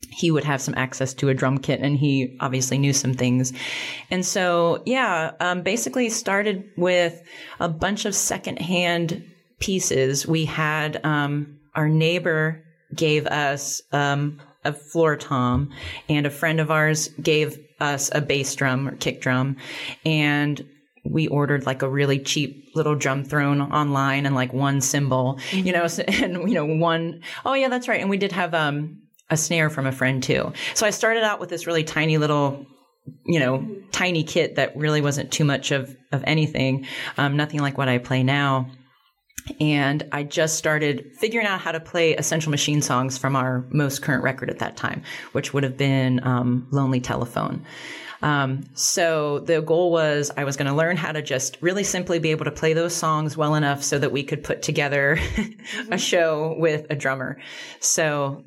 he 0.09 0.31
would 0.31 0.43
have 0.43 0.59
some 0.59 0.73
access 0.75 1.13
to 1.13 1.29
a 1.29 1.33
drum 1.35 1.59
kit 1.59 1.81
and 1.81 1.95
he 1.95 2.37
obviously 2.39 2.79
knew 2.79 2.93
some 2.93 3.13
things. 3.13 3.53
And 4.09 4.25
so, 4.25 4.81
yeah, 4.87 5.33
um, 5.39 5.61
basically 5.61 6.09
started 6.09 6.63
with 6.77 7.21
a 7.59 7.69
bunch 7.69 8.05
of 8.05 8.15
secondhand 8.15 9.23
pieces. 9.59 10.25
We 10.25 10.45
had, 10.45 11.05
um, 11.05 11.59
our 11.75 11.87
neighbor 11.87 12.65
gave 12.95 13.27
us, 13.27 13.81
um, 13.91 14.41
a 14.63 14.73
floor 14.73 15.15
tom 15.15 15.71
and 16.07 16.27
a 16.27 16.29
friend 16.29 16.59
of 16.59 16.69
ours 16.69 17.09
gave 17.21 17.59
us 17.79 18.11
a 18.13 18.21
bass 18.21 18.53
drum 18.53 18.87
or 18.87 18.95
kick 18.97 19.19
drum 19.19 19.57
and 20.05 20.63
we 21.03 21.27
ordered 21.27 21.65
like 21.65 21.81
a 21.81 21.89
really 21.89 22.19
cheap 22.19 22.69
little 22.75 22.95
drum 22.95 23.23
throne 23.23 23.61
online 23.61 24.25
and 24.25 24.35
like 24.35 24.53
one 24.53 24.81
cymbal, 24.81 25.39
you 25.51 25.71
know, 25.71 25.87
and 26.07 26.47
you 26.47 26.53
know, 26.53 26.65
one, 26.65 27.21
oh 27.45 27.53
yeah, 27.53 27.69
that's 27.69 27.87
right. 27.87 28.01
And 28.01 28.09
we 28.09 28.17
did 28.17 28.31
have, 28.31 28.53
um, 28.53 29.01
a 29.29 29.37
snare 29.37 29.69
from 29.69 29.87
a 29.87 29.91
friend 29.91 30.21
too. 30.21 30.51
So 30.73 30.85
I 30.85 30.89
started 30.89 31.23
out 31.23 31.39
with 31.39 31.49
this 31.49 31.65
really 31.65 31.85
tiny 31.85 32.17
little, 32.17 32.65
you 33.25 33.39
know, 33.39 33.65
tiny 33.91 34.23
kit 34.23 34.55
that 34.55 34.75
really 34.75 35.01
wasn't 35.01 35.31
too 35.31 35.45
much 35.45 35.71
of, 35.71 35.95
of 36.11 36.23
anything. 36.27 36.85
Um, 37.17 37.37
nothing 37.37 37.61
like 37.61 37.77
what 37.77 37.87
I 37.87 37.97
play 37.97 38.23
now. 38.23 38.69
And 39.59 40.07
I 40.11 40.23
just 40.23 40.57
started 40.57 41.11
figuring 41.15 41.47
out 41.47 41.61
how 41.61 41.71
to 41.71 41.79
play 41.79 42.15
Essential 42.15 42.51
Machine 42.51 42.81
songs 42.81 43.17
from 43.17 43.35
our 43.35 43.65
most 43.69 44.01
current 44.01 44.23
record 44.23 44.49
at 44.49 44.59
that 44.59 44.77
time, 44.77 45.03
which 45.31 45.53
would 45.53 45.63
have 45.63 45.77
been 45.77 46.25
um, 46.25 46.67
Lonely 46.71 46.99
Telephone. 46.99 47.65
Um, 48.21 48.65
so 48.75 49.39
the 49.39 49.61
goal 49.61 49.91
was 49.91 50.31
I 50.37 50.43
was 50.43 50.55
going 50.55 50.67
to 50.67 50.75
learn 50.75 50.95
how 50.95 51.11
to 51.11 51.21
just 51.21 51.57
really 51.61 51.83
simply 51.83 52.19
be 52.19 52.31
able 52.31 52.45
to 52.45 52.51
play 52.51 52.73
those 52.73 52.93
songs 52.93 53.35
well 53.35 53.55
enough 53.55 53.83
so 53.83 53.97
that 53.97 54.11
we 54.11 54.23
could 54.23 54.43
put 54.43 54.61
together 54.61 55.17
a 55.91 55.97
show 55.97 56.55
with 56.57 56.85
a 56.89 56.95
drummer. 56.95 57.39
So 57.79 58.43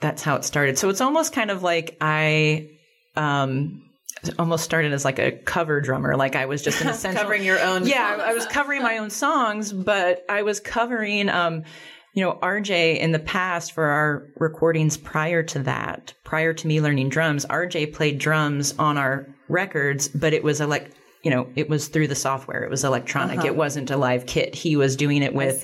that's 0.00 0.22
how 0.22 0.36
it 0.36 0.44
started. 0.44 0.78
So 0.78 0.90
it's 0.90 1.00
almost 1.00 1.32
kind 1.32 1.50
of 1.50 1.62
like 1.62 1.96
I 2.00 2.70
um 3.16 3.89
almost 4.38 4.64
started 4.64 4.92
as 4.92 5.04
like 5.04 5.18
a 5.18 5.32
cover 5.32 5.80
drummer 5.80 6.16
like 6.16 6.36
I 6.36 6.46
was 6.46 6.62
just 6.62 6.80
an 6.80 6.88
essential 6.90 7.22
Covering 7.22 7.44
your 7.44 7.60
own 7.60 7.86
Yeah, 7.86 8.18
I 8.20 8.34
was 8.34 8.46
covering 8.46 8.82
my 8.82 8.98
own 8.98 9.10
songs, 9.10 9.72
but 9.72 10.24
I 10.28 10.42
was 10.42 10.60
covering 10.60 11.28
um 11.28 11.64
you 12.12 12.24
know, 12.24 12.38
RJ 12.42 12.98
in 12.98 13.12
the 13.12 13.20
past 13.20 13.72
for 13.72 13.84
our 13.84 14.26
recordings 14.36 14.96
prior 14.96 15.42
to 15.44 15.60
that, 15.60 16.12
prior 16.24 16.52
to 16.52 16.66
me 16.66 16.80
learning 16.80 17.08
drums, 17.08 17.46
RJ 17.46 17.94
played 17.94 18.18
drums 18.18 18.74
on 18.78 18.98
our 18.98 19.28
records, 19.48 20.08
but 20.08 20.32
it 20.32 20.42
was 20.42 20.60
like, 20.60 20.90
you 21.22 21.30
know, 21.30 21.48
it 21.54 21.68
was 21.68 21.88
through 21.88 22.08
the 22.08 22.14
software. 22.14 22.64
It 22.64 22.70
was 22.70 22.82
electronic. 22.82 23.44
It 23.44 23.54
wasn't 23.54 23.90
a 23.90 23.96
live 23.96 24.26
kit. 24.26 24.54
He 24.54 24.74
was 24.74 24.96
doing 24.96 25.22
it 25.22 25.34
with 25.34 25.60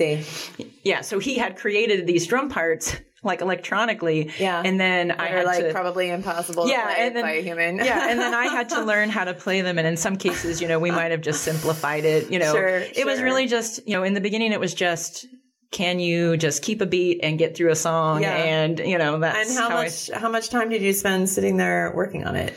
yeah, 0.83 1.01
so 1.01 1.19
he 1.19 1.35
had 1.35 1.57
created 1.57 2.07
these 2.07 2.27
drum 2.27 2.49
parts 2.49 2.95
like 3.23 3.41
electronically. 3.41 4.31
Yeah. 4.39 4.61
And 4.63 4.79
then 4.79 5.11
I 5.11 5.27
they're 5.29 5.37
had 5.37 5.45
like 5.45 5.63
to 5.65 5.71
probably 5.71 6.09
impossible 6.09 6.65
to 6.65 6.69
yeah, 6.69 6.85
play 6.93 7.07
and 7.07 7.15
then 7.15 7.23
by 7.23 7.31
a 7.31 7.41
human. 7.41 7.77
yeah, 7.83 8.09
and 8.09 8.19
then 8.19 8.33
I 8.33 8.45
had 8.47 8.69
to 8.69 8.81
learn 8.85 9.09
how 9.09 9.23
to 9.25 9.33
play 9.33 9.61
them, 9.61 9.77
and 9.77 9.87
in 9.87 9.97
some 9.97 10.15
cases, 10.17 10.61
you 10.61 10.67
know, 10.67 10.79
we 10.79 10.91
might 10.91 11.11
have 11.11 11.21
just 11.21 11.41
simplified 11.43 12.05
it. 12.05 12.31
You 12.31 12.39
know, 12.39 12.53
Sure, 12.53 12.77
it 12.79 13.05
was 13.05 13.21
really 13.21 13.47
just 13.47 13.85
you 13.87 13.93
know, 13.93 14.03
in 14.03 14.13
the 14.13 14.21
beginning, 14.21 14.51
it 14.53 14.59
was 14.59 14.73
just 14.73 15.25
can 15.71 15.99
you 15.99 16.37
just 16.37 16.61
keep 16.63 16.79
a 16.79 16.85
beat 16.85 17.19
and 17.23 17.37
get 17.37 17.57
through 17.57 17.71
a 17.71 17.75
song, 17.75 18.21
Yeah. 18.21 18.35
and 18.37 18.79
you 18.79 18.97
know 18.97 19.19
that's 19.19 19.49
And 19.49 19.57
how, 19.59 19.69
I- 19.69 19.83
much 19.83 20.09
how 20.11 20.29
much 20.29 20.49
time 20.49 20.69
did 20.69 20.81
you 20.81 20.93
spend 20.93 21.29
sitting 21.29 21.57
there 21.57 21.91
working 21.95 22.25
on 22.25 22.35
it? 22.35 22.53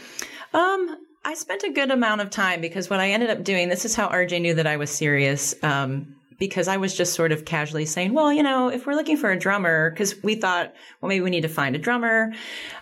Um, 0.55 0.97
I 1.25 1.35
spent 1.35 1.65
a 1.65 1.71
good 1.71 1.91
amount 1.91 2.21
of 2.21 2.31
time 2.31 2.61
because 2.61 2.89
what 2.89 3.01
I 3.01 3.11
ended 3.11 3.31
up 3.31 3.45
doing, 3.45 3.69
this 3.69 3.85
is 3.85 3.95
how 3.95 4.09
RJ 4.09 4.41
knew 4.41 4.55
that 4.55 4.67
I 4.67 4.77
was 4.79 4.91
serious. 4.91 5.55
Um, 5.63 6.17
because 6.41 6.69
I 6.69 6.79
was 6.79 6.97
just 6.97 7.13
sort 7.13 7.33
of 7.33 7.45
casually 7.45 7.85
saying, 7.85 8.15
well, 8.15 8.33
you 8.33 8.43
know, 8.43 8.69
if 8.69 8.87
we're 8.87 8.95
looking 8.95 9.19
for 9.19 9.31
a 9.31 9.39
drummer, 9.39 9.91
because 9.91 10.21
we 10.23 10.35
thought, 10.35 10.73
well, 11.01 11.09
maybe 11.11 11.21
we 11.21 11.31
need 11.31 11.43
to 11.43 11.49
find 11.49 11.77
a 11.77 11.79
drummer, 11.79 12.33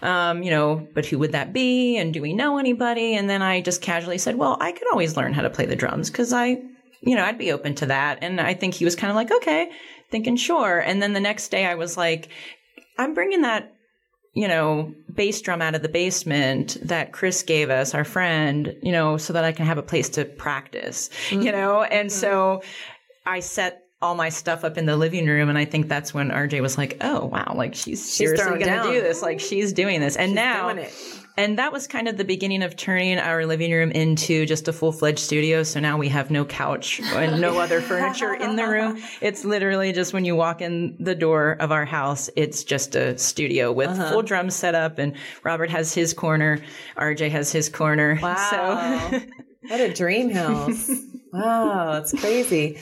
um, 0.01 0.45
you 0.45 0.51
know, 0.51 0.87
but 0.95 1.05
who 1.05 1.19
would 1.19 1.33
that 1.33 1.53
be? 1.53 1.99
And 1.99 2.15
do 2.15 2.23
we 2.23 2.33
know 2.33 2.59
anybody? 2.59 3.15
And 3.15 3.29
then 3.29 3.43
I 3.43 3.61
just 3.61 3.83
casually 3.83 4.17
said, 4.17 4.37
well, 4.37 4.57
I 4.61 4.71
could 4.71 4.89
always 4.93 5.17
learn 5.17 5.35
how 5.35 5.43
to 5.43 5.51
play 5.51 5.67
the 5.67 5.77
drums 5.77 6.09
because 6.09 6.33
I, 6.33 6.63
you 7.01 7.17
know, 7.17 7.25
I'd 7.25 7.37
be 7.37 7.53
open 7.53 7.75
to 7.75 7.87
that. 7.87 8.21
And 8.23 8.41
I 8.41 8.55
think 8.55 8.75
he 8.75 8.85
was 8.85 8.95
kind 8.95 9.11
of 9.11 9.17
like, 9.17 9.33
okay, 9.33 9.73
thinking 10.09 10.37
sure. 10.37 10.79
And 10.79 11.03
then 11.03 11.13
the 11.13 11.21
next 11.21 11.49
day 11.49 11.67
I 11.67 11.75
was 11.75 11.97
like, 11.97 12.29
I'm 12.97 13.13
bringing 13.13 13.43
that 13.43 13.75
you 14.35 14.47
know, 14.47 14.95
bass 15.13 15.41
drum 15.41 15.61
out 15.61 15.75
of 15.75 15.83
the 15.83 15.89
basement 15.89 16.77
that 16.83 17.13
Chris 17.13 17.43
gave 17.43 17.71
us, 17.71 17.93
our 17.93 18.05
friend, 18.05 18.77
you 18.83 18.93
know, 18.93 19.17
so 19.17 19.33
that 19.33 19.43
I 19.43 19.51
can 19.51 19.67
have 19.67 19.79
a 19.79 19.83
place 19.83 20.09
to 20.11 20.25
practice, 20.25 21.11
you 21.31 21.51
know? 21.51 21.83
And 21.83 22.13
so 22.13 22.63
I 23.29 23.41
set 23.41 23.83
all 24.01 24.15
my 24.15 24.29
stuff 24.29 24.65
up 24.65 24.79
in 24.79 24.87
the 24.87 24.97
living 24.97 25.27
room. 25.27 25.49
And 25.49 25.59
I 25.59 25.65
think 25.65 25.89
that's 25.89 26.15
when 26.15 26.31
RJ 26.31 26.61
was 26.63 26.79
like, 26.79 26.97
oh, 27.01 27.27
wow, 27.27 27.53
like 27.57 27.75
she's, 27.75 28.05
seriously 28.13 28.59
going 28.59 28.61
to 28.61 28.91
do 28.93 29.01
this. 29.01 29.23
Like 29.23 29.41
she's 29.41 29.73
doing 29.73 30.01
this. 30.01 30.15
And 30.17 30.37
now, 30.37 30.73
doing 30.73 30.85
it. 30.85 30.95
and 31.37 31.59
that 31.59 31.73
was 31.73 31.89
kind 31.89 32.07
of 32.07 32.17
the 32.17 32.25
beginning 32.25 32.63
of 32.63 32.77
turning 32.77 33.19
our 33.19 33.45
living 33.45 33.73
room 33.73 33.91
into 33.91 34.47
just 34.47 34.69
a 34.69 34.73
full 34.73 34.93
fledged 34.93 35.19
studio. 35.19 35.65
So 35.65 35.81
now 35.81 35.99
we 35.99 36.09
have 36.11 36.31
no 36.31 36.45
couch 36.45 37.01
and 37.01 37.41
no 37.41 37.59
other 37.59 37.81
furniture 37.81 38.35
in 38.35 38.55
the 38.55 38.69
room. 38.69 39.03
It's 39.21 39.45
literally 39.45 39.93
just 39.93 40.13
when 40.15 40.25
you 40.25 40.37
walk 40.37 40.61
in 40.61 40.97
the 41.01 41.17
door 41.17 41.57
of 41.59 41.73
our 41.73 41.85
house, 41.85 42.31
it's 42.37 42.63
just 42.63 42.95
a 42.95 43.19
studio 43.19 43.73
with 43.73 43.89
Uh-huh. 43.91 44.13
full 44.13 44.23
drums 44.23 44.55
set 44.55 44.77
up. 44.77 44.99
And 45.01 45.15
Robert 45.43 45.71
has 45.71 45.93
his 45.93 46.15
corner, 46.15 46.61
RJ 46.97 47.31
has 47.33 47.51
his 47.51 47.69
corner. 47.69 48.17
Wow. 48.23 49.09
So 49.11 49.21
what 49.67 49.81
a 49.81 49.93
dream 49.93 50.31
house. 50.31 50.89
Wow, 51.31 51.93
that's 51.93 52.19
crazy. 52.19 52.79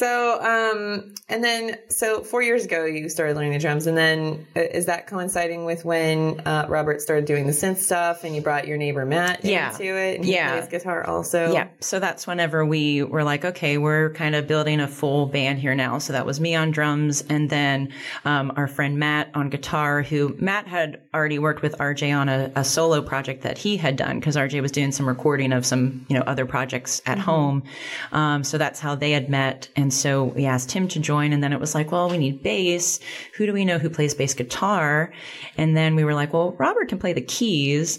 So, 0.00 0.40
um, 0.40 1.12
and 1.28 1.44
then, 1.44 1.76
so 1.90 2.22
four 2.22 2.40
years 2.40 2.64
ago, 2.64 2.86
you 2.86 3.10
started 3.10 3.36
learning 3.36 3.52
the 3.52 3.58
drums, 3.58 3.86
and 3.86 3.98
then 3.98 4.46
uh, 4.56 4.60
is 4.60 4.86
that 4.86 5.06
coinciding 5.06 5.66
with 5.66 5.84
when 5.84 6.40
uh, 6.40 6.64
Robert 6.70 7.02
started 7.02 7.26
doing 7.26 7.46
the 7.46 7.52
synth 7.52 7.76
stuff, 7.76 8.24
and 8.24 8.34
you 8.34 8.40
brought 8.40 8.66
your 8.66 8.78
neighbor 8.78 9.04
Matt 9.04 9.44
Yeah. 9.44 9.70
into 9.72 9.84
it, 9.94 10.16
and 10.16 10.24
he 10.24 10.32
Yeah. 10.36 10.52
plays 10.56 10.68
guitar 10.68 11.06
also? 11.06 11.52
Yeah. 11.52 11.68
So 11.80 11.98
that's 11.98 12.26
whenever 12.26 12.64
we 12.64 13.02
were 13.02 13.24
like, 13.24 13.44
okay, 13.44 13.76
we're 13.76 14.08
kind 14.14 14.34
of 14.34 14.46
building 14.46 14.80
a 14.80 14.88
full 14.88 15.26
band 15.26 15.58
here 15.58 15.74
now. 15.74 15.98
So 15.98 16.14
that 16.14 16.24
was 16.24 16.40
me 16.40 16.54
on 16.54 16.70
drums 16.70 17.22
and 17.28 17.50
then 17.50 17.92
um, 18.24 18.54
our 18.56 18.68
friend 18.68 18.98
Matt 18.98 19.28
on 19.34 19.50
guitar, 19.50 20.00
who 20.02 20.34
Matt 20.38 20.66
had 20.66 21.02
already 21.12 21.38
worked 21.38 21.60
with 21.60 21.76
RJ 21.76 22.16
on 22.16 22.30
a, 22.30 22.50
a 22.56 22.64
solo 22.64 23.02
project 23.02 23.42
that 23.42 23.58
he 23.58 23.76
had 23.76 23.96
done 23.96 24.18
because 24.18 24.34
RJ 24.36 24.62
was 24.62 24.72
doing 24.72 24.92
some 24.92 25.06
recording 25.06 25.52
of 25.52 25.66
some, 25.66 26.06
you 26.08 26.16
know, 26.16 26.24
other 26.26 26.46
projects 26.46 27.02
at 27.04 27.18
home. 27.18 27.64
Um, 28.12 28.44
so 28.44 28.56
that's 28.56 28.80
how 28.80 28.94
they 28.94 29.10
had 29.10 29.28
met. 29.28 29.68
And 29.76 29.89
so 29.92 30.24
we 30.24 30.46
asked 30.46 30.72
him 30.72 30.88
to 30.88 30.98
join. 30.98 31.32
And 31.32 31.42
then 31.42 31.52
it 31.52 31.60
was 31.60 31.74
like, 31.74 31.92
well, 31.92 32.08
we 32.10 32.18
need 32.18 32.42
bass. 32.42 33.00
Who 33.36 33.46
do 33.46 33.52
we 33.52 33.64
know 33.64 33.78
who 33.78 33.90
plays 33.90 34.14
bass 34.14 34.34
guitar? 34.34 35.12
And 35.56 35.76
then 35.76 35.94
we 35.94 36.04
were 36.04 36.14
like, 36.14 36.32
well, 36.32 36.52
Robert 36.52 36.88
can 36.88 36.98
play 36.98 37.12
the 37.12 37.20
keys 37.20 37.98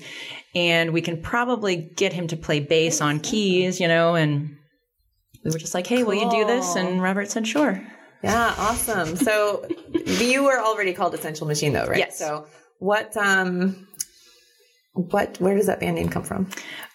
and 0.53 0.91
we 0.91 1.01
can 1.01 1.21
probably 1.21 1.75
get 1.75 2.13
him 2.13 2.27
to 2.27 2.37
play 2.37 2.59
bass 2.59 3.01
on 3.01 3.19
keys, 3.19 3.79
you 3.79 3.87
know, 3.87 4.15
and 4.15 4.57
we 5.43 5.51
were 5.51 5.57
just 5.57 5.73
like, 5.73 5.87
hey, 5.87 6.03
will 6.03 6.13
you 6.13 6.29
do 6.29 6.45
this? 6.45 6.75
And 6.75 7.01
Robert 7.01 7.31
said, 7.31 7.47
sure. 7.47 7.81
Yeah, 8.23 8.53
awesome. 8.57 9.15
So 9.15 9.65
you 10.05 10.43
were 10.43 10.59
already 10.59 10.93
called 10.93 11.13
Essential 11.13 11.47
Machine, 11.47 11.73
though, 11.73 11.85
right? 11.85 11.99
Yes. 11.99 12.19
So 12.19 12.47
what, 12.79 13.15
um, 13.17 13.87
what, 14.93 15.39
where 15.39 15.55
does 15.55 15.67
that 15.67 15.79
band 15.79 15.95
name 15.95 16.09
come 16.09 16.23
from? 16.23 16.49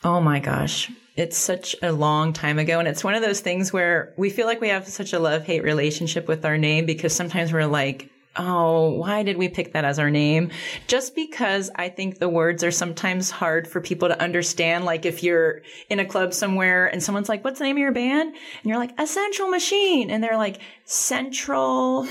Oh 0.05 0.21
my 0.21 0.39
gosh. 0.39 0.91
It's 1.17 1.37
such 1.37 1.75
a 1.83 1.93
long 1.93 2.33
time 2.33 2.59
ago. 2.59 2.79
And 2.79 2.87
it's 2.87 3.03
one 3.03 3.15
of 3.15 3.23
those 3.23 3.41
things 3.41 3.73
where 3.73 4.13
we 4.17 4.31
feel 4.31 4.47
like 4.47 4.61
we 4.61 4.69
have 4.69 4.87
such 4.87 5.13
a 5.13 5.19
love 5.19 5.45
hate 5.45 5.63
relationship 5.63 6.29
with 6.29 6.45
our 6.45 6.59
name 6.59 6.87
because 6.87 7.15
sometimes 7.15 7.53
we're 7.53 7.67
like, 7.67 8.11
oh, 8.39 8.91
why 8.91 9.23
did 9.23 9.37
we 9.37 9.49
pick 9.49 9.73
that 9.73 9.85
as 9.85 9.99
our 9.99 10.11
name? 10.11 10.51
Just 10.87 11.15
because 11.15 11.71
I 11.75 11.89
think 11.89 12.19
the 12.19 12.29
words 12.29 12.63
are 12.63 12.71
sometimes 12.71 13.31
hard 13.31 13.67
for 13.67 13.81
people 13.81 14.09
to 14.09 14.21
understand. 14.23 14.85
Like 14.85 15.07
if 15.07 15.23
you're 15.23 15.63
in 15.89 16.01
a 16.01 16.05
club 16.05 16.35
somewhere 16.35 16.87
and 16.87 17.03
someone's 17.03 17.29
like, 17.29 17.45
what's 17.45 17.59
the 17.59 17.65
name 17.65 17.77
of 17.77 17.81
your 17.81 17.93
band? 17.93 18.29
And 18.31 18.65
you're 18.65 18.79
like, 18.79 18.99
Essential 19.01 19.49
Machine. 19.49 20.11
And 20.11 20.23
they're 20.23 20.37
like, 20.37 20.61
Central. 20.85 22.07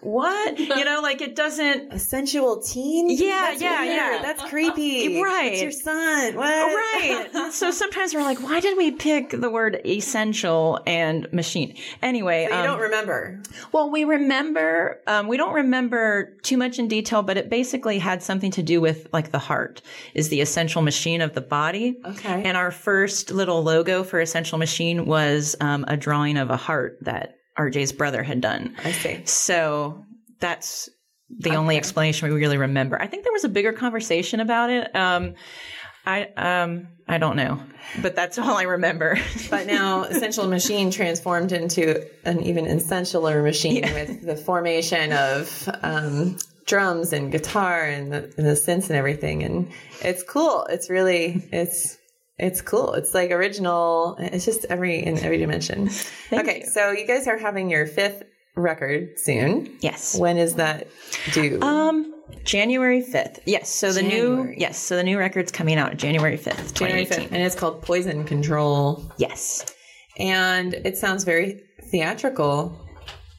What? 0.00 0.58
You 0.78 0.84
know, 0.84 1.00
like 1.02 1.20
it 1.22 1.34
doesn't. 1.34 1.92
A 1.92 1.98
sensual 1.98 2.60
teen? 2.60 3.10
Yeah, 3.10 3.48
That's 3.50 3.62
yeah, 3.62 3.80
weird. 3.82 3.96
yeah. 3.96 4.18
That's 4.22 4.42
creepy. 4.44 5.20
Right. 5.22 5.52
It's 5.54 5.62
your 5.62 5.70
son. 5.72 6.36
What? 6.36 6.44
Right. 6.44 7.50
so 7.52 7.70
sometimes 7.70 8.14
we're 8.14 8.22
like, 8.22 8.40
why 8.40 8.60
did 8.60 8.76
we 8.76 8.92
pick 8.92 9.30
the 9.30 9.50
word 9.50 9.80
essential 9.84 10.80
and 10.86 11.30
machine? 11.32 11.74
Anyway, 12.02 12.46
You 12.48 12.54
um, 12.54 12.64
don't 12.64 12.80
remember. 12.80 13.42
well, 13.72 13.90
we 13.90 14.04
remember, 14.04 15.00
um, 15.06 15.26
we 15.26 15.36
don't 15.36 15.54
remember 15.54 16.36
too 16.42 16.56
much 16.56 16.78
in 16.78 16.86
detail, 16.88 17.22
but 17.22 17.36
it 17.36 17.48
basically 17.50 17.98
had 17.98 18.22
something 18.22 18.50
to 18.52 18.62
do 18.62 18.80
with 18.80 19.08
like 19.12 19.32
the 19.32 19.38
heart 19.38 19.82
is 20.14 20.28
the 20.28 20.40
essential 20.40 20.82
machine 20.82 21.20
of 21.20 21.34
the 21.34 21.40
body. 21.40 21.96
Okay. 22.04 22.42
And 22.44 22.56
our 22.56 22.70
first 22.70 23.30
little 23.32 23.62
logo 23.62 24.04
for 24.04 24.20
essential 24.20 24.58
machine 24.58 25.06
was 25.06 25.56
um, 25.60 25.84
a 25.88 25.96
drawing 25.96 26.36
of 26.36 26.50
a 26.50 26.56
heart 26.56 26.98
that 27.02 27.37
RJ's 27.58 27.92
brother 27.92 28.22
had 28.22 28.40
done. 28.40 28.76
I 28.84 28.92
see. 28.92 29.22
So 29.24 30.04
that's 30.40 30.88
the 31.30 31.54
only 31.56 31.76
explanation 31.76 32.28
we 32.28 32.34
really 32.34 32.56
remember. 32.56 33.00
I 33.00 33.06
think 33.06 33.24
there 33.24 33.32
was 33.32 33.44
a 33.44 33.48
bigger 33.48 33.72
conversation 33.72 34.40
about 34.40 34.70
it. 34.70 34.94
Um, 34.94 35.34
I 36.06 36.22
um, 36.36 36.88
I 37.06 37.18
don't 37.18 37.36
know, 37.36 37.60
but 38.00 38.16
that's 38.16 38.38
all 38.38 38.56
I 38.56 38.62
remember. 38.62 39.18
But 39.50 39.66
now 39.66 40.04
Essential 40.04 40.46
Machine 40.46 40.90
transformed 40.90 41.52
into 41.52 42.06
an 42.24 42.42
even 42.42 42.66
essentialer 42.66 43.42
machine 43.42 43.82
with 43.82 44.24
the 44.24 44.36
formation 44.36 45.12
of 45.12 45.68
um, 45.82 46.38
drums 46.68 47.12
and 47.12 47.32
guitar 47.32 47.82
and 47.82 48.12
the, 48.12 48.32
and 48.36 48.46
the 48.46 48.52
synths 48.52 48.88
and 48.88 48.92
everything. 48.92 49.42
And 49.42 49.70
it's 50.02 50.22
cool. 50.22 50.66
It's 50.70 50.88
really, 50.88 51.42
it's, 51.50 51.97
it's 52.38 52.60
cool. 52.62 52.94
It's 52.94 53.14
like 53.14 53.30
original. 53.30 54.16
It's 54.18 54.44
just 54.44 54.64
every, 54.70 55.04
in 55.04 55.18
every 55.18 55.38
dimension. 55.38 55.88
okay. 56.32 56.60
you. 56.60 56.66
So 56.66 56.90
you 56.92 57.06
guys 57.06 57.26
are 57.26 57.38
having 57.38 57.70
your 57.70 57.86
fifth 57.86 58.22
record 58.56 59.18
soon. 59.18 59.76
yes. 59.80 60.18
When 60.18 60.36
is 60.36 60.54
that 60.54 60.88
due? 61.32 61.60
Um, 61.62 62.14
January 62.44 63.02
fifth. 63.02 63.40
Yes. 63.46 63.70
So 63.70 63.92
the 63.92 64.02
new 64.02 64.52
yes. 64.56 64.78
So 64.78 64.96
the 64.96 65.02
new 65.02 65.18
record's 65.18 65.50
coming 65.52 65.78
out 65.78 65.96
January 65.96 66.36
fifth, 66.36 66.74
January 66.74 67.06
5th. 67.06 67.26
And 67.32 67.36
it's 67.36 67.54
called 67.54 67.82
Poison 67.82 68.24
Control. 68.24 69.10
Yes. 69.16 69.64
and 70.18 70.74
it 70.74 70.96
sounds 70.96 71.24
very 71.24 71.62
theatrical. 71.90 72.78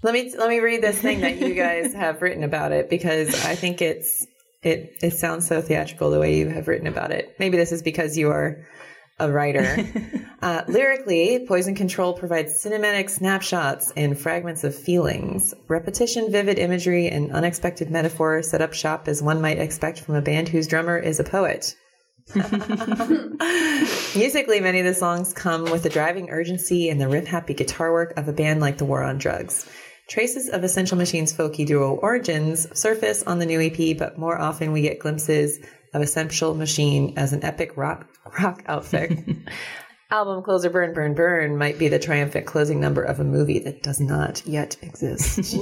Let 0.02 0.14
me 0.14 0.34
let 0.38 0.50
me 0.50 0.60
read 0.60 0.82
this 0.82 1.00
thing 1.00 1.22
that 1.22 1.38
you 1.39 1.54
guys 1.54 1.93
have 2.06 2.22
written 2.22 2.43
about 2.43 2.72
it 2.72 2.89
because 2.89 3.45
I 3.45 3.56
think 3.56 3.82
it's 3.82 4.26
it 4.64 4.97
it 5.02 5.12
sounds 5.12 5.47
so 5.47 5.62
theatrical 5.62 6.10
the 6.10 6.20
way 6.20 6.38
you 6.38 6.50
have 6.50 6.68
written 6.68 6.88
about 6.88 7.12
it. 7.12 7.36
Maybe 7.39 7.58
this 7.58 7.72
is 7.72 7.82
because 7.82 8.18
you 8.18 8.30
are 8.30 8.66
a 9.20 9.32
writer. 9.32 9.78
uh, 10.41 10.63
lyrically, 10.67 11.45
Poison 11.47 11.76
Control 11.76 12.13
provides 12.13 12.63
cinematic 12.63 13.09
snapshots 13.09 13.91
and 13.95 14.20
fragments 14.20 14.63
of 14.63 14.76
feelings. 14.76 15.53
Repetition, 15.67 16.32
vivid 16.32 16.57
imagery, 16.59 17.07
and 17.07 17.32
unexpected 17.32 17.89
metaphor 17.89 18.41
set 18.41 18.61
up 18.61 18.74
shop 18.74 19.07
as 19.07 19.22
one 19.22 19.41
might 19.41 19.59
expect 19.59 19.99
from 20.01 20.15
a 20.15 20.22
band 20.22 20.49
whose 20.49 20.67
drummer 20.67 20.97
is 20.97 21.20
a 21.20 21.24
poet. 21.24 21.76
Musically, 24.15 24.59
many 24.59 24.80
of 24.80 24.86
the 24.86 24.93
songs 24.93 25.34
come 25.34 25.63
with 25.63 25.82
the 25.84 25.89
driving 25.89 26.30
urgency 26.30 26.89
and 26.89 27.01
the 27.01 27.07
riff 27.07 27.26
happy 27.26 27.55
guitar 27.55 27.91
work 27.91 28.15
of 28.17 28.28
a 28.28 28.34
band 28.34 28.59
like 28.59 28.78
The 28.78 28.86
War 28.86 29.03
on 29.03 29.17
Drugs. 29.17 29.67
Traces 30.07 30.49
of 30.49 30.63
Essential 30.63 30.97
Machines' 30.97 31.34
folky 31.34 31.65
duo 31.65 31.95
origins 31.95 32.67
surface 32.80 33.24
on 33.24 33.39
the 33.39 33.45
new 33.45 33.61
EP, 33.61 33.97
but 33.97 34.17
more 34.17 34.39
often 34.39 34.72
we 34.72 34.82
get 34.82 34.99
glimpses 34.99 35.59
of 35.93 36.01
Essential 36.01 36.55
Machine 36.55 37.13
as 37.17 37.33
an 37.33 37.43
epic 37.43 37.77
rock 37.77 38.07
rock 38.39 38.63
outfit. 38.67 39.11
Album 40.11 40.43
closer 40.43 40.71
Burn 40.71 40.93
Burn 40.93 41.13
Burn 41.13 41.57
might 41.57 41.77
be 41.77 41.87
the 41.87 41.99
triumphant 41.99 42.47
closing 42.47 42.79
number 42.79 43.03
of 43.03 43.19
a 43.19 43.23
movie 43.23 43.59
that 43.59 43.83
does 43.83 43.99
not 43.99 44.45
yet 44.45 44.75
exist. 44.81 45.55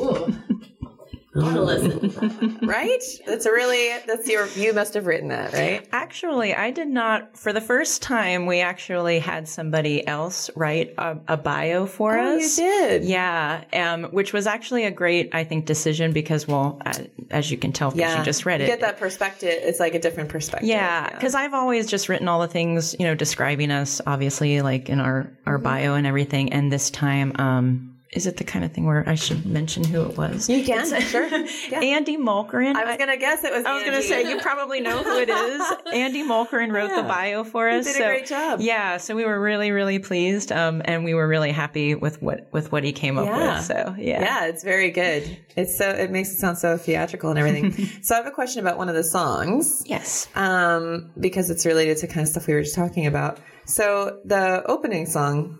Ooh. 1.37 1.41
I 1.41 1.43
want 1.43 1.55
to 1.55 1.61
listen. 1.63 2.59
right? 2.63 3.03
That's 3.25 3.45
a 3.45 3.51
really 3.51 3.97
that's 4.05 4.27
your 4.27 4.47
you 4.55 4.73
must 4.73 4.93
have 4.95 5.05
written 5.05 5.29
that, 5.29 5.53
right? 5.53 5.87
Actually, 5.91 6.55
I 6.55 6.71
did 6.71 6.87
not. 6.87 7.37
For 7.37 7.53
the 7.53 7.61
first 7.61 8.01
time, 8.01 8.45
we 8.45 8.61
actually 8.61 9.19
had 9.19 9.47
somebody 9.47 10.05
else 10.07 10.49
write 10.55 10.93
a, 10.97 11.17
a 11.27 11.37
bio 11.37 11.85
for 11.85 12.17
us. 12.17 12.57
Oh, 12.59 12.63
you 12.63 12.69
did. 12.89 13.03
Yeah, 13.03 13.63
um, 13.73 14.05
which 14.05 14.33
was 14.33 14.47
actually 14.47 14.85
a 14.85 14.91
great, 14.91 15.29
I 15.33 15.43
think, 15.43 15.65
decision 15.65 16.13
because, 16.13 16.47
well, 16.47 16.81
uh, 16.85 16.93
as 17.29 17.51
you 17.51 17.57
can 17.57 17.71
tell, 17.71 17.91
because 17.91 18.17
you 18.17 18.23
just 18.23 18.45
read 18.45 18.59
You 18.61 18.65
it. 18.65 18.69
get 18.69 18.81
that 18.81 18.97
perspective. 18.97 19.49
It's 19.51 19.79
like 19.79 19.93
a 19.95 19.99
different 19.99 20.29
perspective. 20.29 20.67
Yeah, 20.69 21.09
because 21.11 21.35
I've 21.35 21.53
always 21.53 21.87
just 21.87 22.09
written 22.09 22.27
all 22.27 22.39
the 22.41 22.47
things, 22.47 22.95
you 22.99 23.05
know, 23.05 23.15
describing 23.15 23.71
us, 23.71 24.01
obviously, 24.07 24.61
like 24.61 24.89
in 24.89 24.99
our 24.99 25.17
Mm-hmm. 25.17 25.49
our 25.49 25.57
bio 25.57 25.95
and 25.95 26.05
everything. 26.05 26.53
And 26.53 26.71
this 26.71 26.89
time, 26.89 27.31
um, 27.39 27.96
is 28.17 28.25
it 28.25 28.37
the 28.37 28.43
kind 28.43 28.65
of 28.65 28.71
thing 28.73 28.85
where 28.85 29.07
I 29.07 29.13
should 29.13 29.45
mention 29.45 29.83
who 29.83 30.01
it 30.09 30.17
was? 30.17 30.49
You 30.49 30.63
can, 30.65 30.85
sure. 31.01 31.27
Yeah. 31.69 31.81
Andy 31.81 32.17
Mulkerin. 32.17 32.75
I 32.75 32.83
was 32.85 32.97
gonna 32.97 33.15
guess 33.17 33.43
it 33.43 33.53
was. 33.53 33.63
I 33.63 33.75
was 33.75 33.83
going 33.83 33.95
to 34.01 34.01
say 34.01 34.27
you 34.27 34.39
probably 34.39 34.79
know 34.81 35.03
who 35.03 35.17
it 35.19 35.29
is. 35.29 35.61
Andy 35.93 36.23
Mulkerin 36.23 36.71
wrote 36.73 36.89
the 36.95 37.03
bio 37.03 37.43
for 37.43 37.69
us. 37.69 37.85
did 37.85 37.95
a 37.95 37.97
so, 37.99 38.05
great 38.07 38.25
job. 38.25 38.59
Yeah, 38.59 38.97
so 38.97 39.15
we 39.15 39.23
were 39.23 39.39
really, 39.39 39.69
really 39.71 39.99
pleased, 39.99 40.51
um, 40.51 40.81
and 40.85 41.03
we 41.05 41.13
were 41.13 41.27
really 41.27 41.51
happy 41.51 41.93
with 41.93 42.21
what 42.21 42.47
with 42.51 42.71
what 42.71 42.83
he 42.83 42.91
came 42.91 43.17
up 43.19 43.25
Yeah. 43.27 43.57
with. 43.57 43.65
So 43.65 43.95
yeah, 43.99 44.21
Yeah, 44.21 44.45
it's 44.47 44.63
very 44.63 44.89
good. 44.89 45.37
It's 45.55 45.77
so 45.77 45.87
it 45.89 46.09
makes 46.09 46.31
it 46.31 46.37
sound 46.39 46.57
so 46.57 46.75
theatrical 46.77 47.29
and 47.29 47.37
everything. 47.37 47.71
so 48.01 48.15
I 48.15 48.17
have 48.17 48.25
a 48.27 48.31
question 48.31 48.61
about 48.61 48.77
one 48.79 48.89
of 48.89 48.95
the 48.95 49.03
songs, 49.03 49.83
yes, 49.85 50.27
um, 50.35 51.11
because 51.19 51.49
it's 51.51 51.65
related 51.65 51.97
to 51.97 52.07
kind 52.07 52.21
of 52.21 52.29
stuff 52.29 52.47
we 52.47 52.53
were 52.55 52.63
just 52.63 52.75
talking 52.75 53.05
about. 53.05 53.39
So 53.65 54.19
the 54.25 54.63
opening 54.65 55.05
song, 55.05 55.59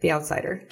"The 0.00 0.12
Outsider," 0.12 0.66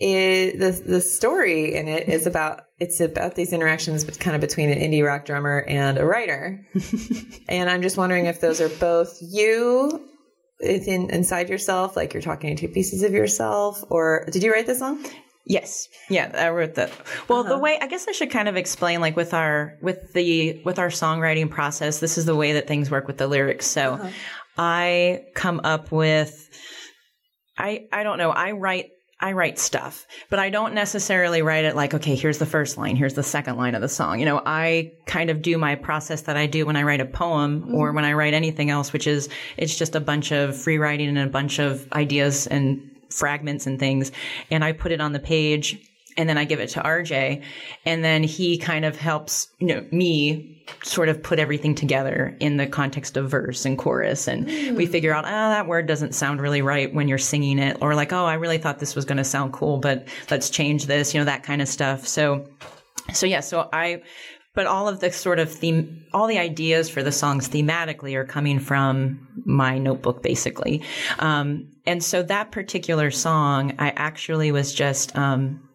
is 0.00 0.58
the 0.82 0.90
the 0.90 1.00
story 1.00 1.74
in 1.74 1.88
it 1.88 2.08
is 2.08 2.26
about 2.26 2.62
it's 2.78 3.00
about 3.00 3.34
these 3.34 3.52
interactions, 3.52 4.04
but 4.04 4.18
kind 4.18 4.34
of 4.34 4.40
between 4.40 4.70
an 4.70 4.78
indie 4.78 5.04
rock 5.06 5.24
drummer 5.24 5.64
and 5.68 5.98
a 5.98 6.04
writer. 6.06 6.64
and 7.48 7.70
I'm 7.70 7.82
just 7.82 7.96
wondering 7.96 8.26
if 8.26 8.40
those 8.40 8.60
are 8.60 8.68
both 8.68 9.16
you. 9.20 10.08
Within, 10.60 11.10
inside 11.10 11.48
yourself, 11.48 11.96
like 11.96 12.14
you're 12.14 12.22
talking 12.22 12.54
to 12.54 12.66
two 12.68 12.72
pieces 12.72 13.02
of 13.02 13.12
yourself, 13.12 13.82
or 13.90 14.26
did 14.30 14.44
you 14.44 14.52
write 14.52 14.66
this 14.66 14.78
song? 14.78 15.04
Yes. 15.44 15.88
Yeah, 16.08 16.30
I 16.38 16.50
wrote 16.50 16.76
that. 16.76 16.92
Well, 17.26 17.40
Uh-huh. 17.40 17.48
the 17.48 17.58
way 17.58 17.76
I 17.82 17.88
guess 17.88 18.06
I 18.06 18.12
should 18.12 18.30
kind 18.30 18.48
of 18.48 18.54
explain 18.56 19.00
like 19.00 19.16
with 19.16 19.34
our 19.34 19.76
with 19.82 20.12
the 20.12 20.62
with 20.64 20.78
our 20.78 20.86
songwriting 20.90 21.50
process, 21.50 21.98
this 21.98 22.16
is 22.16 22.26
the 22.26 22.36
way 22.36 22.52
that 22.52 22.68
things 22.68 22.92
work 22.92 23.08
with 23.08 23.18
the 23.18 23.26
lyrics. 23.26 23.66
So 23.66 23.94
Uh-huh. 23.94 24.08
I 24.56 25.24
come 25.34 25.60
up 25.64 25.90
with 25.90 26.48
I 27.58 27.86
I 27.92 28.04
don't 28.04 28.18
know, 28.18 28.30
I 28.30 28.52
write 28.52 28.90
I 29.22 29.32
write 29.32 29.58
stuff, 29.58 30.06
but 30.28 30.38
I 30.38 30.50
don't 30.50 30.74
necessarily 30.74 31.42
write 31.42 31.64
it 31.64 31.76
like, 31.76 31.94
okay, 31.94 32.16
here's 32.16 32.38
the 32.38 32.46
first 32.46 32.76
line, 32.76 32.96
here's 32.96 33.14
the 33.14 33.22
second 33.22 33.56
line 33.56 33.74
of 33.74 33.80
the 33.80 33.88
song. 33.88 34.18
You 34.18 34.26
know, 34.26 34.42
I 34.44 34.92
kind 35.06 35.30
of 35.30 35.40
do 35.40 35.56
my 35.56 35.76
process 35.76 36.22
that 36.22 36.36
I 36.36 36.46
do 36.46 36.66
when 36.66 36.76
I 36.76 36.82
write 36.82 37.00
a 37.00 37.06
poem 37.06 37.62
Mm-hmm. 37.62 37.74
or 37.74 37.92
when 37.92 38.04
I 38.04 38.12
write 38.12 38.34
anything 38.34 38.70
else, 38.70 38.92
which 38.92 39.06
is 39.06 39.28
it's 39.56 39.76
just 39.76 39.94
a 39.94 40.00
bunch 40.00 40.32
of 40.32 40.56
free 40.56 40.78
writing 40.78 41.08
and 41.08 41.18
a 41.18 41.26
bunch 41.26 41.58
of 41.58 41.90
ideas 41.92 42.46
and 42.46 42.90
fragments 43.10 43.66
and 43.66 43.78
things, 43.78 44.10
and 44.50 44.64
I 44.64 44.72
put 44.72 44.90
it 44.90 45.00
on 45.00 45.12
the 45.12 45.20
page 45.20 45.78
and 46.16 46.28
then 46.28 46.38
I 46.38 46.44
give 46.44 46.60
it 46.60 46.68
to 46.70 46.80
RJ, 46.80 47.42
and 47.84 48.04
then 48.04 48.22
he 48.22 48.58
kind 48.58 48.84
of 48.84 48.96
helps 48.96 49.48
you 49.58 49.66
know 49.66 49.86
me 49.90 50.64
sort 50.82 51.08
of 51.08 51.22
put 51.22 51.38
everything 51.38 51.74
together 51.74 52.36
in 52.40 52.56
the 52.56 52.66
context 52.66 53.16
of 53.16 53.30
verse 53.30 53.64
and 53.64 53.78
chorus, 53.78 54.28
and 54.28 54.46
we 54.76 54.86
figure 54.86 55.14
out 55.14 55.24
oh 55.24 55.28
that 55.28 55.66
word 55.66 55.86
doesn't 55.86 56.14
sound 56.14 56.40
really 56.40 56.62
right 56.62 56.92
when 56.94 57.08
you're 57.08 57.18
singing 57.18 57.58
it, 57.58 57.76
or 57.80 57.94
like 57.94 58.12
oh 58.12 58.24
I 58.24 58.34
really 58.34 58.58
thought 58.58 58.78
this 58.78 58.94
was 58.94 59.04
going 59.04 59.18
to 59.18 59.24
sound 59.24 59.52
cool, 59.52 59.78
but 59.78 60.08
let's 60.30 60.50
change 60.50 60.86
this, 60.86 61.14
you 61.14 61.20
know 61.20 61.24
that 61.26 61.42
kind 61.42 61.62
of 61.62 61.68
stuff. 61.68 62.06
So 62.06 62.46
so 63.12 63.26
yeah, 63.26 63.40
so 63.40 63.68
I 63.72 64.02
but 64.54 64.66
all 64.66 64.86
of 64.86 65.00
the 65.00 65.10
sort 65.10 65.38
of 65.38 65.50
theme, 65.50 66.04
all 66.12 66.26
the 66.26 66.38
ideas 66.38 66.90
for 66.90 67.02
the 67.02 67.12
songs 67.12 67.48
thematically 67.48 68.14
are 68.14 68.24
coming 68.24 68.58
from 68.58 69.26
my 69.44 69.78
notebook, 69.78 70.22
basically. 70.22 70.82
Um, 71.18 71.68
and 71.86 72.04
so 72.04 72.22
that 72.22 72.52
particular 72.52 73.10
song, 73.10 73.74
I 73.78 73.90
actually 73.96 74.52
was 74.52 74.74
just, 74.74 75.16
um, 75.16 75.66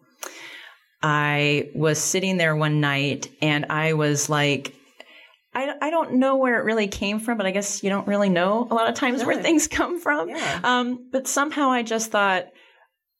I 1.02 1.70
was 1.74 1.98
sitting 1.98 2.36
there 2.36 2.56
one 2.56 2.80
night 2.80 3.28
and 3.40 3.66
I 3.70 3.92
was 3.92 4.28
like, 4.28 4.74
I, 5.54 5.74
I 5.80 5.90
don't 5.90 6.14
know 6.14 6.36
where 6.36 6.58
it 6.58 6.64
really 6.64 6.88
came 6.88 7.20
from, 7.20 7.36
but 7.36 7.46
I 7.46 7.50
guess 7.50 7.82
you 7.82 7.90
don't 7.90 8.06
really 8.06 8.28
know 8.28 8.66
a 8.70 8.74
lot 8.74 8.88
of 8.88 8.94
times 8.94 9.24
where 9.24 9.40
things 9.42 9.66
come 9.68 10.00
from. 10.00 10.28
Yeah. 10.28 10.60
Um, 10.62 11.08
but 11.10 11.26
somehow 11.26 11.70
I 11.70 11.82
just 11.82 12.10
thought, 12.10 12.46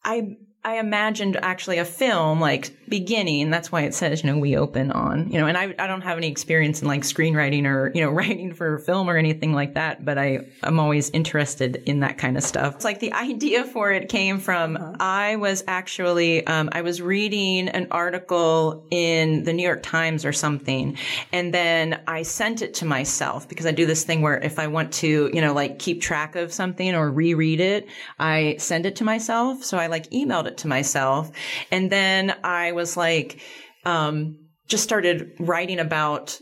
I 0.05 0.37
I 0.69 0.81
imagined 0.81 1.39
actually 1.41 1.79
a 1.79 1.85
film 1.87 2.41
like 2.41 2.77
beginning. 2.91 3.49
That's 3.49 3.73
why 3.73 3.83
it 3.83 3.95
says, 3.95 4.23
you 4.23 4.31
know, 4.31 4.39
we 4.39 4.55
open 4.55 4.93
on, 4.93 5.31
you 5.31 5.41
know, 5.41 5.47
and 5.47 5.57
I, 5.57 5.75
I 5.79 5.87
don't 5.87 6.03
have 6.03 6.19
any 6.19 6.29
experience 6.29 6.83
in 6.83 6.89
like 6.89 7.03
screenwriting 7.03 7.65
or, 7.65 7.91
you 7.95 8.03
know, 8.03 8.11
writing 8.19 8.53
for 8.53 8.79
film 8.79 9.09
or 9.09 9.17
anything 9.17 9.55
like 9.55 9.75
that, 9.75 10.05
but 10.05 10.19
I, 10.19 10.41
I'm 10.63 10.79
always 10.79 11.09
interested 11.11 11.77
in 11.87 12.01
that 12.01 12.19
kind 12.19 12.37
of 12.37 12.43
stuff. 12.43 12.75
It's 12.75 12.85
like 12.85 13.01
the 13.01 13.13
idea 13.15 13.65
for 13.65 13.93
it 13.93 14.11
came 14.11 14.41
from, 14.41 14.97
I 15.01 15.37
was 15.37 15.65
actually, 15.67 16.47
um, 16.47 16.69
I 16.73 16.83
was 16.83 17.01
reading 17.01 17.71
an 17.71 17.87
article 17.91 18.87
in 18.91 19.45
the 19.45 19.55
New 19.55 19.63
York 19.63 19.83
Times 19.83 20.27
or 20.27 20.35
something. 20.35 20.99
And 21.33 21.55
then 21.55 22.03
I 22.07 22.23
sent 22.23 22.61
it 22.61 22.75
to 22.75 22.85
myself 22.85 23.49
because 23.49 23.65
I 23.65 23.71
do 23.71 23.87
this 23.87 24.05
thing 24.05 24.21
where 24.21 24.39
if 24.39 24.59
I 24.59 24.67
want 24.67 24.93
to, 24.95 25.31
you 25.33 25.41
know, 25.41 25.55
like 25.55 25.79
keep 25.79 26.03
track 26.03 26.37
of 26.37 26.53
something 26.53 26.95
or 26.95 27.11
reread 27.11 27.61
it, 27.61 27.89
I 28.19 28.57
send 28.59 28.85
it 28.85 28.97
to 28.97 29.05
myself. 29.05 29.65
So 29.65 29.79
I 29.79 29.87
like 29.87 30.11
emailed 30.11 30.45
it 30.45 30.58
to 30.59 30.69
myself. 30.69 31.31
And 31.71 31.91
then 31.91 32.35
I 32.45 32.73
was 32.73 32.97
like, 32.97 33.41
um, 33.85 34.39
just 34.67 34.85
started 34.85 35.33
writing 35.39 35.79
about 35.79 36.39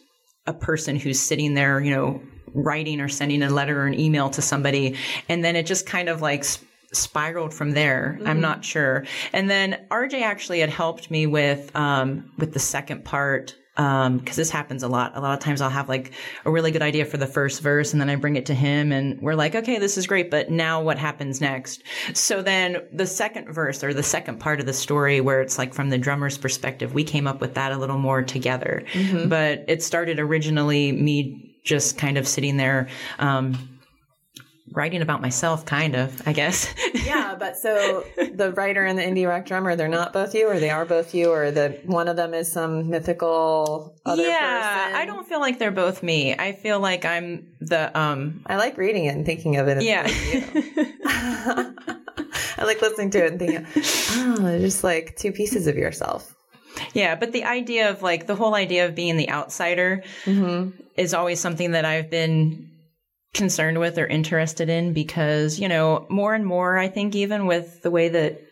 a 0.46 0.52
person 0.52 0.96
who's 0.96 1.20
sitting 1.20 1.54
there, 1.54 1.80
you 1.80 1.90
know, 1.90 2.20
writing 2.54 3.00
or 3.00 3.08
sending 3.08 3.42
a 3.42 3.50
letter 3.50 3.82
or 3.82 3.86
an 3.86 3.98
email 3.98 4.30
to 4.30 4.42
somebody. 4.42 4.96
And 5.28 5.44
then 5.44 5.56
it 5.56 5.66
just 5.66 5.86
kind 5.86 6.08
of 6.08 6.22
like 6.22 6.40
s- 6.40 6.64
spiraled 6.92 7.52
from 7.52 7.72
there. 7.72 8.18
I'm 8.24 8.40
not 8.40 8.64
sure. 8.64 9.04
And 9.32 9.50
then 9.50 9.86
RJ 9.90 10.22
actually 10.22 10.60
had 10.60 10.70
helped 10.70 11.10
me 11.10 11.26
with, 11.26 11.74
um, 11.76 12.32
with 12.38 12.52
the 12.52 12.58
second 12.58 13.04
part 13.04 13.54
um 13.76 14.18
because 14.18 14.36
this 14.36 14.50
happens 14.50 14.82
a 14.82 14.88
lot. 14.88 15.12
A 15.16 15.20
lot 15.20 15.34
of 15.34 15.40
times 15.40 15.60
i'll 15.60 15.70
have 15.70 15.88
like 15.88 16.12
a 16.44 16.50
really 16.50 16.70
good 16.70 16.82
idea 16.82 17.04
for 17.04 17.16
the 17.16 17.26
first 17.26 17.60
verse 17.62 17.92
and 17.92 18.00
then 18.00 18.08
i 18.10 18.16
bring 18.16 18.36
it 18.36 18.46
to 18.46 18.54
him 18.54 18.92
and 18.92 19.20
we're 19.20 19.34
like 19.34 19.54
okay 19.54 19.78
this 19.78 19.96
is 19.96 20.06
great 20.06 20.30
but 20.30 20.50
now 20.50 20.80
what 20.82 20.98
happens 20.98 21.40
next? 21.40 21.82
So 22.14 22.42
then 22.42 22.82
the 22.92 23.06
second 23.06 23.52
verse 23.52 23.82
or 23.84 23.92
the 23.94 24.02
second 24.02 24.38
part 24.40 24.60
of 24.60 24.66
the 24.66 24.72
story 24.72 25.20
where 25.20 25.40
it's 25.40 25.58
like 25.58 25.74
from 25.74 25.90
the 25.90 25.98
drummer's 25.98 26.38
perspective 26.38 26.94
we 26.94 27.04
came 27.04 27.26
up 27.26 27.40
with 27.40 27.54
that 27.54 27.72
a 27.72 27.78
little 27.78 27.98
more 27.98 28.22
together. 28.22 28.82
But 29.28 29.64
it 29.68 29.82
started 29.82 30.18
originally 30.18 30.92
me 30.92 31.54
just 31.64 31.98
kind 31.98 32.16
of 32.16 32.28
sitting 32.28 32.56
there 32.56 32.88
um 33.18 33.75
writing 34.72 35.00
about 35.02 35.20
myself 35.22 35.64
kind 35.64 35.94
of 35.94 36.26
i 36.26 36.32
guess 36.32 36.72
Yeah, 37.06 37.36
but 37.38 37.56
so 37.56 38.04
the 38.16 38.52
writer 38.52 38.84
and 38.84 38.98
the 38.98 39.02
indie 39.02 39.28
rock 39.28 39.46
drummer, 39.46 39.76
they're 39.76 39.86
not 39.86 40.12
both 40.12 40.34
you, 40.34 40.48
or 40.48 40.58
they 40.58 40.70
are 40.70 40.84
both 40.84 41.14
you, 41.14 41.30
or 41.30 41.52
the 41.52 41.78
one 41.84 42.08
of 42.08 42.16
them 42.16 42.34
is 42.34 42.50
some 42.50 42.90
mythical 42.90 43.96
other 44.04 44.22
yeah 44.24 44.86
person. 44.86 44.96
i 44.96 45.06
don't 45.06 45.26
feel 45.28 45.38
like 45.40 45.58
they're 45.60 45.70
both 45.70 46.02
me 46.02 46.34
i 46.34 46.52
feel 46.52 46.80
like 46.80 47.04
i'm 47.04 47.46
the 47.60 47.96
um 47.98 48.42
I 48.46 48.56
like 48.56 48.76
reading 48.76 49.04
it 49.06 49.14
and 49.14 49.24
thinking 49.24 49.56
of 49.56 49.68
it. 49.68 49.78
As 49.78 49.84
yeah 49.84 50.02
I 52.58 52.64
like 52.64 52.80
listening 52.82 53.10
to 53.10 53.24
it 53.24 53.30
and 53.32 53.38
thinking, 53.38 53.66
oh, 54.12 54.36
they're 54.42 54.58
just 54.60 54.82
like 54.84 55.16
two 55.16 55.32
pieces 55.32 55.66
of 55.66 55.76
yourself. 55.76 56.34
Yeah, 56.94 57.14
but 57.16 57.32
the 57.32 57.44
idea 57.44 57.90
of 57.90 58.02
like 58.02 58.26
the 58.26 58.34
whole 58.34 58.54
idea 58.54 58.86
of 58.86 58.94
being 58.94 59.16
the 59.16 59.30
outsider 59.30 60.02
is 60.96 61.14
always 61.14 61.40
something 61.40 61.72
that 61.72 61.84
I've 61.84 62.10
been 62.10 62.70
concerned 63.36 63.78
with 63.78 63.98
or 63.98 64.06
interested 64.06 64.68
in 64.68 64.92
because, 64.92 65.60
you 65.60 65.68
know, 65.68 66.06
more 66.08 66.34
and 66.34 66.46
more, 66.46 66.78
I 66.78 66.88
think, 66.88 67.14
even 67.14 67.46
with 67.46 67.82
the 67.82 67.90
way 67.90 68.08
that 68.08 68.42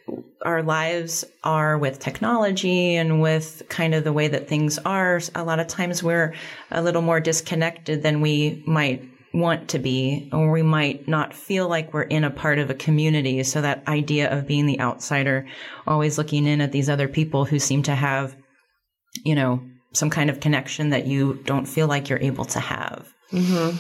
our 0.45 0.63
lives 0.63 1.25
are 1.43 1.79
with 1.79 1.99
technology 1.99 2.95
and 2.97 3.23
with 3.23 3.63
kind 3.69 3.95
of 3.95 4.05
the 4.05 4.13
way 4.13 4.29
that 4.29 4.47
things 4.47 4.79
are, 4.79 5.21
a 5.35 5.43
lot 5.43 5.59
of 5.59 5.67
times 5.67 6.03
we're 6.03 6.35
a 6.71 6.83
little 6.83 7.03
more 7.03 7.19
disconnected 7.19 8.03
than 8.03 8.21
we 8.21 8.63
might 8.67 9.03
want 9.33 9.69
to 9.71 9.79
be, 9.79 10.29
or 10.33 10.53
we 10.53 10.63
might 10.63 11.09
not 11.09 11.35
feel 11.35 11.67
like 11.67 11.93
we're 11.93 12.03
in 12.03 12.23
a 12.23 12.31
part 12.31 12.59
of 12.59 12.71
a 12.71 12.75
community. 12.75 13.43
So 13.43 13.63
that 13.63 13.89
idea 13.89 14.31
of 14.31 14.47
being 14.47 14.67
the 14.67 14.81
outsider, 14.81 15.49
always 15.87 16.19
looking 16.19 16.47
in 16.47 16.61
at 16.61 16.73
these 16.73 16.89
other 16.89 17.09
people 17.09 17.45
who 17.45 17.59
seem 17.59 17.83
to 17.85 17.95
have, 17.95 18.37
you 19.25 19.35
know, 19.35 19.61
some 19.93 20.11
kind 20.11 20.31
of 20.31 20.41
connection 20.41 20.91
that 20.91 21.07
you 21.07 21.41
don't 21.45 21.67
feel 21.67 21.89
like 21.89 22.09
you're 22.09 22.21
able 22.21 22.45
to 22.45 22.61
have. 22.61 23.13
Mm-hmm. 23.33 23.77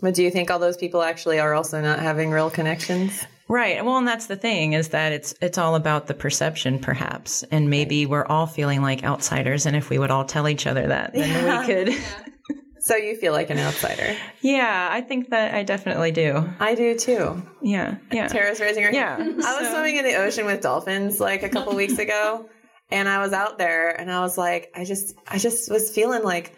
But 0.00 0.14
do 0.14 0.22
you 0.22 0.30
think 0.30 0.50
all 0.50 0.58
those 0.58 0.76
people 0.76 1.02
actually 1.02 1.38
are 1.38 1.54
also 1.54 1.80
not 1.80 2.00
having 2.00 2.30
real 2.30 2.50
connections? 2.50 3.24
Right. 3.48 3.82
Well, 3.84 3.96
and 3.96 4.06
that's 4.08 4.26
the 4.26 4.36
thing 4.36 4.72
is 4.72 4.88
that 4.88 5.12
it's 5.12 5.34
it's 5.40 5.56
all 5.56 5.76
about 5.76 6.06
the 6.08 6.14
perception, 6.14 6.78
perhaps, 6.80 7.44
and 7.44 7.70
maybe 7.70 8.04
we're 8.04 8.26
all 8.26 8.46
feeling 8.46 8.82
like 8.82 9.04
outsiders, 9.04 9.66
and 9.66 9.76
if 9.76 9.88
we 9.88 9.98
would 9.98 10.10
all 10.10 10.24
tell 10.24 10.48
each 10.48 10.66
other 10.66 10.86
that, 10.88 11.12
then 11.14 11.60
we 11.60 11.66
could. 11.74 12.04
So 12.80 12.94
you 12.96 13.16
feel 13.16 13.32
like 13.32 13.50
an 13.50 13.58
outsider. 13.58 14.16
yeah, 14.42 14.88
I 14.90 15.00
think 15.00 15.30
that 15.30 15.54
I 15.54 15.62
definitely 15.62 16.12
do. 16.12 16.48
I 16.60 16.74
do 16.74 16.96
too. 16.96 17.42
Yeah, 17.62 17.96
yeah, 18.12 18.28
Tara's 18.28 18.60
raising 18.60 18.82
her 18.82 18.92
yeah. 18.92 19.16
hand. 19.16 19.42
I 19.44 19.60
was 19.60 19.70
swimming 19.70 19.96
in 19.96 20.04
the 20.04 20.16
ocean 20.16 20.44
with 20.44 20.60
dolphins 20.60 21.20
like 21.20 21.42
a 21.42 21.48
couple 21.48 21.74
weeks 21.74 21.98
ago, 21.98 22.48
and 22.90 23.08
I 23.08 23.20
was 23.20 23.32
out 23.32 23.58
there, 23.58 23.90
and 23.90 24.10
I 24.10 24.20
was 24.20 24.36
like, 24.36 24.72
I 24.74 24.84
just, 24.84 25.14
I 25.28 25.38
just 25.38 25.70
was 25.70 25.90
feeling 25.90 26.22
like 26.24 26.56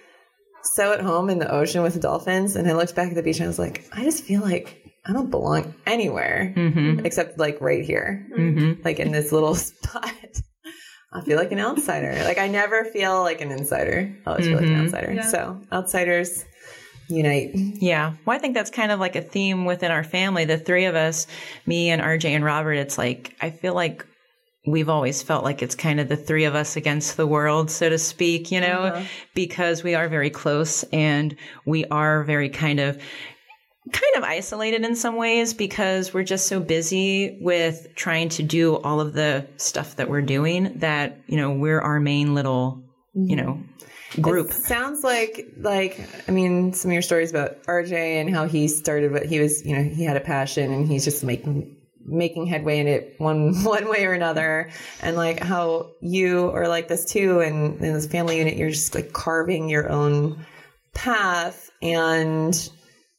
so 0.63 0.93
at 0.93 1.01
home 1.01 1.31
in 1.31 1.39
the 1.39 1.51
ocean 1.51 1.83
with 1.83 2.01
dolphins, 2.01 2.57
and 2.57 2.69
I 2.69 2.73
looked 2.73 2.95
back 2.95 3.09
at 3.09 3.15
the 3.15 3.23
beach, 3.23 3.37
and 3.37 3.45
I 3.45 3.49
was 3.49 3.59
like, 3.59 3.85
I 3.93 4.05
just 4.05 4.25
feel 4.25 4.43
like 4.43 4.93
I 5.07 5.13
don't 5.13 5.31
belong 5.31 5.75
anywhere 5.87 6.53
mm-hmm. 6.57 7.05
except 7.07 7.39
like 7.39 7.61
right 7.61 7.85
here, 7.85 8.27
mm-hmm. 8.37 8.83
like 8.85 8.99
in 8.99 9.13
this 9.13 9.33
little 9.33 9.55
spot. 9.57 10.13
I 11.11 11.23
feel 11.23 11.39
like 11.39 11.53
an 11.53 11.59
outsider. 11.59 12.23
Like 12.25 12.39
I 12.39 12.49
never 12.49 12.85
feel 12.85 13.23
like 13.23 13.41
an 13.41 13.51
insider. 13.51 14.15
I 14.27 14.31
always 14.31 14.47
feel 14.47 14.57
like 14.57 14.67
an 14.67 14.75
mm-hmm. 14.75 14.95
outsider. 14.95 15.23
So 15.23 15.61
outsiders 15.73 16.45
unite. 17.09 17.51
Yeah. 17.55 18.15
Well, 18.25 18.37
I 18.37 18.39
think 18.39 18.55
that's 18.55 18.71
kind 18.71 18.93
of 18.93 19.01
like 19.01 19.17
a 19.17 19.23
theme 19.23 19.65
within 19.65 19.91
our 19.91 20.05
family. 20.05 20.45
The 20.45 20.59
three 20.59 20.85
of 20.85 20.95
us, 20.95 21.27
me 21.67 21.91
and 21.91 22.03
RJ 22.03 22.31
and 22.31 22.45
Robert, 22.45 22.75
it's 22.75 22.99
like, 22.99 23.35
I 23.41 23.51
feel 23.51 23.75
like 23.75 24.07
we've 24.71 24.89
always 24.89 25.23
felt 25.23 25.45
like 25.45 25.63
it's 25.63 25.75
kind 25.75 26.01
of 26.01 26.09
the 26.09 26.17
three 26.17 26.45
of 26.45 26.55
us 26.55 26.77
against 26.77 27.17
the 27.17 27.27
world, 27.27 27.71
so 27.71 27.89
to 27.89 27.99
speak, 27.99 28.51
you 28.51 28.61
know, 28.61 28.83
uh-huh. 28.85 29.05
because 29.35 29.83
we 29.83 29.95
are 29.95 30.09
very 30.09 30.31
close 30.31 30.83
and 30.85 31.37
we 31.65 31.85
are 31.87 32.25
very 32.25 32.49
kind 32.49 32.81
of, 32.81 33.01
kind 33.93 34.17
of 34.17 34.25
isolated 34.25 34.85
in 34.85 34.95
some 34.95 35.17
ways 35.17 35.55
because 35.55 36.13
we're 36.13 36.25
just 36.25 36.47
so 36.47 36.61
busy 36.61 37.39
with 37.41 37.87
trying 37.95 38.29
to 38.29 38.43
do 38.43 38.77
all 38.77 39.01
of 39.01 39.15
the 39.15 39.47
stuff 39.57 39.97
that 39.97 40.09
we're 40.09 40.23
doing 40.23 40.79
that, 40.79 41.21
you 41.27 41.37
know, 41.37 41.53
we're 41.53 41.81
our 41.81 42.01
main 42.01 42.35
little, 42.35 42.83
you 43.15 43.37
know, 43.37 43.63
mm-hmm. 44.11 44.23
group. 44.23 44.49
It 44.49 44.55
sounds 44.55 45.05
like 45.05 45.47
like 45.59 46.01
I 46.29 46.33
mean 46.33 46.73
some 46.73 46.91
of 46.91 46.93
your 46.93 47.03
stories 47.03 47.31
about 47.31 47.63
RJ 47.65 47.93
and 47.93 48.35
how 48.35 48.47
he 48.47 48.69
started 48.69 49.13
what 49.13 49.27
he 49.27 49.41
was 49.41 49.65
you 49.65 49.77
know 49.77 49.83
he 49.83 50.05
had 50.05 50.17
a 50.17 50.21
passion 50.21 50.73
and 50.73 50.89
he's 50.89 51.05
just 51.05 51.25
making 51.25 51.78
making 52.11 52.47
headway 52.47 52.79
in 52.79 52.87
it 52.89 53.15
one 53.19 53.55
one 53.65 53.89
way 53.89 54.05
or 54.07 54.13
another 54.13 54.71
and 55.03 55.17
like 55.17 55.41
how 55.41 55.91
you 56.01 56.51
are 56.51 56.67
like 56.69 56.89
this 56.89 57.05
too 57.05 57.41
and 57.41 57.81
in 57.83 57.93
this 57.95 58.07
family 58.07 58.39
unit 58.39 58.57
you're 58.57 58.71
just 58.71 58.95
like 58.95 59.13
carving 59.13 59.69
your 59.69 59.89
own 59.91 60.45
path 60.95 61.71
and 61.83 62.71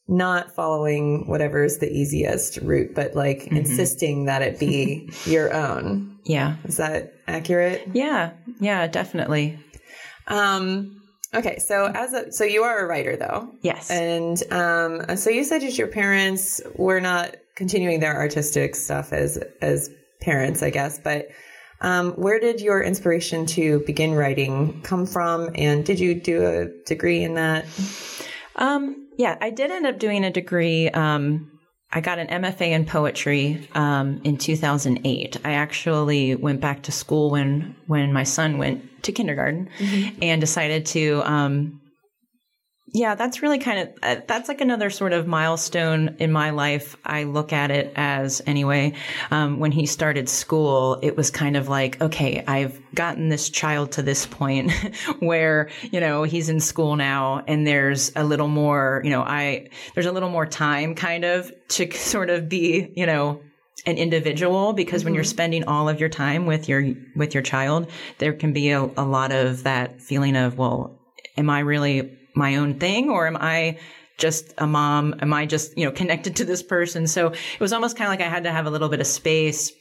not 0.07 0.55
following 0.55 1.27
whatever 1.27 1.63
is 1.63 1.77
the 1.79 1.89
easiest 1.91 2.57
route 2.57 2.95
but 2.95 3.13
like 3.15 3.47
insisting 3.47 4.25
that 4.25 4.41
it 4.41 4.59
be 4.59 5.09
your 5.25 5.53
own 5.53 6.17
Yeah. 6.25 6.55
is 6.65 6.77
that 6.77 7.13
accurate 7.27 7.87
Yeah. 7.93 8.31
Yeah, 8.59 8.87
definitely. 8.87 9.59
um, 10.27 10.98
okay, 11.33 11.57
so 11.59 11.85
as 11.87 12.13
a 12.13 12.31
so 12.31 12.43
you 12.43 12.63
are 12.63 12.79
a 12.79 12.87
writer 12.87 13.15
though, 13.15 13.49
Yes. 13.61 13.89
and 13.91 14.41
um, 14.51 15.17
so 15.17 15.29
you 15.29 15.43
said 15.43 15.61
that 15.61 15.77
your 15.77 15.87
parents 15.87 16.61
were 16.75 16.99
not 16.99 17.35
continuing 17.55 17.99
their 17.99 18.15
artistic 18.15 18.75
stuff 18.75 19.11
as 19.13 19.37
as 19.61 19.89
parents, 20.21 20.61
I 20.63 20.69
guess. 20.69 20.99
But 20.99 21.29
um, 21.81 22.11
where 22.13 22.39
did 22.39 22.59
your 22.61 22.81
inspiration 22.83 23.45
to 23.47 23.79
begin 23.85 24.13
writing 24.13 24.81
come 24.83 25.05
from, 25.05 25.49
and 25.55 25.85
did 25.85 25.99
you 25.99 26.13
do 26.15 26.45
a 26.45 26.65
degree 26.85 27.23
in 27.23 27.35
that? 27.35 27.65
Um, 28.57 29.07
yeah, 29.17 29.37
I 29.41 29.49
did 29.49 29.71
end 29.71 29.85
up 29.85 29.99
doing 29.99 30.23
a 30.25 30.31
degree 30.31 30.89
um, 30.89 31.51
I 31.91 32.01
got 32.01 32.19
an 32.19 32.27
MFA 32.27 32.69
in 32.69 32.85
poetry 32.85 33.67
um, 33.73 34.21
in 34.23 34.37
2008. 34.37 35.37
I 35.43 35.51
actually 35.53 36.35
went 36.35 36.61
back 36.61 36.83
to 36.83 36.91
school 36.91 37.31
when 37.31 37.75
when 37.87 38.13
my 38.13 38.23
son 38.23 38.57
went 38.57 39.03
to 39.03 39.11
kindergarten, 39.11 39.69
and 40.21 40.39
decided 40.39 40.85
to. 40.87 41.21
Um, 41.25 41.81
yeah, 42.91 43.15
that's 43.15 43.41
really 43.41 43.59
kind 43.59 43.79
of 43.79 43.89
uh, 44.01 44.21
that's 44.27 44.47
like 44.47 44.61
another 44.61 44.89
sort 44.89 45.13
of 45.13 45.27
milestone 45.27 46.15
in 46.19 46.31
my 46.31 46.49
life. 46.49 46.95
I 47.05 47.23
look 47.23 47.53
at 47.53 47.71
it 47.71 47.93
as 47.95 48.41
anyway. 48.47 48.93
Um, 49.31 49.59
when 49.59 49.71
he 49.71 49.85
started 49.85 50.27
school, 50.27 50.99
it 51.03 51.15
was 51.15 51.29
kind 51.29 51.55
of 51.55 51.67
like, 51.67 52.01
okay, 52.01 52.43
I've 52.47 52.79
gotten 52.95 53.29
this 53.29 53.49
child 53.49 53.91
to 53.93 54.01
this 54.01 54.25
point 54.25 54.71
where 55.19 55.69
you 55.91 55.99
know 55.99 56.23
he's 56.23 56.49
in 56.49 56.59
school 56.59 56.95
now, 56.95 57.43
and 57.47 57.67
there's 57.67 58.11
a 58.15 58.23
little 58.23 58.47
more, 58.47 59.01
you 59.03 59.11
know, 59.11 59.21
I 59.21 59.69
there's 59.93 60.07
a 60.07 60.11
little 60.11 60.29
more 60.29 60.45
time, 60.45 60.95
kind 60.95 61.25
of, 61.25 61.51
to 61.69 61.91
sort 61.91 62.29
of 62.29 62.49
be, 62.49 62.91
you 62.95 63.05
know, 63.05 63.41
an 63.85 63.97
individual 63.97 64.73
because 64.73 65.03
when 65.03 65.13
you're 65.13 65.23
spending 65.23 65.63
all 65.65 65.89
of 65.89 65.99
your 65.99 66.09
time 66.09 66.45
with 66.45 66.67
your 66.67 66.93
with 67.15 67.33
your 67.33 67.43
child 67.43 67.89
there 68.17 68.33
can 68.33 68.51
be 68.51 68.71
a, 68.71 68.81
a 68.81 69.05
lot 69.05 69.31
of 69.31 69.63
that 69.63 70.01
feeling 70.01 70.35
of 70.35 70.57
well 70.57 70.99
am 71.37 71.49
i 71.49 71.59
really 71.59 72.18
my 72.33 72.55
own 72.55 72.79
thing 72.79 73.09
or 73.09 73.27
am 73.27 73.37
i 73.39 73.77
just 74.17 74.53
a 74.57 74.67
mom 74.67 75.15
am 75.21 75.33
i 75.33 75.45
just 75.45 75.77
you 75.77 75.85
know 75.85 75.91
connected 75.91 76.35
to 76.35 76.45
this 76.45 76.61
person 76.63 77.07
so 77.07 77.27
it 77.27 77.59
was 77.59 77.73
almost 77.73 77.97
kind 77.97 78.07
of 78.07 78.11
like 78.11 78.25
i 78.25 78.29
had 78.29 78.43
to 78.43 78.51
have 78.51 78.65
a 78.65 78.69
little 78.69 78.89
bit 78.89 78.99
of 78.99 79.07
space 79.07 79.71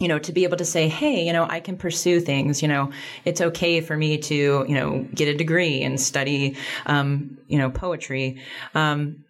you 0.00 0.08
know, 0.08 0.18
to 0.18 0.32
be 0.32 0.44
able 0.44 0.56
to 0.56 0.64
say, 0.64 0.88
hey, 0.88 1.24
you 1.24 1.32
know, 1.32 1.46
I 1.48 1.60
can 1.60 1.76
pursue 1.76 2.20
things, 2.20 2.62
you 2.62 2.68
know, 2.68 2.90
it's 3.24 3.40
okay 3.40 3.80
for 3.80 3.96
me 3.96 4.18
to, 4.18 4.34
you 4.34 4.74
know, 4.74 5.06
get 5.14 5.28
a 5.28 5.36
degree 5.36 5.82
and 5.82 6.00
study, 6.00 6.56
um, 6.86 7.38
you 7.46 7.58
know, 7.58 7.70
poetry. 7.70 8.42
Um, 8.74 9.23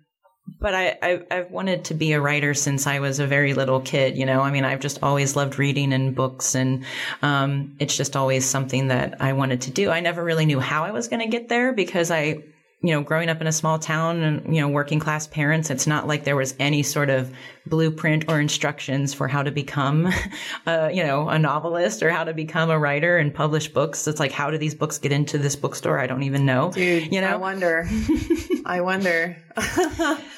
but 0.64 0.74
I, 0.74 0.96
I, 1.02 1.20
I've 1.30 1.50
wanted 1.50 1.84
to 1.84 1.94
be 1.94 2.12
a 2.12 2.20
writer 2.22 2.54
since 2.54 2.86
I 2.86 2.98
was 2.98 3.18
a 3.18 3.26
very 3.26 3.52
little 3.52 3.82
kid. 3.82 4.16
You 4.16 4.24
know, 4.24 4.40
I 4.40 4.50
mean, 4.50 4.64
I've 4.64 4.80
just 4.80 4.98
always 5.02 5.36
loved 5.36 5.58
reading 5.58 5.92
and 5.92 6.14
books, 6.14 6.54
and 6.54 6.86
um, 7.20 7.76
it's 7.78 7.94
just 7.94 8.16
always 8.16 8.46
something 8.46 8.88
that 8.88 9.20
I 9.20 9.34
wanted 9.34 9.60
to 9.60 9.70
do. 9.70 9.90
I 9.90 10.00
never 10.00 10.24
really 10.24 10.46
knew 10.46 10.60
how 10.60 10.82
I 10.82 10.90
was 10.90 11.06
going 11.06 11.20
to 11.20 11.28
get 11.28 11.50
there 11.50 11.74
because 11.74 12.10
I, 12.10 12.38
you 12.80 12.92
know, 12.94 13.02
growing 13.02 13.28
up 13.28 13.42
in 13.42 13.46
a 13.46 13.52
small 13.52 13.78
town 13.78 14.22
and 14.22 14.56
you 14.56 14.62
know, 14.62 14.68
working 14.68 15.00
class 15.00 15.26
parents, 15.26 15.68
it's 15.68 15.86
not 15.86 16.08
like 16.08 16.24
there 16.24 16.34
was 16.34 16.54
any 16.58 16.82
sort 16.82 17.10
of 17.10 17.30
blueprint 17.66 18.26
or 18.28 18.40
instructions 18.40 19.14
for 19.14 19.26
how 19.28 19.42
to 19.42 19.50
become, 19.50 20.12
uh, 20.66 20.90
you 20.92 21.02
know, 21.02 21.28
a 21.28 21.38
novelist 21.38 22.02
or 22.02 22.10
how 22.10 22.24
to 22.24 22.34
become 22.34 22.70
a 22.70 22.78
writer 22.78 23.16
and 23.18 23.34
publish 23.34 23.68
books. 23.68 24.06
It's 24.06 24.20
like, 24.20 24.32
how 24.32 24.50
do 24.50 24.58
these 24.58 24.74
books 24.74 24.98
get 24.98 25.12
into 25.12 25.38
this 25.38 25.56
bookstore? 25.56 25.98
I 25.98 26.06
don't 26.06 26.22
even 26.22 26.44
know. 26.44 26.72
Dude, 26.72 27.12
you 27.12 27.20
know, 27.20 27.28
I 27.28 27.36
wonder. 27.36 27.88
I 28.66 28.80
wonder. 28.80 29.36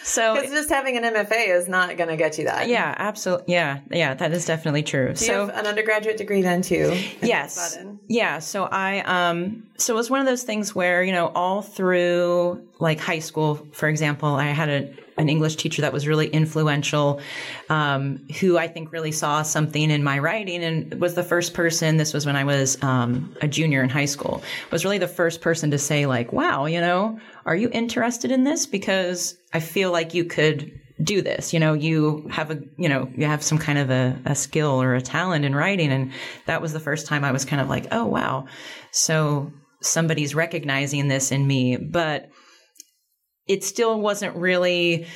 so 0.03 0.35
Because 0.35 0.51
just 0.51 0.69
having 0.69 0.97
an 0.97 1.05
MFA 1.15 1.49
is 1.49 1.69
not 1.69 1.97
going 1.97 2.11
to 2.11 2.17
get 2.17 2.39
you 2.39 2.45
that. 2.45 2.69
yeah, 2.69 2.95
absolutely. 2.99 3.55
Yeah, 3.55 3.81
yeah, 3.91 4.15
that 4.15 4.33
is 4.33 4.45
definitely 4.45 4.83
true. 4.83 5.07
Do 5.07 5.25
you 5.25 5.33
so 5.33 5.47
have 5.47 5.57
an 5.57 5.67
undergraduate 5.67 6.17
degree 6.17 6.43
then 6.43 6.63
too? 6.63 6.97
yes 7.23 7.79
yeah 8.09 8.39
so 8.39 8.65
i 8.65 9.01
um 9.01 9.65
so 9.77 9.95
it 9.95 9.97
was 9.97 10.11
one 10.11 10.21
of 10.21 10.27
those 10.27 10.43
things 10.43 10.75
where 10.75 11.03
you 11.03 11.13
know 11.13 11.29
all 11.35 11.63
through 11.63 12.63
like 12.79 13.01
high 13.01 13.19
school 13.19 13.67
for 13.73 13.89
example 13.89 14.35
i 14.35 14.45
had 14.45 14.69
a 14.69 14.95
an 15.17 15.29
english 15.29 15.57
teacher 15.57 15.83
that 15.83 15.93
was 15.93 16.07
really 16.07 16.29
influential 16.29 17.21
um, 17.69 18.25
who 18.41 18.59
i 18.59 18.67
think 18.67 18.93
really 18.93 19.13
saw 19.13 19.43
something 19.43 19.91
in 19.91 20.03
my 20.03 20.19
writing 20.19 20.63
and 20.63 21.01
was 21.01 21.15
the 21.15 21.23
first 21.23 21.55
person 21.55 21.97
this 21.97 22.13
was 22.13 22.27
when 22.27 22.37
i 22.37 22.45
was 22.45 22.83
um, 22.83 23.35
a 23.41 23.49
junior 23.49 23.83
in 23.83 23.89
high 23.89 24.05
school 24.05 24.43
was 24.71 24.85
really 24.85 24.99
the 24.99 25.09
first 25.09 25.41
person 25.41 25.71
to 25.71 25.79
say 25.79 26.07
like 26.07 26.33
wow 26.33 26.67
you 26.67 26.81
know 26.81 27.19
are 27.47 27.55
you 27.55 27.71
interested 27.73 28.31
in 28.33 28.45
this? 28.45 28.67
Because 28.67 29.39
i 29.55 29.61
feel 29.61 29.93
like 29.93 30.13
you 30.13 30.25
could 30.25 30.79
do 31.03 31.23
this. 31.23 31.53
You 31.53 31.61
know 31.61 31.73
you 31.73 32.27
have 32.31 32.51
a 32.51 32.61
you 32.77 32.89
know 32.89 33.09
you 33.17 33.27
have 33.27 33.43
some 33.43 33.59
kind 33.59 33.79
of 33.79 33.91
a, 33.91 34.19
a 34.27 34.35
skill 34.35 34.83
or 34.83 34.95
a 34.95 35.01
talent 35.01 35.45
in 35.45 35.55
writing. 35.55 35.91
And 35.91 36.13
that 36.47 36.61
was 36.61 36.73
the 36.73 36.81
first 36.81 37.07
time 37.07 37.25
i 37.25 37.33
was 37.33 37.45
kind 37.45 37.63
of 37.63 37.69
like 37.69 37.87
oh 37.93 38.05
wow. 38.05 38.47
So 38.91 39.53
somebody's 39.81 40.35
recognizing 40.35 41.07
this 41.09 41.31
in 41.31 41.47
me 41.47 41.77
but 41.77 42.31
it 43.47 43.65
still 43.65 44.01
wasn't 44.01 44.35
really 44.37 45.07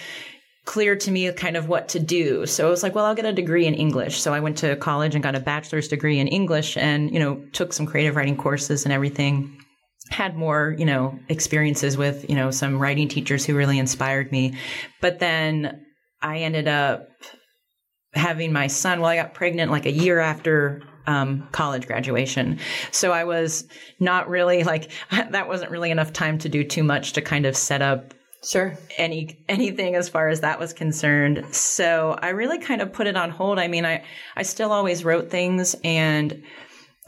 clear 0.64 0.94
to 0.94 1.10
me 1.10 1.32
kind 1.32 1.56
of 1.56 1.68
what 1.68 1.88
to 1.88 1.98
do 1.98 2.46
so 2.46 2.66
i 2.66 2.70
was 2.70 2.82
like 2.82 2.94
well 2.94 3.04
i'll 3.04 3.14
get 3.14 3.24
a 3.24 3.32
degree 3.32 3.66
in 3.66 3.74
english 3.74 4.20
so 4.20 4.32
i 4.32 4.40
went 4.40 4.58
to 4.58 4.76
college 4.76 5.14
and 5.14 5.24
got 5.24 5.34
a 5.34 5.40
bachelor's 5.40 5.88
degree 5.88 6.18
in 6.18 6.28
english 6.28 6.76
and 6.76 7.12
you 7.12 7.18
know 7.18 7.42
took 7.52 7.72
some 7.72 7.86
creative 7.86 8.14
writing 8.14 8.36
courses 8.36 8.84
and 8.84 8.92
everything 8.92 9.56
had 10.10 10.36
more, 10.36 10.74
you 10.76 10.84
know, 10.84 11.18
experiences 11.28 11.96
with, 11.96 12.28
you 12.28 12.34
know, 12.34 12.50
some 12.50 12.78
writing 12.78 13.08
teachers 13.08 13.44
who 13.44 13.54
really 13.54 13.78
inspired 13.78 14.30
me. 14.32 14.54
But 15.00 15.20
then 15.20 15.84
I 16.20 16.38
ended 16.38 16.68
up 16.68 17.08
having 18.12 18.52
my 18.52 18.66
son. 18.66 19.00
Well, 19.00 19.10
I 19.10 19.16
got 19.16 19.34
pregnant 19.34 19.70
like 19.70 19.86
a 19.86 19.92
year 19.92 20.18
after 20.18 20.82
um, 21.06 21.48
college 21.52 21.86
graduation. 21.86 22.58
So 22.90 23.12
I 23.12 23.24
was 23.24 23.66
not 24.00 24.28
really 24.28 24.64
like, 24.64 24.90
that 25.10 25.48
wasn't 25.48 25.70
really 25.70 25.92
enough 25.92 26.12
time 26.12 26.38
to 26.38 26.48
do 26.48 26.64
too 26.64 26.82
much 26.82 27.12
to 27.12 27.22
kind 27.22 27.46
of 27.46 27.56
set 27.56 27.80
up 27.80 28.12
Sure. 28.42 28.76
any 28.96 29.38
anything 29.48 29.94
as 29.94 30.08
far 30.08 30.28
as 30.28 30.40
that 30.40 30.58
was 30.58 30.72
concerned. 30.72 31.44
So 31.54 32.16
I 32.20 32.30
really 32.30 32.58
kind 32.58 32.80
of 32.80 32.92
put 32.92 33.06
it 33.06 33.16
on 33.16 33.30
hold. 33.30 33.58
I 33.58 33.68
mean, 33.68 33.84
I 33.84 34.02
I 34.36 34.42
still 34.44 34.72
always 34.72 35.04
wrote 35.04 35.30
things 35.30 35.76
and 35.84 36.42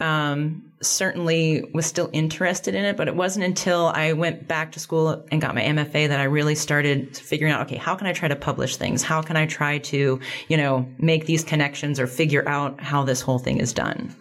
um, 0.00 0.72
certainly 0.82 1.70
was 1.72 1.86
still 1.86 2.10
interested 2.12 2.74
in 2.74 2.84
it, 2.84 2.96
but 2.96 3.06
it 3.06 3.14
wasn't 3.14 3.44
until 3.44 3.86
I 3.86 4.14
went 4.14 4.48
back 4.48 4.72
to 4.72 4.80
school 4.80 5.24
and 5.30 5.40
got 5.40 5.54
my 5.54 5.62
MFA 5.62 6.08
that 6.08 6.18
I 6.18 6.24
really 6.24 6.56
started 6.56 7.16
figuring 7.16 7.52
out, 7.52 7.62
okay, 7.66 7.76
how 7.76 7.94
can 7.94 8.08
I 8.08 8.12
try 8.12 8.26
to 8.26 8.34
publish 8.34 8.76
things? 8.76 9.02
How 9.02 9.22
can 9.22 9.36
I 9.36 9.46
try 9.46 9.78
to, 9.78 10.18
you 10.48 10.56
know, 10.56 10.88
make 10.98 11.26
these 11.26 11.44
connections 11.44 12.00
or 12.00 12.08
figure 12.08 12.46
out 12.48 12.80
how 12.80 13.04
this 13.04 13.20
whole 13.20 13.38
thing 13.38 13.58
is 13.58 13.72
done? 13.72 14.14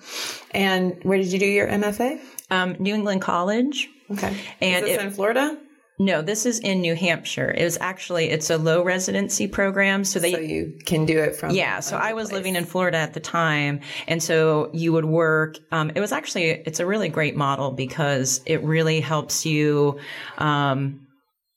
And 0.52 1.00
where 1.04 1.18
did 1.18 1.28
you 1.28 1.40
do 1.40 1.48
your 1.48 1.68
MFA? 1.68 2.20
Um, 2.52 2.76
New 2.78 2.94
England 2.94 3.22
College. 3.22 3.90
Okay. 4.12 4.38
And 4.62 4.86
is 4.86 4.92
this 4.92 5.02
it- 5.02 5.06
in 5.06 5.12
Florida? 5.12 5.58
No, 6.04 6.24
this 6.24 6.48
is 6.48 6.58
in 6.58 6.82
New 6.82 6.96
Hampshire. 6.96 7.52
It 7.56 7.64
was 7.64 7.78
actually, 7.80 8.32
it's 8.32 8.50
a 8.50 8.58
low 8.58 8.84
residency 8.84 9.48
program. 9.48 10.04
So 10.04 10.18
they, 10.18 10.34
So 10.34 10.40
you 10.40 10.80
can 10.84 11.06
do 11.06 11.20
it 11.20 11.36
from. 11.36 11.52
Yeah, 11.52 11.80
so 11.80 11.96
I 11.96 12.14
was 12.14 12.32
living 12.32 12.56
in 12.56 12.66
Florida 12.66 12.98
at 12.98 13.14
the 13.14 13.20
time, 13.20 13.82
and 14.08 14.22
so 14.22 14.72
you 14.74 14.94
would 14.94 15.06
work. 15.06 15.60
Um, 15.72 15.92
it 15.94 16.00
was 16.00 16.12
actually 16.12 16.46
it's 16.46 16.80
a 16.80 16.88
really 16.88 17.08
great 17.10 17.36
model 17.36 17.70
because 17.70 18.42
it 18.48 18.64
really 18.64 19.00
helps 19.00 19.46
you. 19.46 20.00
Um, 20.40 21.08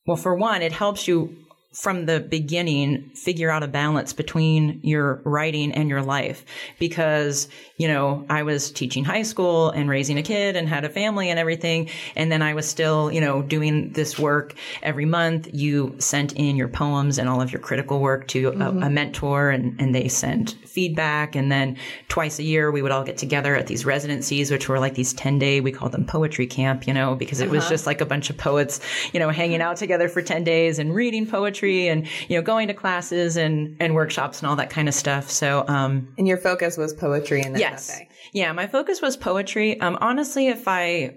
well, 0.07 0.19
for 0.19 0.35
one, 0.35 0.61
it 0.61 0.73
helps 0.73 1.09
you 1.09 1.35
from 1.75 2.07
the 2.07 2.21
beginning 2.21 3.11
figure 3.15 3.51
out 3.51 3.63
a 3.63 3.69
balance 3.69 4.13
between 4.13 4.81
your 4.83 5.21
writing 5.25 5.73
and 5.73 5.89
your 5.89 6.03
life. 6.03 6.45
Because 6.79 7.49
you 7.77 7.89
know 7.89 8.25
i 8.31 8.45
was 8.45 8.71
teaching 8.71 9.05
high 9.05 9.23
school 9.23 9.71
and 9.71 9.91
raising 9.91 10.17
a 10.17 10.23
kid 10.23 10.55
and 10.55 10.69
had 10.69 10.85
a 10.85 10.89
family 10.89 11.31
and 11.31 11.39
everything. 11.39 11.91
And 12.17 12.31
then 12.31 12.43
i 12.43 12.55
was 12.55 12.69
still 12.69 13.11
you 13.11 13.21
know 13.21 13.43
doing 13.43 13.93
this 13.93 14.19
work 14.19 14.55
every 14.83 15.05
month. 15.05 15.49
You 15.53 15.97
sent 15.99 16.33
in 16.35 16.57
your 16.57 16.69
poems 16.69 17.19
and 17.19 17.29
all 17.29 17.41
of 17.41 17.53
your 17.53 17.61
critical 17.61 18.01
work 18.01 18.29
to 18.29 18.49
a, 18.49 18.53
mm-hmm. 18.53 18.83
a 18.83 18.91
mentor 18.91 19.51
and, 19.51 19.81
and 19.81 19.95
they 19.95 20.09
sent 20.09 20.53
feedback. 20.65 21.35
And 21.35 21.51
then 21.51 21.77
twice 22.09 22.39
a 22.39 22.45
year 22.45 22.71
we 22.71 22.83
would 22.83 22.93
all 22.93 23.05
get 23.05 23.19
together 23.19 23.57
at 23.57 23.67
these 23.67 23.85
residencies 23.85 24.51
which 24.51 24.69
were 24.69 24.79
like 24.79 24.95
these 24.95 25.13
10 25.15 25.39
day 25.39 25.61
we 25.61 25.73
called 25.73 25.93
them 25.93 26.05
poetry 26.07 26.47
camp 26.47 26.87
you 26.87 26.95
know 26.95 27.15
because 27.15 27.41
it 27.41 27.51
was 27.51 27.65
uh-huh. 27.65 27.71
just 27.71 27.87
like 27.87 28.01
a 28.01 28.07
bunch 28.07 28.31
of 28.31 28.37
poets 28.37 28.81
you 29.13 29.19
know 29.19 29.31
hanging 29.31 29.61
uh-huh. 29.61 29.71
out 29.71 29.77
together 29.77 30.09
for 30.09 30.23
10 30.23 30.45
days 30.45 30.79
and 30.79 30.95
reading 30.95 31.27
poetry 31.27 31.64
and 31.65 32.07
you 32.29 32.37
know 32.37 32.43
going 32.43 32.69
to 32.69 32.75
classes 32.75 33.37
and 33.37 33.77
and 33.81 33.95
workshops 33.95 34.41
and 34.41 34.49
all 34.49 34.57
that 34.57 34.71
kind 34.71 34.89
of 34.89 34.95
stuff. 34.95 35.31
So 35.31 35.65
um 35.69 36.09
And 36.19 36.29
your 36.29 36.39
focus 36.39 36.77
was 36.77 36.93
poetry 36.93 37.43
in 37.43 37.53
the 37.53 37.59
yes. 37.59 38.01
yeah 38.33 38.53
my 38.53 38.67
focus 38.67 39.01
was 39.01 39.17
poetry. 39.17 39.81
Um 39.81 39.99
honestly 40.01 40.49
if 40.49 40.69
i 40.69 41.15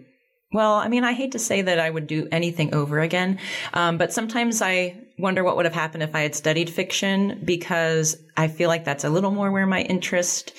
well 0.54 0.76
i 0.76 0.88
mean 0.88 1.04
i 1.04 1.14
hate 1.14 1.34
to 1.34 1.40
say 1.40 1.62
that 1.62 1.78
i 1.78 1.90
would 1.90 2.08
do 2.08 2.28
anything 2.32 2.74
over 2.74 3.00
again 3.02 3.38
um, 3.74 3.98
but 3.98 4.14
sometimes 4.14 4.62
i 4.62 4.98
wonder 5.20 5.44
what 5.44 5.56
would 5.58 5.66
have 5.66 5.74
happened 5.74 6.04
if 6.04 6.16
i 6.16 6.22
had 6.22 6.34
studied 6.34 6.70
fiction 6.70 7.42
because 7.44 8.16
i 8.38 8.48
feel 8.48 8.70
like 8.70 8.86
that's 8.86 9.04
a 9.04 9.10
little 9.10 9.32
more 9.32 9.52
where 9.52 9.68
my 9.68 9.82
interest 9.82 10.54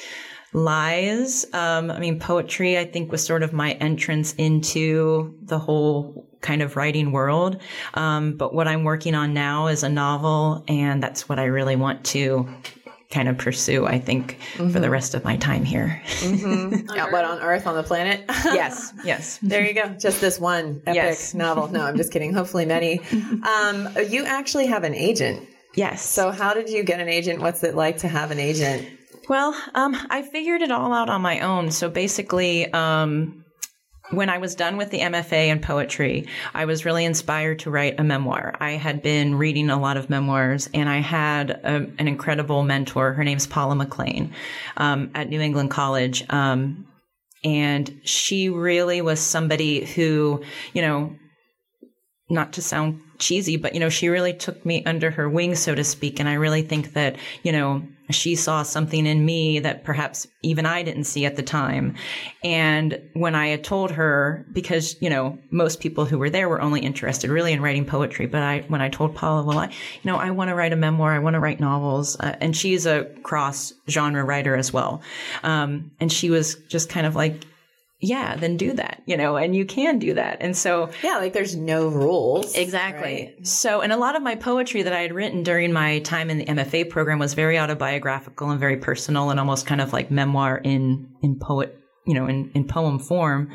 lies 0.52 1.44
um, 1.52 1.90
i 1.90 1.98
mean 1.98 2.18
poetry 2.18 2.78
i 2.78 2.84
think 2.84 3.10
was 3.12 3.24
sort 3.24 3.42
of 3.42 3.52
my 3.52 3.72
entrance 3.72 4.32
into 4.34 5.34
the 5.42 5.58
whole 5.58 6.26
kind 6.40 6.62
of 6.62 6.76
writing 6.76 7.12
world 7.12 7.60
um, 7.94 8.36
but 8.36 8.54
what 8.54 8.66
i'm 8.68 8.84
working 8.84 9.14
on 9.14 9.34
now 9.34 9.66
is 9.66 9.82
a 9.82 9.88
novel 9.88 10.64
and 10.68 11.02
that's 11.02 11.28
what 11.28 11.38
i 11.38 11.44
really 11.44 11.76
want 11.76 12.04
to 12.04 12.48
kind 13.10 13.28
of 13.28 13.38
pursue 13.38 13.86
i 13.86 13.98
think 13.98 14.38
for 14.56 14.80
the 14.80 14.90
rest 14.90 15.14
of 15.14 15.24
my 15.24 15.36
time 15.36 15.64
here 15.64 16.02
Yeah, 16.22 17.10
what 17.10 17.24
on 17.24 17.40
Earth 17.40 17.66
on 17.66 17.74
the 17.74 17.82
planet? 17.82 18.24
yes 18.44 18.92
yes 19.04 19.38
There 19.42 19.64
you 19.66 19.72
go. 19.74 19.88
Just 19.98 20.20
this 20.20 20.38
one 20.38 20.82
epic 20.86 20.94
Yes. 20.96 21.34
novel. 21.34 21.68
No, 21.68 21.84
I'm 21.84 21.96
just 21.96 22.12
kidding. 22.12 22.34
Hopefully 22.34 22.66
many. 22.66 23.00
Um, 23.42 23.88
you 24.08 24.24
actually 24.24 24.66
have 24.66 24.84
an 24.84 24.94
agent. 24.94 25.46
yes 25.74 26.02
So 26.02 26.30
how 26.30 26.52
did 26.52 26.68
you 26.68 26.82
get 26.82 27.00
an 27.00 27.08
agent? 27.08 27.40
What's 27.40 27.62
it 27.64 27.74
like 27.74 27.98
to 27.98 28.08
have 28.08 28.30
an 28.30 28.38
agent? 28.38 28.86
Well, 29.28 29.54
um, 29.74 29.96
I 30.08 30.22
figured 30.22 30.62
it 30.62 30.70
all 30.70 30.92
out 30.92 31.10
on 31.10 31.20
my 31.20 31.40
own. 31.40 31.70
So 31.70 31.90
basically, 31.90 32.72
um, 32.72 33.44
when 34.10 34.30
I 34.30 34.38
was 34.38 34.54
done 34.54 34.78
with 34.78 34.90
the 34.90 35.00
MFA 35.00 35.48
in 35.48 35.60
poetry, 35.60 36.28
I 36.54 36.64
was 36.64 36.86
really 36.86 37.04
inspired 37.04 37.58
to 37.60 37.70
write 37.70 38.00
a 38.00 38.04
memoir. 38.04 38.56
I 38.58 38.72
had 38.72 39.02
been 39.02 39.34
reading 39.34 39.68
a 39.68 39.78
lot 39.78 39.98
of 39.98 40.08
memoirs 40.08 40.70
and 40.72 40.88
I 40.88 41.00
had 41.00 41.50
a, 41.50 41.86
an 41.98 42.08
incredible 42.08 42.62
mentor. 42.62 43.12
Her 43.12 43.22
name's 43.24 43.46
Paula 43.46 43.74
McLain 43.74 44.32
um, 44.78 45.10
at 45.14 45.28
New 45.28 45.42
England 45.42 45.70
College. 45.70 46.24
Um, 46.30 46.86
and 47.44 48.00
she 48.04 48.48
really 48.48 49.02
was 49.02 49.20
somebody 49.20 49.84
who, 49.84 50.42
you 50.72 50.80
know, 50.80 51.14
not 52.30 52.54
to 52.54 52.62
sound 52.62 53.00
cheesy, 53.18 53.58
but 53.58 53.74
you 53.74 53.80
know, 53.80 53.90
she 53.90 54.08
really 54.08 54.32
took 54.32 54.64
me 54.64 54.82
under 54.84 55.10
her 55.10 55.28
wing, 55.28 55.54
so 55.54 55.74
to 55.74 55.84
speak. 55.84 56.18
And 56.18 56.28
I 56.28 56.34
really 56.34 56.62
think 56.62 56.94
that, 56.94 57.16
you 57.42 57.52
know, 57.52 57.82
she 58.10 58.34
saw 58.34 58.62
something 58.62 59.06
in 59.06 59.24
me 59.24 59.58
that 59.60 59.84
perhaps 59.84 60.26
even 60.42 60.66
I 60.66 60.82
didn't 60.82 61.04
see 61.04 61.26
at 61.26 61.36
the 61.36 61.42
time. 61.42 61.96
And 62.42 63.00
when 63.14 63.34
I 63.34 63.48
had 63.48 63.64
told 63.64 63.90
her, 63.90 64.46
because, 64.52 64.96
you 65.00 65.10
know, 65.10 65.38
most 65.50 65.80
people 65.80 66.04
who 66.04 66.18
were 66.18 66.30
there 66.30 66.48
were 66.48 66.60
only 66.60 66.80
interested 66.80 67.30
really 67.30 67.52
in 67.52 67.62
writing 67.62 67.84
poetry. 67.84 68.26
But 68.26 68.42
I, 68.42 68.64
when 68.68 68.80
I 68.80 68.88
told 68.88 69.14
Paula, 69.14 69.44
well, 69.44 69.58
I, 69.58 69.66
you 69.66 70.10
know, 70.10 70.16
I 70.16 70.30
want 70.30 70.48
to 70.48 70.54
write 70.54 70.72
a 70.72 70.76
memoir, 70.76 71.12
I 71.12 71.18
want 71.18 71.34
to 71.34 71.40
write 71.40 71.60
novels. 71.60 72.18
Uh, 72.18 72.36
and 72.40 72.56
she's 72.56 72.86
a 72.86 73.04
cross 73.22 73.72
genre 73.88 74.24
writer 74.24 74.56
as 74.56 74.72
well. 74.72 75.02
Um, 75.42 75.90
and 76.00 76.12
she 76.12 76.30
was 76.30 76.54
just 76.68 76.88
kind 76.88 77.06
of 77.06 77.14
like, 77.16 77.44
yeah, 78.00 78.36
then 78.36 78.56
do 78.56 78.74
that, 78.74 79.02
you 79.06 79.16
know, 79.16 79.36
and 79.36 79.56
you 79.56 79.64
can 79.64 79.98
do 79.98 80.14
that. 80.14 80.38
And 80.40 80.56
so, 80.56 80.90
Yeah, 81.02 81.18
like 81.18 81.32
there's 81.32 81.56
no 81.56 81.88
rules. 81.88 82.54
Exactly. 82.54 83.34
So, 83.42 83.80
and 83.80 83.92
a 83.92 83.96
lot 83.96 84.14
of 84.14 84.22
my 84.22 84.36
poetry 84.36 84.82
that 84.82 84.92
I 84.92 85.00
had 85.00 85.12
written 85.12 85.42
during 85.42 85.72
my 85.72 85.98
time 86.00 86.30
in 86.30 86.38
the 86.38 86.44
MFA 86.44 86.88
program 86.90 87.18
was 87.18 87.34
very 87.34 87.58
autobiographical 87.58 88.50
and 88.50 88.60
very 88.60 88.76
personal 88.76 89.30
and 89.30 89.40
almost 89.40 89.66
kind 89.66 89.80
of 89.80 89.92
like 89.92 90.12
memoir 90.12 90.58
in, 90.58 91.08
in 91.22 91.40
poet, 91.40 91.76
you 92.06 92.14
know, 92.14 92.26
in, 92.26 92.52
in 92.54 92.68
poem 92.68 93.00
form. 93.00 93.50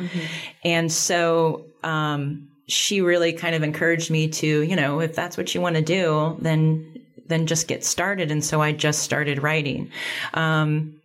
And 0.63 0.91
so, 0.91 1.65
um, 1.83 2.49
she 2.67 2.99
really 2.99 3.31
kind 3.33 3.55
of 3.55 3.63
encouraged 3.63 4.11
me 4.11 4.27
to, 4.29 4.61
you 4.61 4.75
know, 4.75 4.99
if 4.99 5.15
that's 5.15 5.37
what 5.37 5.55
you 5.55 5.61
want 5.61 5.75
to 5.77 5.81
do, 5.81 6.37
then, 6.41 7.01
then 7.27 7.45
just 7.45 7.69
get 7.69 7.85
started. 7.85 8.29
And 8.29 8.43
so 8.43 8.61
I 8.61 8.73
just 8.73 9.03
started 9.03 9.41
writing. 9.41 9.91
Um, 10.33 10.99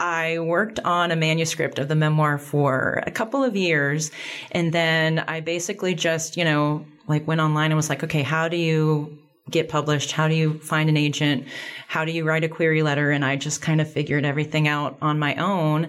I 0.00 0.38
worked 0.38 0.78
on 0.80 1.10
a 1.10 1.16
manuscript 1.16 1.78
of 1.78 1.88
the 1.88 1.96
memoir 1.96 2.38
for 2.38 3.02
a 3.06 3.10
couple 3.10 3.42
of 3.42 3.56
years. 3.56 4.10
And 4.52 4.72
then 4.72 5.18
I 5.20 5.40
basically 5.40 5.94
just, 5.94 6.36
you 6.36 6.44
know, 6.44 6.86
like 7.08 7.26
went 7.26 7.40
online 7.40 7.70
and 7.70 7.76
was 7.76 7.88
like, 7.88 8.04
okay, 8.04 8.22
how 8.22 8.48
do 8.48 8.56
you 8.56 9.18
get 9.50 9.68
published? 9.68 10.12
How 10.12 10.28
do 10.28 10.34
you 10.34 10.58
find 10.60 10.88
an 10.88 10.96
agent? 10.96 11.46
How 11.88 12.04
do 12.04 12.12
you 12.12 12.24
write 12.24 12.44
a 12.44 12.48
query 12.48 12.82
letter? 12.82 13.10
And 13.10 13.24
I 13.24 13.36
just 13.36 13.62
kind 13.62 13.80
of 13.80 13.90
figured 13.90 14.24
everything 14.24 14.68
out 14.68 14.98
on 15.00 15.18
my 15.18 15.34
own 15.36 15.88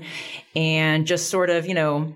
and 0.55 1.05
just 1.05 1.29
sort 1.29 1.49
of, 1.49 1.67
you 1.67 1.73
know, 1.73 2.15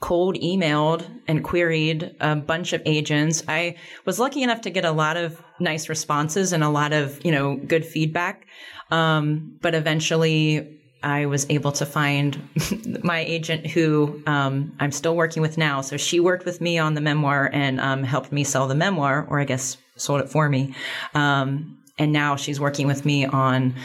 cold 0.00 0.36
emailed 0.36 1.06
and 1.28 1.44
queried 1.44 2.14
a 2.20 2.36
bunch 2.36 2.72
of 2.72 2.82
agents. 2.84 3.42
I 3.46 3.76
was 4.04 4.18
lucky 4.18 4.42
enough 4.42 4.62
to 4.62 4.70
get 4.70 4.84
a 4.84 4.92
lot 4.92 5.16
of 5.16 5.40
nice 5.60 5.88
responses 5.88 6.52
and 6.52 6.64
a 6.64 6.68
lot 6.68 6.92
of, 6.92 7.24
you 7.24 7.32
know, 7.32 7.56
good 7.56 7.84
feedback. 7.84 8.46
Um, 8.90 9.58
but 9.62 9.74
eventually 9.74 10.80
I 11.06 11.26
was 11.26 11.46
able 11.48 11.70
to 11.70 11.86
find 11.86 12.36
my 13.04 13.20
agent 13.20 13.64
who 13.64 14.20
um, 14.26 14.74
I'm 14.80 14.90
still 14.90 15.14
working 15.14 15.40
with 15.40 15.56
now. 15.56 15.80
So 15.80 15.96
she 15.96 16.18
worked 16.18 16.44
with 16.44 16.60
me 16.60 16.78
on 16.78 16.94
the 16.94 17.00
memoir 17.00 17.48
and 17.52 17.80
um, 17.80 18.02
helped 18.02 18.32
me 18.32 18.42
sell 18.42 18.66
the 18.66 18.74
memoir, 18.74 19.24
or 19.30 19.38
I 19.38 19.44
guess 19.44 19.76
sold 19.94 20.20
it 20.20 20.28
for 20.28 20.48
me. 20.48 20.74
Um, 21.14 21.78
and 21.96 22.12
now 22.12 22.34
she's 22.34 22.58
working 22.58 22.88
with 22.88 23.04
me 23.04 23.24
on 23.24 23.76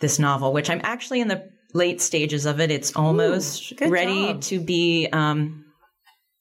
this 0.00 0.18
novel, 0.18 0.54
which 0.54 0.70
I'm 0.70 0.80
actually 0.82 1.20
in 1.20 1.28
the 1.28 1.46
late 1.74 2.00
stages 2.00 2.46
of 2.46 2.58
it. 2.58 2.70
It's 2.70 2.96
almost 2.96 3.76
good 3.76 3.90
ready 3.90 4.28
job. 4.28 4.40
to 4.40 4.58
be 4.58 5.08
um, 5.12 5.66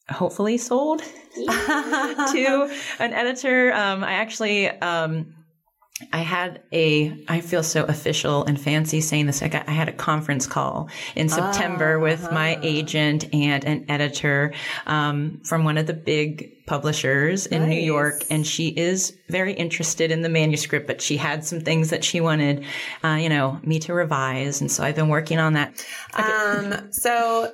hopefully 0.10 0.58
sold 0.58 1.02
to 1.36 2.74
an 3.00 3.14
editor. 3.14 3.74
Um, 3.74 4.02
I 4.02 4.14
actually. 4.14 4.70
I 6.14 6.20
had 6.20 6.62
a, 6.72 7.24
I 7.28 7.42
feel 7.42 7.64
so 7.64 7.84
official 7.84 8.44
and 8.46 8.60
fancy 8.60 9.02
saying 9.02 9.28
this. 9.28 9.42
I, 9.42 9.48
got, 9.48 9.68
I 9.68 9.72
had 9.72 9.90
a 9.90 9.94
conference 9.94 10.48
call 10.48 10.90
in 11.16 11.30
September 11.30 12.00
with 12.00 12.32
my 12.32 12.60
agent 12.62 13.26
and 13.34 13.64
an 13.66 13.86
editor 13.90 14.54
um, 14.86 15.42
from 15.44 15.64
one 15.64 15.78
of 15.78 15.88
the 15.88 15.94
big 15.94 16.66
publishers 16.66 17.46
in 17.46 17.68
New 17.70 17.80
York. 17.80 18.24
And 18.30 18.46
she 18.46 18.70
is 18.70 19.18
very 19.30 19.54
interested 19.54 20.12
in 20.12 20.22
the 20.22 20.30
manuscript, 20.30 20.88
but 20.88 21.02
she 21.02 21.18
had 21.18 21.46
some 21.46 21.60
things 21.60 21.90
that 21.90 22.04
she 22.04 22.22
wanted, 22.22 22.66
uh, 23.04 23.18
you 23.20 23.30
know, 23.30 23.60
me 23.64 23.80
to 23.80 23.94
revise. 23.94 24.62
And 24.62 24.72
so 24.72 24.84
I've 24.84 24.96
been 24.96 25.10
working 25.10 25.40
on 25.40 25.54
that. 25.54 25.86
Um, 26.14 26.92
so 26.92 27.52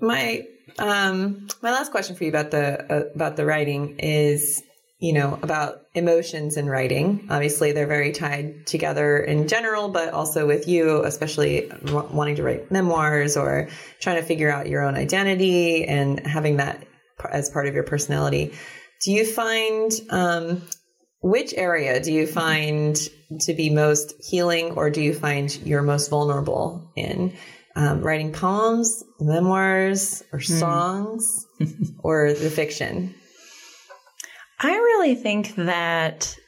my 0.00 0.46
um, 0.78 1.46
my 1.62 1.70
last 1.70 1.92
question 1.92 2.16
for 2.16 2.24
you 2.24 2.30
about 2.30 2.50
the 2.50 2.92
uh, 2.92 3.04
about 3.14 3.36
the 3.36 3.46
writing 3.46 3.96
is, 3.98 4.62
you 5.04 5.12
know, 5.12 5.38
about 5.42 5.82
emotions 5.94 6.56
in 6.56 6.66
writing. 6.66 7.26
Obviously, 7.28 7.72
they're 7.72 7.86
very 7.86 8.10
tied 8.10 8.66
together 8.66 9.18
in 9.18 9.48
general, 9.48 9.90
but 9.90 10.14
also 10.14 10.46
with 10.46 10.66
you, 10.66 11.04
especially 11.04 11.68
w- 11.84 12.08
wanting 12.10 12.36
to 12.36 12.42
write 12.42 12.70
memoirs 12.70 13.36
or 13.36 13.68
trying 14.00 14.16
to 14.16 14.22
figure 14.22 14.50
out 14.50 14.66
your 14.66 14.80
own 14.80 14.94
identity 14.94 15.84
and 15.84 16.26
having 16.26 16.56
that 16.56 16.80
p- 17.20 17.28
as 17.30 17.50
part 17.50 17.66
of 17.66 17.74
your 17.74 17.82
personality. 17.82 18.54
Do 19.04 19.12
you 19.12 19.26
find 19.26 19.92
um, 20.08 20.62
which 21.20 21.52
area 21.52 22.02
do 22.02 22.10
you 22.10 22.26
find 22.26 22.96
to 23.40 23.52
be 23.52 23.68
most 23.68 24.14
healing, 24.20 24.70
or 24.70 24.88
do 24.88 25.02
you 25.02 25.12
find 25.12 25.54
you're 25.66 25.82
most 25.82 26.08
vulnerable 26.08 26.90
in? 26.96 27.36
Um, 27.76 28.00
writing 28.00 28.32
poems, 28.32 29.04
memoirs, 29.20 30.22
or 30.32 30.40
songs, 30.40 31.46
or 31.98 32.32
the 32.32 32.48
fiction? 32.48 33.14
I 34.64 34.76
really 34.76 35.14
think 35.14 35.56
that 35.56 36.38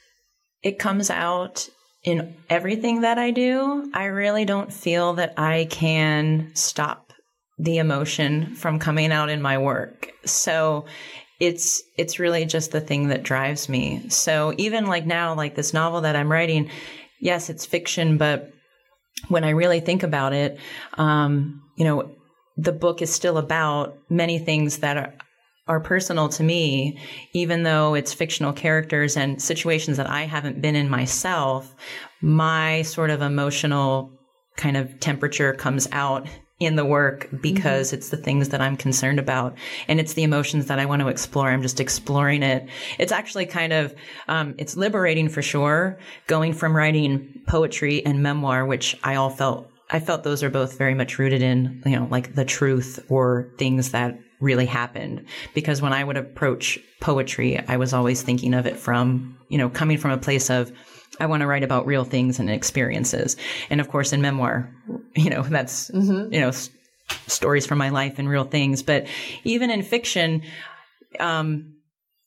it 0.63 0.79
comes 0.79 1.11
out 1.11 1.69
in 2.03 2.35
everything 2.49 3.01
that 3.01 3.19
I 3.19 3.29
do. 3.29 3.91
I 3.93 4.05
really 4.05 4.43
don't 4.43 4.73
feel 4.73 5.13
that 5.13 5.35
I 5.37 5.67
can 5.69 6.49
stop 6.55 7.13
the 7.59 7.77
emotion 7.77 8.55
from 8.55 8.79
coming 8.79 9.11
out 9.11 9.29
in 9.29 9.39
my 9.43 9.59
work. 9.59 10.09
So 10.25 10.85
it's 11.39 11.83
it's 11.95 12.17
really 12.17 12.45
just 12.45 12.71
the 12.71 12.81
thing 12.81 13.09
that 13.09 13.21
drives 13.21 13.69
me. 13.69 14.09
So 14.09 14.51
even 14.57 14.87
like 14.87 15.05
now 15.05 15.35
like 15.35 15.53
this 15.53 15.71
novel 15.71 16.01
that 16.01 16.15
I'm 16.15 16.31
writing, 16.31 16.71
yes, 17.21 17.51
it's 17.51 17.67
fiction, 17.67 18.17
but 18.17 18.51
when 19.27 19.43
I 19.43 19.51
really 19.51 19.79
think 19.79 20.01
about 20.01 20.33
it, 20.33 20.57
um, 20.95 21.61
you 21.75 21.85
know, 21.85 22.09
the 22.55 22.71
book 22.71 23.03
is 23.03 23.13
still 23.13 23.37
about 23.37 23.95
many 24.09 24.39
things 24.39 24.79
that 24.79 24.97
are 24.97 25.13
are 25.67 25.79
personal 25.79 26.29
to 26.29 26.43
me, 26.43 26.99
even 27.33 27.63
though 27.63 27.93
it's 27.93 28.13
fictional 28.13 28.53
characters 28.53 29.17
and 29.17 29.41
situations 29.41 29.97
that 29.97 30.09
I 30.09 30.23
haven't 30.23 30.61
been 30.61 30.75
in 30.75 30.89
myself, 30.89 31.75
my 32.21 32.81
sort 32.83 33.09
of 33.09 33.21
emotional 33.21 34.11
kind 34.55 34.77
of 34.77 34.99
temperature 34.99 35.53
comes 35.53 35.87
out 35.91 36.27
in 36.59 36.75
the 36.75 36.85
work 36.85 37.29
because 37.39 37.93
it's 37.93 38.09
the 38.09 38.17
things 38.17 38.49
that 38.49 38.61
I'm 38.61 38.77
concerned 38.77 39.19
about 39.19 39.55
and 39.87 39.99
it's 39.99 40.13
the 40.13 40.23
emotions 40.23 40.65
that 40.65 40.79
I 40.79 40.85
want 40.85 41.03
to 41.03 41.07
explore. 41.07 41.49
I'm 41.49 41.61
just 41.61 41.79
exploring 41.79 42.41
it. 42.41 42.67
It's 42.97 43.11
actually 43.11 43.45
kind 43.45 43.73
of, 43.73 43.93
um, 44.27 44.55
it's 44.57 44.75
liberating 44.75 45.29
for 45.29 45.43
sure 45.43 45.99
going 46.25 46.53
from 46.53 46.75
writing 46.75 47.41
poetry 47.47 48.03
and 48.03 48.23
memoir, 48.23 48.65
which 48.65 48.97
I 49.03 49.15
all 49.15 49.29
felt 49.29 49.71
I 49.89 50.01
felt 50.01 50.23
those 50.23 50.43
are 50.43 50.49
both 50.49 50.77
very 50.77 50.93
much 50.93 51.17
rooted 51.17 51.41
in, 51.41 51.81
you 51.85 51.97
know, 51.97 52.07
like 52.11 52.35
the 52.35 52.43
truth 52.43 53.05
or 53.07 53.53
things 53.57 53.91
that 53.91 54.19
really 54.39 54.65
happened. 54.65 55.25
Because 55.53 55.81
when 55.81 55.93
I 55.93 56.03
would 56.03 56.17
approach 56.17 56.79
poetry, 57.01 57.59
I 57.67 57.77
was 57.77 57.93
always 57.93 58.21
thinking 58.21 58.53
of 58.53 58.65
it 58.65 58.77
from, 58.77 59.37
you 59.49 59.57
know, 59.57 59.69
coming 59.69 59.97
from 59.97 60.11
a 60.11 60.17
place 60.17 60.49
of, 60.49 60.71
I 61.19 61.25
want 61.25 61.41
to 61.41 61.47
write 61.47 61.63
about 61.63 61.87
real 61.87 62.03
things 62.03 62.39
and 62.39 62.49
experiences. 62.49 63.37
And 63.69 63.81
of 63.81 63.89
course, 63.89 64.13
in 64.13 64.21
memoir, 64.21 64.71
you 65.15 65.29
know, 65.29 65.41
that's, 65.41 65.89
you 66.31 66.39
know, 66.39 66.49
s- 66.49 66.69
stories 67.27 67.65
from 67.65 67.77
my 67.77 67.89
life 67.89 68.19
and 68.19 68.29
real 68.29 68.43
things. 68.43 68.83
But 68.83 69.07
even 69.43 69.71
in 69.71 69.81
fiction, 69.81 70.43
um, 71.19 71.73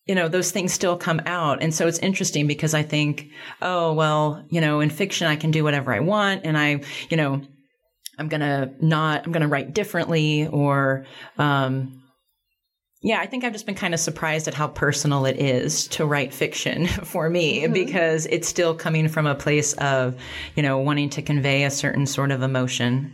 you 0.07 0.15
know, 0.17 0.27
those 0.27 0.51
things 0.51 0.73
still 0.73 0.97
come 0.97 1.21
out. 1.27 1.63
And 1.63 1.73
so 1.73 1.87
it's 1.87 1.99
interesting 1.99 2.49
because 2.49 2.75
I 2.75 2.83
think, 2.83 3.29
oh, 3.63 3.93
well, 3.93 4.45
you 4.51 4.61
know, 4.61 4.81
in 4.81 4.91
fiction, 4.91 5.29
I 5.29 5.37
can 5.37 5.53
do 5.53 5.63
whatever 5.63 5.95
I 5.95 6.01
want. 6.01 6.45
And 6.45 6.59
I, 6.59 6.81
you 7.11 7.17
know, 7.17 7.43
I'm 8.19 8.29
going 8.29 8.41
to 8.41 8.73
not, 8.81 9.25
I'm 9.25 9.31
going 9.31 9.43
to 9.43 9.49
write 9.49 9.73
differently 9.73 10.49
or, 10.49 11.07
um, 11.39 12.00
yeah, 13.03 13.19
I 13.21 13.27
think 13.27 13.45
I've 13.45 13.53
just 13.53 13.67
been 13.67 13.75
kind 13.75 13.95
of 13.95 14.01
surprised 14.01 14.47
at 14.49 14.55
how 14.55 14.69
personal 14.69 15.25
it 15.27 15.39
is 15.39 15.89
to 15.89 16.05
write 16.05 16.35
fiction 16.35 16.87
for 17.05 17.31
me 17.31 17.67
because 17.67 18.27
it's 18.27 18.49
still 18.49 18.75
coming 18.75 19.09
from 19.09 19.27
a 19.27 19.35
place 19.35 19.73
of, 19.75 20.15
you 20.55 20.63
know, 20.63 20.79
wanting 20.79 21.11
to 21.11 21.23
convey 21.23 21.65
a 21.65 21.71
certain 21.71 22.07
sort 22.07 22.31
of 22.31 22.43
emotion. 22.43 23.13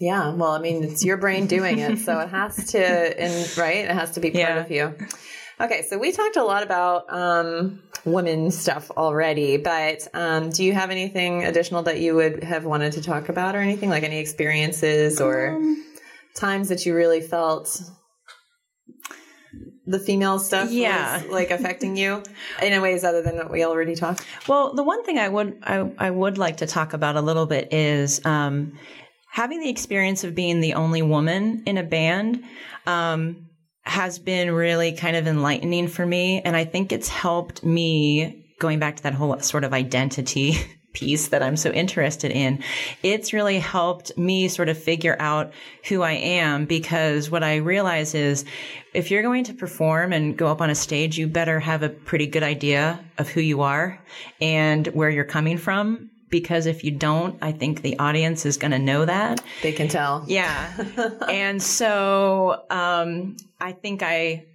Yeah, 0.00 0.34
well, 0.34 0.50
I 0.50 0.58
mean, 0.58 0.82
it's 0.82 1.04
your 1.04 1.16
brain 1.16 1.46
doing 1.46 1.78
it, 1.78 1.98
so 1.98 2.18
it 2.18 2.28
has 2.28 2.72
to, 2.72 2.78
and 3.20 3.56
right, 3.56 3.84
it 3.84 3.90
has 3.92 4.10
to 4.12 4.20
be 4.20 4.30
part 4.32 4.40
Yeah. 4.40 4.58
of 4.58 4.70
you. 4.70 4.94
Okay, 5.60 5.82
so 5.88 5.98
we 5.98 6.10
talked 6.10 6.34
a 6.36 6.42
lot 6.42 6.64
about 6.64 7.04
um, 7.12 7.80
women 8.04 8.50
stuff 8.50 8.90
already, 8.90 9.56
but 9.56 10.08
um, 10.12 10.50
do 10.50 10.64
you 10.64 10.72
have 10.72 10.90
anything 10.90 11.44
additional 11.44 11.84
that 11.84 12.00
you 12.00 12.16
would 12.16 12.42
have 12.42 12.64
wanted 12.64 12.92
to 12.94 13.02
talk 13.02 13.28
about, 13.28 13.54
or 13.54 13.60
anything 13.60 13.88
like 13.88 14.02
any 14.02 14.18
experiences 14.18 15.20
or 15.20 15.62
times 16.34 16.68
that 16.70 16.84
you 16.84 16.92
really 16.92 17.20
felt 17.20 17.80
the 19.86 19.98
female 19.98 20.38
stuff 20.38 20.70
Yeah. 20.70 21.22
was 21.22 21.30
like 21.30 21.50
affecting 21.50 21.96
you 21.96 22.22
in 22.62 22.80
ways 22.80 23.04
other 23.04 23.22
than 23.22 23.36
what 23.36 23.50
we 23.50 23.64
already 23.64 23.94
talked? 23.94 24.24
Well, 24.48 24.72
the 24.74 24.82
one 24.82 25.04
thing 25.04 25.18
I 25.18 25.28
would 25.28 25.58
I, 25.62 25.90
I 25.98 26.10
would 26.10 26.38
like 26.38 26.58
to 26.58 26.66
talk 26.66 26.92
about 26.92 27.16
a 27.16 27.20
little 27.20 27.46
bit 27.46 27.72
is 27.72 28.24
um, 28.24 28.78
having 29.30 29.60
the 29.60 29.68
experience 29.68 30.24
of 30.24 30.34
being 30.34 30.60
the 30.60 30.74
only 30.74 31.02
woman 31.02 31.62
in 31.66 31.76
a 31.78 31.82
band 31.82 32.42
um, 32.86 33.48
has 33.82 34.18
been 34.18 34.50
really 34.52 34.92
kind 34.92 35.16
of 35.16 35.26
enlightening 35.26 35.88
for 35.88 36.06
me, 36.06 36.40
and 36.42 36.56
I 36.56 36.64
think 36.64 36.90
it's 36.92 37.08
helped 37.08 37.62
me 37.64 38.46
going 38.60 38.78
back 38.78 38.96
to 38.96 39.02
that 39.02 39.12
whole 39.14 39.38
sort 39.40 39.64
of 39.64 39.72
identity 39.74 40.56
piece 40.94 41.28
that 41.28 41.42
I'm 41.42 41.56
so 41.56 41.70
interested 41.70 42.30
in. 42.30 42.62
It's 43.02 43.34
really 43.34 43.58
helped 43.58 44.16
me 44.16 44.48
sort 44.48 44.70
of 44.70 44.78
figure 44.78 45.16
out 45.18 45.52
who 45.88 46.00
I 46.00 46.12
am 46.12 46.64
because 46.64 47.30
what 47.30 47.44
I 47.44 47.56
realize 47.56 48.14
is 48.14 48.46
if 48.94 49.10
you're 49.10 49.22
going 49.22 49.44
to 49.44 49.52
perform 49.52 50.12
and 50.12 50.36
go 50.36 50.46
up 50.46 50.62
on 50.62 50.70
a 50.70 50.74
stage, 50.74 51.18
you 51.18 51.26
better 51.26 51.60
have 51.60 51.82
a 51.82 51.90
pretty 51.90 52.26
good 52.26 52.42
idea 52.42 53.04
of 53.18 53.28
who 53.28 53.40
you 53.42 53.60
are 53.60 54.00
and 54.40 54.86
where 54.88 55.10
you're 55.10 55.24
coming 55.24 55.58
from. 55.58 56.10
Because 56.30 56.66
if 56.66 56.82
you 56.82 56.90
don't, 56.90 57.38
I 57.42 57.52
think 57.52 57.82
the 57.82 57.96
audience 57.98 58.44
is 58.44 58.56
going 58.56 58.72
to 58.72 58.78
know 58.78 59.04
that. 59.04 59.44
They 59.62 59.70
can 59.70 59.86
tell. 59.86 60.24
Yeah. 60.26 60.72
and 61.28 61.62
so 61.62 62.64
um, 62.70 63.36
I 63.60 63.70
think 63.70 64.02
I 64.02 64.46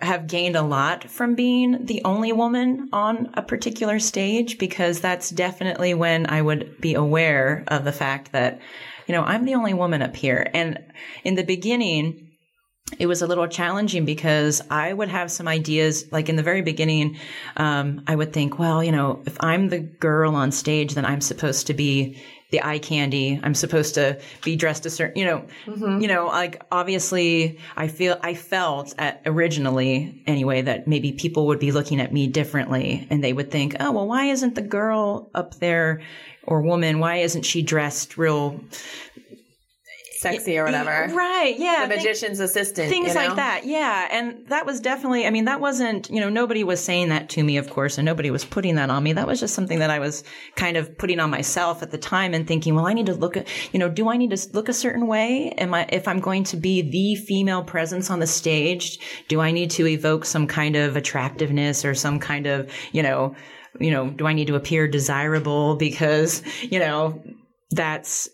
have 0.00 0.26
gained 0.26 0.56
a 0.56 0.62
lot 0.62 1.08
from 1.08 1.34
being 1.34 1.86
the 1.86 2.02
only 2.04 2.32
woman 2.32 2.88
on 2.92 3.30
a 3.34 3.42
particular 3.42 3.98
stage 3.98 4.58
because 4.58 5.00
that's 5.00 5.30
definitely 5.30 5.94
when 5.94 6.28
I 6.28 6.42
would 6.42 6.80
be 6.80 6.94
aware 6.94 7.64
of 7.68 7.84
the 7.84 7.92
fact 7.92 8.32
that, 8.32 8.60
you 9.06 9.14
know, 9.14 9.22
I'm 9.22 9.46
the 9.46 9.54
only 9.54 9.72
woman 9.72 10.02
up 10.02 10.14
here. 10.14 10.50
And 10.52 10.78
in 11.24 11.34
the 11.34 11.44
beginning, 11.44 12.26
it 12.98 13.06
was 13.06 13.22
a 13.22 13.26
little 13.26 13.48
challenging 13.48 14.04
because 14.04 14.62
I 14.70 14.92
would 14.92 15.08
have 15.08 15.30
some 15.30 15.48
ideas. 15.48 16.04
Like 16.12 16.28
in 16.28 16.36
the 16.36 16.42
very 16.42 16.62
beginning, 16.62 17.16
um, 17.56 18.02
I 18.06 18.14
would 18.14 18.32
think, 18.32 18.58
well, 18.58 18.84
you 18.84 18.92
know, 18.92 19.22
if 19.26 19.36
I'm 19.40 19.68
the 19.70 19.80
girl 19.80 20.36
on 20.36 20.52
stage, 20.52 20.94
then 20.94 21.04
I'm 21.04 21.20
supposed 21.20 21.66
to 21.68 21.74
be 21.74 22.22
the 22.50 22.62
eye 22.62 22.78
candy. 22.78 23.40
I'm 23.42 23.54
supposed 23.54 23.94
to 23.96 24.20
be 24.44 24.56
dressed 24.56 24.86
a 24.86 24.90
certain, 24.90 25.18
you 25.18 25.24
know, 25.24 25.44
mm-hmm. 25.66 26.00
you 26.00 26.08
know, 26.08 26.26
like 26.26 26.62
obviously, 26.70 27.58
I 27.76 27.88
feel 27.88 28.18
I 28.22 28.34
felt 28.34 28.94
at, 28.98 29.22
originally 29.26 30.22
anyway 30.26 30.62
that 30.62 30.86
maybe 30.86 31.12
people 31.12 31.46
would 31.48 31.58
be 31.58 31.72
looking 31.72 32.00
at 32.00 32.12
me 32.12 32.28
differently, 32.28 33.06
and 33.10 33.22
they 33.22 33.32
would 33.32 33.50
think, 33.50 33.76
oh, 33.80 33.92
well, 33.92 34.06
why 34.06 34.26
isn't 34.26 34.54
the 34.54 34.62
girl 34.62 35.28
up 35.34 35.56
there 35.56 36.02
or 36.44 36.62
woman? 36.62 37.00
Why 37.00 37.16
isn't 37.16 37.42
she 37.42 37.62
dressed 37.62 38.16
real? 38.16 38.60
Sexy 40.16 40.58
or 40.58 40.64
whatever. 40.64 41.12
Right? 41.14 41.54
Yeah. 41.58 41.86
The 41.86 41.94
think- 41.94 42.02
magician's 42.02 42.40
assistant. 42.40 42.88
things 42.88 43.08
you 43.08 43.14
know? 43.14 43.26
like 43.26 43.36
that 43.36 43.66
yeah 43.66 44.08
and 44.10 44.46
that 44.48 44.64
was 44.66 44.80
definitely 44.80 45.26
i 45.26 45.30
mean 45.30 45.44
that 45.44 45.60
wasn't 45.60 46.08
you 46.10 46.20
know 46.20 46.28
nobody 46.28 46.64
was 46.64 46.82
saying 46.82 47.08
that 47.08 47.28
to 47.30 47.42
me 47.42 47.56
of 47.56 47.70
course 47.70 47.98
and 47.98 48.04
nobody 48.04 48.30
was 48.30 48.44
putting 48.44 48.76
that 48.76 48.90
on 48.90 49.02
me 49.02 49.12
that 49.12 49.26
was 49.26 49.40
just 49.40 49.54
something 49.54 49.78
that 49.78 49.90
i 49.90 49.98
was 49.98 50.24
kind 50.54 50.76
of 50.76 50.96
putting 50.98 51.20
on 51.20 51.30
myself 51.30 51.82
at 51.82 51.90
the 51.90 51.98
time 51.98 52.34
and 52.34 52.46
thinking 52.46 52.74
well 52.74 52.86
i 52.86 52.92
need 52.92 53.06
to 53.06 53.14
look 53.14 53.36
at 53.36 53.46
you 53.72 53.78
know 53.78 53.88
do 53.88 54.08
i 54.08 54.16
need 54.16 54.30
to 54.30 54.48
look 54.52 54.68
a 54.68 54.72
certain 54.72 55.06
way 55.06 55.50
am 55.58 55.74
i 55.74 55.86
if 55.90 56.06
i'm 56.08 56.20
going 56.20 56.44
to 56.44 56.56
be 56.56 56.82
the 56.82 57.20
female 57.22 57.62
presence 57.62 58.10
on 58.10 58.20
the 58.20 58.26
stage 58.26 58.98
do 59.28 59.40
i 59.40 59.50
need 59.50 59.70
to 59.70 59.86
evoke 59.86 60.24
some 60.24 60.46
kind 60.46 60.76
of 60.76 60.96
attractiveness 60.96 61.84
or 61.84 61.94
some 61.94 62.18
kind 62.18 62.46
of 62.46 62.70
you 62.92 63.02
know 63.02 63.34
you 63.80 63.90
know 63.90 64.10
do 64.10 64.26
i 64.26 64.32
need 64.32 64.46
to 64.46 64.54
appear 64.54 64.86
desirable 64.88 65.76
because 65.76 66.42
you 66.62 66.78
know 66.78 67.22
that's 67.70 68.28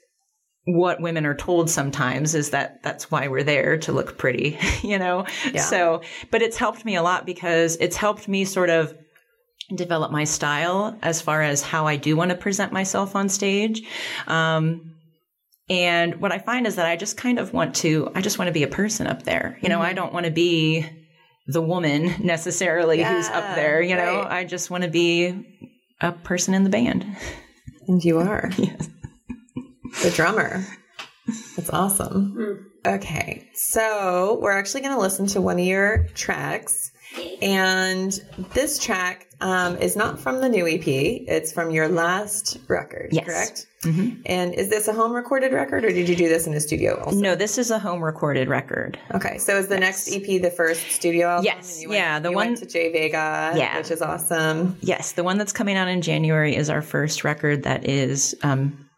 what 0.64 1.00
women 1.00 1.26
are 1.26 1.34
told 1.34 1.68
sometimes 1.68 2.34
is 2.34 2.50
that 2.50 2.82
that's 2.82 3.10
why 3.10 3.28
we're 3.28 3.42
there 3.42 3.78
to 3.78 3.92
look 3.92 4.16
pretty, 4.16 4.58
you 4.82 4.98
know? 4.98 5.26
So, 5.62 6.02
but 6.30 6.42
it's 6.42 6.56
helped 6.56 6.84
me 6.84 6.94
a 6.96 7.02
lot 7.02 7.26
because 7.26 7.76
it's 7.80 7.96
helped 7.96 8.28
me 8.28 8.44
sort 8.44 8.70
of 8.70 8.96
develop 9.74 10.12
my 10.12 10.24
style 10.24 10.96
as 11.02 11.20
far 11.20 11.42
as 11.42 11.62
how 11.62 11.86
I 11.86 11.96
do 11.96 12.16
want 12.16 12.30
to 12.30 12.36
present 12.36 12.72
myself 12.72 13.16
on 13.16 13.28
stage. 13.28 13.82
Um, 14.26 14.94
and 15.68 16.20
what 16.20 16.32
I 16.32 16.38
find 16.38 16.66
is 16.66 16.76
that 16.76 16.86
I 16.86 16.96
just 16.96 17.16
kind 17.16 17.38
of 17.38 17.52
want 17.52 17.74
to, 17.76 18.10
I 18.14 18.20
just 18.20 18.38
want 18.38 18.48
to 18.48 18.52
be 18.52 18.62
a 18.62 18.68
person 18.68 19.06
up 19.06 19.22
there. 19.22 19.58
You 19.62 19.68
know, 19.68 19.80
I 19.80 19.94
don't 19.94 20.12
want 20.12 20.26
to 20.26 20.32
be 20.32 20.86
the 21.46 21.62
woman 21.62 22.14
necessarily 22.24 23.02
who's 23.02 23.28
up 23.28 23.54
there, 23.54 23.80
you 23.80 23.96
know? 23.96 24.22
right. 24.22 24.30
I 24.30 24.44
just 24.44 24.70
want 24.70 24.84
to 24.84 24.90
be 24.90 25.68
a 26.00 26.12
person 26.12 26.54
in 26.54 26.64
the 26.64 26.70
band. 26.70 27.06
And 27.88 28.02
you 28.04 28.18
are. 28.18 28.50
Yes. 28.58 28.88
The 30.02 30.10
drummer. 30.14 30.64
That's 31.56 31.70
awesome. 31.70 32.70
Okay. 32.86 33.48
So 33.54 34.38
we're 34.40 34.52
actually 34.58 34.80
going 34.80 34.94
to 34.94 35.00
listen 35.00 35.26
to 35.28 35.40
one 35.40 35.58
of 35.58 35.64
your 35.64 36.08
tracks. 36.14 36.90
And 37.42 38.10
this 38.54 38.78
track 38.78 39.28
um, 39.42 39.76
is 39.76 39.96
not 39.96 40.18
from 40.18 40.40
the 40.40 40.48
new 40.48 40.66
EP. 40.66 40.86
It's 40.86 41.52
from 41.52 41.70
your 41.70 41.86
last 41.88 42.56
record, 42.68 43.10
Yes. 43.12 43.26
correct? 43.26 43.66
And 44.26 44.54
is 44.54 44.70
this 44.70 44.88
a 44.88 44.92
home 44.94 45.12
recorded 45.12 45.52
record 45.52 45.84
or 45.84 45.90
did 45.90 46.08
you 46.08 46.16
do 46.16 46.28
this 46.28 46.46
in 46.46 46.54
a 46.54 46.60
studio 46.60 47.02
also? 47.04 47.18
No, 47.18 47.34
this 47.34 47.58
is 47.58 47.70
a 47.70 47.78
home 47.78 48.02
recorded 48.02 48.48
record. 48.48 48.98
Okay. 49.14 49.36
So 49.38 49.56
is 49.58 49.66
the 49.68 49.78
next 49.78 50.08
EP 50.10 50.40
the 50.40 50.50
first 50.50 50.90
studio 50.92 51.26
album? 51.28 51.44
Yes. 51.44 51.74
And 51.74 51.82
you 51.82 51.88
went- 51.90 51.98
Yeah, 51.98 52.18
the 52.20 52.32
one- 52.32 52.54
to 52.54 52.64
J 52.66 52.92
Vega, 52.92 53.52
Yeah. 53.56 53.76
which 53.76 53.90
is 53.90 54.00
awesome. 54.00 54.78
Yes, 54.80 55.12
the 55.12 55.24
one 55.24 55.36
that's 55.36 55.52
coming 55.52 55.76
out 55.76 55.88
in 55.88 56.00
January 56.00 56.54
is 56.56 56.70
our 56.70 56.80
first 56.80 57.24
record 57.24 57.64
that 57.64 57.86
is 57.88 58.34
um, 58.42 58.88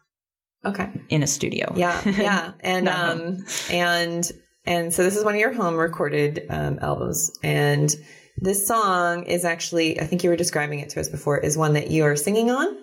Okay. 0.65 0.89
in 1.09 1.23
a 1.23 1.27
studio. 1.27 1.71
Yeah, 1.75 2.01
yeah, 2.09 2.51
and 2.61 2.87
um, 2.89 3.45
and 3.69 4.31
and 4.65 4.93
so 4.93 5.03
this 5.03 5.15
is 5.15 5.23
one 5.23 5.35
of 5.35 5.39
your 5.39 5.53
home 5.53 5.75
recorded 5.75 6.45
um, 6.49 6.79
albums, 6.81 7.31
and 7.43 7.95
this 8.37 8.67
song 8.67 9.23
is 9.25 9.45
actually 9.45 9.99
I 9.99 10.05
think 10.05 10.23
you 10.23 10.29
were 10.29 10.35
describing 10.35 10.79
it 10.79 10.89
to 10.89 10.99
us 10.99 11.09
before 11.09 11.37
is 11.39 11.57
one 11.57 11.73
that 11.73 11.89
you 11.91 12.03
are 12.03 12.15
singing 12.15 12.49
on, 12.51 12.75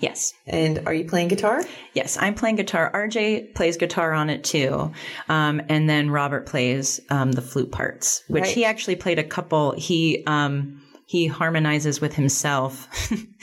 Yes. 0.00 0.32
and 0.46 0.80
are 0.86 0.94
you 0.94 1.04
playing 1.04 1.28
guitar? 1.28 1.62
Yes, 1.94 2.16
I'm 2.20 2.34
playing 2.34 2.56
guitar. 2.56 2.90
RJ 2.94 3.54
plays 3.54 3.76
guitar 3.76 4.12
on 4.12 4.30
it 4.30 4.44
too. 4.44 4.92
Um, 5.28 5.60
and 5.68 5.88
then 5.88 6.10
Robert 6.10 6.46
plays 6.46 7.00
um, 7.10 7.32
the 7.32 7.42
flute 7.42 7.72
parts, 7.72 8.22
which 8.28 8.42
Right. 8.42 8.54
he 8.54 8.64
actually 8.64 8.96
played 8.96 9.18
a 9.18 9.24
couple. 9.24 9.72
He 9.72 10.22
um, 10.26 10.80
he 11.12 11.26
harmonizes 11.26 12.00
with 12.00 12.14
himself 12.14 12.88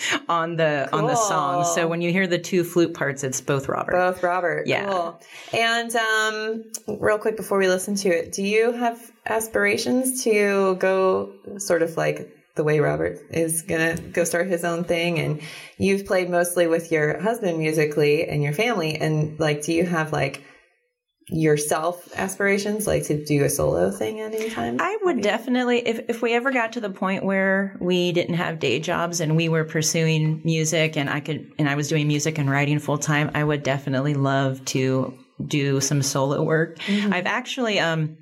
on 0.27 0.55
the 0.55 0.89
on 0.91 1.05
the 1.05 1.13
song. 1.13 1.63
So 1.63 1.87
when 1.87 2.01
you 2.01 2.11
hear 2.11 2.25
the 2.25 2.39
two 2.39 2.63
flute 2.63 2.95
parts, 2.95 3.23
it's 3.23 3.41
both 3.41 3.69
Robert. 3.69 3.91
Both 3.91 4.23
Robert. 4.23 4.65
Yeah. 4.65 4.89
Cool. 4.89 5.21
And 5.53 5.95
um, 5.95 6.63
real 6.87 7.19
quick 7.19 7.37
before 7.37 7.59
we 7.59 7.67
listen 7.67 7.93
to 7.97 8.09
it, 8.09 8.31
do 8.31 8.41
you 8.41 8.71
have 8.71 9.11
aspirations 9.27 10.23
to 10.23 10.77
go 10.77 11.31
sort 11.59 11.83
of 11.83 11.95
like 11.95 12.35
the 12.55 12.63
way 12.63 12.79
Robert 12.79 13.19
is 13.29 13.61
gonna 13.61 13.95
go 14.13 14.23
start 14.23 14.47
his 14.47 14.63
own 14.63 14.83
thing? 14.83 15.19
And 15.19 15.39
you've 15.77 16.07
played 16.07 16.27
mostly 16.27 16.65
with 16.65 16.91
your 16.91 17.21
husband 17.21 17.59
musically 17.59 18.27
and 18.27 18.41
your 18.41 18.53
family. 18.53 18.95
And 18.95 19.39
like, 19.39 19.61
do 19.61 19.73
you 19.73 19.85
have 19.85 20.11
like 20.11 20.43
yourself 21.31 22.11
aspirations, 22.15 22.87
like 22.87 23.03
to 23.05 23.23
do 23.23 23.43
a 23.43 23.49
solo 23.49 23.91
thing 23.91 24.19
at 24.19 24.33
any 24.33 24.49
time? 24.49 24.77
I 24.79 24.97
would 25.03 25.21
definitely, 25.21 25.87
if, 25.87 26.09
if 26.09 26.21
we 26.21 26.33
ever 26.33 26.51
got 26.51 26.73
to 26.73 26.81
the 26.81 26.89
point 26.89 27.23
where 27.23 27.77
we 27.79 28.11
didn't 28.11 28.35
have 28.35 28.59
day 28.59 28.79
jobs 28.79 29.19
and 29.21 29.35
we 29.35 29.49
were 29.49 29.63
pursuing 29.63 30.41
music 30.43 30.97
and 30.97 31.09
I 31.09 31.19
could, 31.19 31.51
and 31.57 31.69
I 31.69 31.75
was 31.75 31.87
doing 31.87 32.07
music 32.07 32.37
and 32.37 32.49
writing 32.49 32.79
full 32.79 32.97
time, 32.97 33.31
I 33.33 33.43
would 33.43 33.63
definitely 33.63 34.13
love 34.13 34.63
to 34.65 35.17
do 35.45 35.79
some 35.81 36.01
solo 36.01 36.43
work. 36.43 36.77
I've 36.89 37.25
actually, 37.25 37.79
um, 37.79 38.17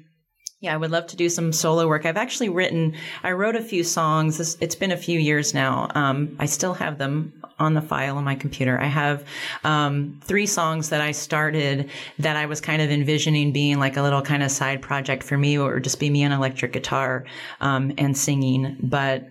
yeah, 0.59 0.73
I 0.73 0.77
would 0.77 0.89
love 0.89 1.05
to 1.07 1.15
do 1.15 1.29
some 1.29 1.53
solo 1.53 1.87
work. 1.87 2.05
I've 2.05 2.17
actually 2.17 2.49
written, 2.49 2.95
I 3.21 3.31
wrote 3.31 3.55
a 3.55 3.61
few 3.61 3.83
songs. 3.83 4.39
This, 4.39 4.57
it's 4.59 4.73
been 4.75 4.91
a 4.91 4.97
few 4.97 5.19
years 5.19 5.53
now. 5.53 5.89
Um, 5.93 6.35
I 6.39 6.47
still 6.47 6.73
have 6.73 6.97
them 6.97 7.31
on 7.59 7.75
the 7.75 7.81
file 7.81 8.17
on 8.17 8.23
my 8.23 8.33
computer. 8.33 8.79
I 8.79 8.87
have, 8.87 9.23
um, 9.63 10.19
three 10.23 10.47
songs 10.47 10.89
that 10.89 11.01
I 11.01 11.11
started 11.11 11.91
that 12.17 12.35
I 12.35 12.47
was 12.47 12.59
kind 12.59 12.81
of 12.81 12.89
envisioning 12.89 13.51
being 13.51 13.77
like 13.79 13.97
a 13.97 14.01
little 14.01 14.23
kind 14.23 14.41
of 14.41 14.49
side 14.49 14.81
project 14.81 15.23
for 15.23 15.37
me 15.37 15.59
or 15.59 15.79
just 15.79 15.99
be 15.99 16.09
me 16.09 16.23
on 16.23 16.31
electric 16.31 16.73
guitar, 16.73 17.25
um, 17.61 17.93
and 17.99 18.17
singing. 18.17 18.77
But 18.81 19.27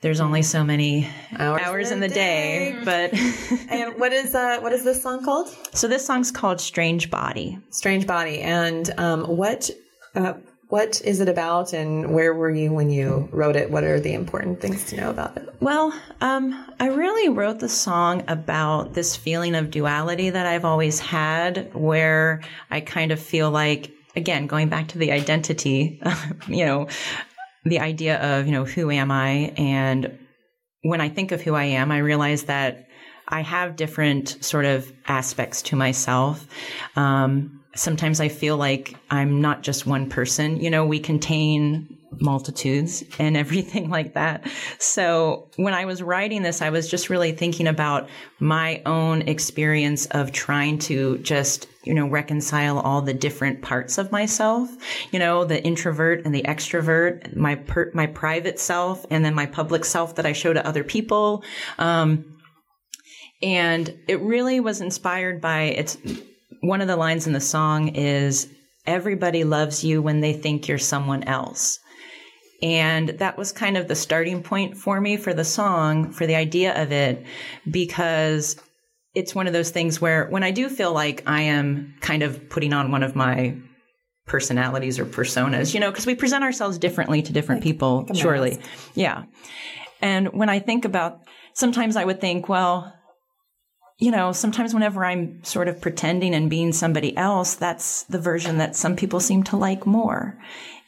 there's 0.00 0.20
only 0.20 0.42
so 0.42 0.62
many 0.62 1.08
hours, 1.36 1.90
in 1.90 1.98
the 1.98 2.08
day. 2.08 2.78
But 2.84 3.12
and 3.68 3.98
what 3.98 4.12
is 4.12 4.32
uh, 4.32 4.60
what 4.60 4.72
is 4.72 4.84
this 4.84 5.02
song 5.02 5.24
called? 5.24 5.48
so 5.74 5.88
this 5.88 6.06
song's 6.06 6.30
called 6.30 6.60
Strange 6.60 7.10
Body. 7.10 7.58
Strange 7.70 8.06
Body. 8.06 8.40
And 8.40 8.92
um, 8.98 9.24
what 9.24 9.70
uh, 10.14 10.34
what 10.68 11.00
is 11.02 11.20
it 11.20 11.28
about, 11.28 11.72
and 11.72 12.12
where 12.12 12.34
were 12.34 12.50
you 12.50 12.72
when 12.72 12.90
you 12.90 13.28
wrote 13.32 13.56
it? 13.56 13.70
What 13.70 13.84
are 13.84 13.98
the 13.98 14.12
important 14.12 14.60
things 14.60 14.84
to 14.86 14.96
know 14.96 15.10
about 15.10 15.36
it? 15.36 15.48
Well, 15.60 15.94
um, 16.20 16.66
I 16.78 16.88
really 16.88 17.30
wrote 17.30 17.58
the 17.58 17.70
song 17.70 18.22
about 18.28 18.92
this 18.92 19.16
feeling 19.16 19.54
of 19.54 19.70
duality 19.70 20.28
that 20.28 20.46
I've 20.46 20.66
always 20.66 21.00
had, 21.00 21.74
where 21.74 22.42
I 22.70 22.80
kind 22.80 23.12
of 23.12 23.20
feel 23.20 23.50
like, 23.50 23.90
again, 24.14 24.46
going 24.46 24.68
back 24.68 24.88
to 24.88 24.98
the 24.98 25.10
identity, 25.10 26.02
you 26.48 26.66
know, 26.66 26.88
the 27.64 27.80
idea 27.80 28.20
of, 28.20 28.46
you 28.46 28.52
know, 28.52 28.64
who 28.64 28.90
am 28.90 29.10
I? 29.10 29.54
And 29.56 30.18
when 30.82 31.00
I 31.00 31.08
think 31.08 31.32
of 31.32 31.40
who 31.40 31.54
I 31.54 31.64
am, 31.64 31.90
I 31.90 31.98
realize 31.98 32.44
that 32.44 32.88
I 33.26 33.40
have 33.40 33.76
different 33.76 34.42
sort 34.44 34.66
of 34.66 34.92
aspects 35.06 35.62
to 35.62 35.76
myself. 35.76 36.46
Um, 36.94 37.57
sometimes 37.78 38.20
I 38.20 38.28
feel 38.28 38.56
like 38.56 38.96
I'm 39.10 39.40
not 39.40 39.62
just 39.62 39.86
one 39.86 40.08
person. 40.08 40.60
You 40.60 40.70
know, 40.70 40.84
we 40.84 40.98
contain 40.98 41.98
multitudes 42.20 43.04
and 43.18 43.36
everything 43.36 43.90
like 43.90 44.14
that. 44.14 44.48
So 44.78 45.48
when 45.56 45.74
I 45.74 45.84
was 45.84 46.02
writing 46.02 46.42
this, 46.42 46.60
I 46.62 46.70
was 46.70 46.88
just 46.88 47.10
really 47.10 47.32
thinking 47.32 47.66
about 47.66 48.08
my 48.40 48.82
own 48.84 49.22
experience 49.22 50.06
of 50.06 50.32
trying 50.32 50.78
to 50.80 51.18
just, 51.18 51.68
you 51.84 51.94
know, 51.94 52.08
reconcile 52.08 52.80
all 52.80 53.02
the 53.02 53.14
different 53.14 53.62
parts 53.62 53.98
of 53.98 54.10
myself, 54.10 54.70
you 55.12 55.18
know, 55.18 55.44
the 55.44 55.62
introvert 55.62 56.24
and 56.24 56.34
the 56.34 56.42
extrovert, 56.42 57.36
my 57.36 57.54
per- 57.54 57.90
my 57.94 58.06
private 58.06 58.58
self 58.58 59.06
and 59.10 59.24
then 59.24 59.34
my 59.34 59.46
public 59.46 59.84
self 59.84 60.16
that 60.16 60.26
I 60.26 60.32
show 60.32 60.52
to 60.52 60.66
other 60.66 60.84
people. 60.84 61.44
Um, 61.78 62.38
and 63.40 63.96
it 64.08 64.20
really 64.20 64.58
was 64.58 64.80
inspired 64.80 65.40
by 65.40 65.62
it's 65.62 65.96
one 66.60 66.80
of 66.80 66.88
the 66.88 66.96
lines 66.96 67.26
in 67.26 67.32
the 67.32 67.40
song 67.40 67.88
is 67.88 68.48
everybody 68.86 69.44
loves 69.44 69.84
you 69.84 70.02
when 70.02 70.20
they 70.20 70.32
think 70.32 70.68
you're 70.68 70.78
someone 70.78 71.24
else. 71.24 71.78
And 72.62 73.10
that 73.10 73.38
was 73.38 73.52
kind 73.52 73.76
of 73.76 73.86
the 73.86 73.94
starting 73.94 74.42
point 74.42 74.76
for 74.76 75.00
me 75.00 75.16
for 75.16 75.32
the 75.32 75.44
song, 75.44 76.10
for 76.10 76.26
the 76.26 76.34
idea 76.34 76.80
of 76.82 76.90
it, 76.90 77.24
because 77.70 78.56
it's 79.14 79.34
one 79.34 79.46
of 79.46 79.52
those 79.52 79.70
things 79.70 80.00
where 80.00 80.26
when 80.28 80.42
I 80.42 80.50
do 80.50 80.68
feel 80.68 80.92
like 80.92 81.22
I 81.26 81.42
am 81.42 81.94
kind 82.00 82.22
of 82.22 82.48
putting 82.50 82.72
on 82.72 82.90
one 82.90 83.02
of 83.02 83.14
my 83.14 83.56
personalities 84.26 84.98
or 84.98 85.04
personas, 85.04 85.72
you 85.72 85.80
know, 85.80 85.90
because 85.90 86.06
we 86.06 86.14
present 86.14 86.44
ourselves 86.44 86.78
differently 86.78 87.22
to 87.22 87.32
different 87.32 87.62
people, 87.62 88.06
surely. 88.14 88.58
Yeah. 88.94 89.24
And 90.00 90.28
when 90.32 90.48
I 90.48 90.58
think 90.58 90.84
about, 90.84 91.20
sometimes 91.54 91.96
I 91.96 92.04
would 92.04 92.20
think, 92.20 92.48
well, 92.48 92.92
you 93.98 94.12
know, 94.12 94.30
sometimes 94.32 94.72
whenever 94.72 95.04
I'm 95.04 95.42
sort 95.42 95.66
of 95.66 95.80
pretending 95.80 96.34
and 96.34 96.48
being 96.48 96.72
somebody 96.72 97.16
else, 97.16 97.54
that's 97.54 98.04
the 98.04 98.20
version 98.20 98.58
that 98.58 98.76
some 98.76 98.94
people 98.94 99.18
seem 99.18 99.42
to 99.44 99.56
like 99.56 99.86
more. 99.86 100.38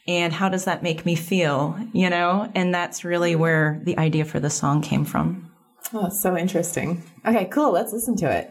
And 0.07 0.33
how 0.33 0.49
does 0.49 0.65
that 0.65 0.81
make 0.81 1.05
me 1.05 1.15
feel? 1.15 1.77
You 1.93 2.09
know, 2.09 2.49
and 2.55 2.73
that's 2.73 3.03
really 3.03 3.35
where 3.35 3.81
the 3.83 3.97
idea 3.97 4.25
for 4.25 4.39
the 4.39 4.49
song 4.49 4.81
came 4.81 5.05
from. 5.05 5.51
Oh, 5.93 6.09
so 6.09 6.37
interesting. 6.37 7.03
Okay, 7.25 7.45
cool. 7.45 7.71
Let's 7.71 7.91
listen 7.91 8.15
to 8.17 8.31
it. 8.31 8.49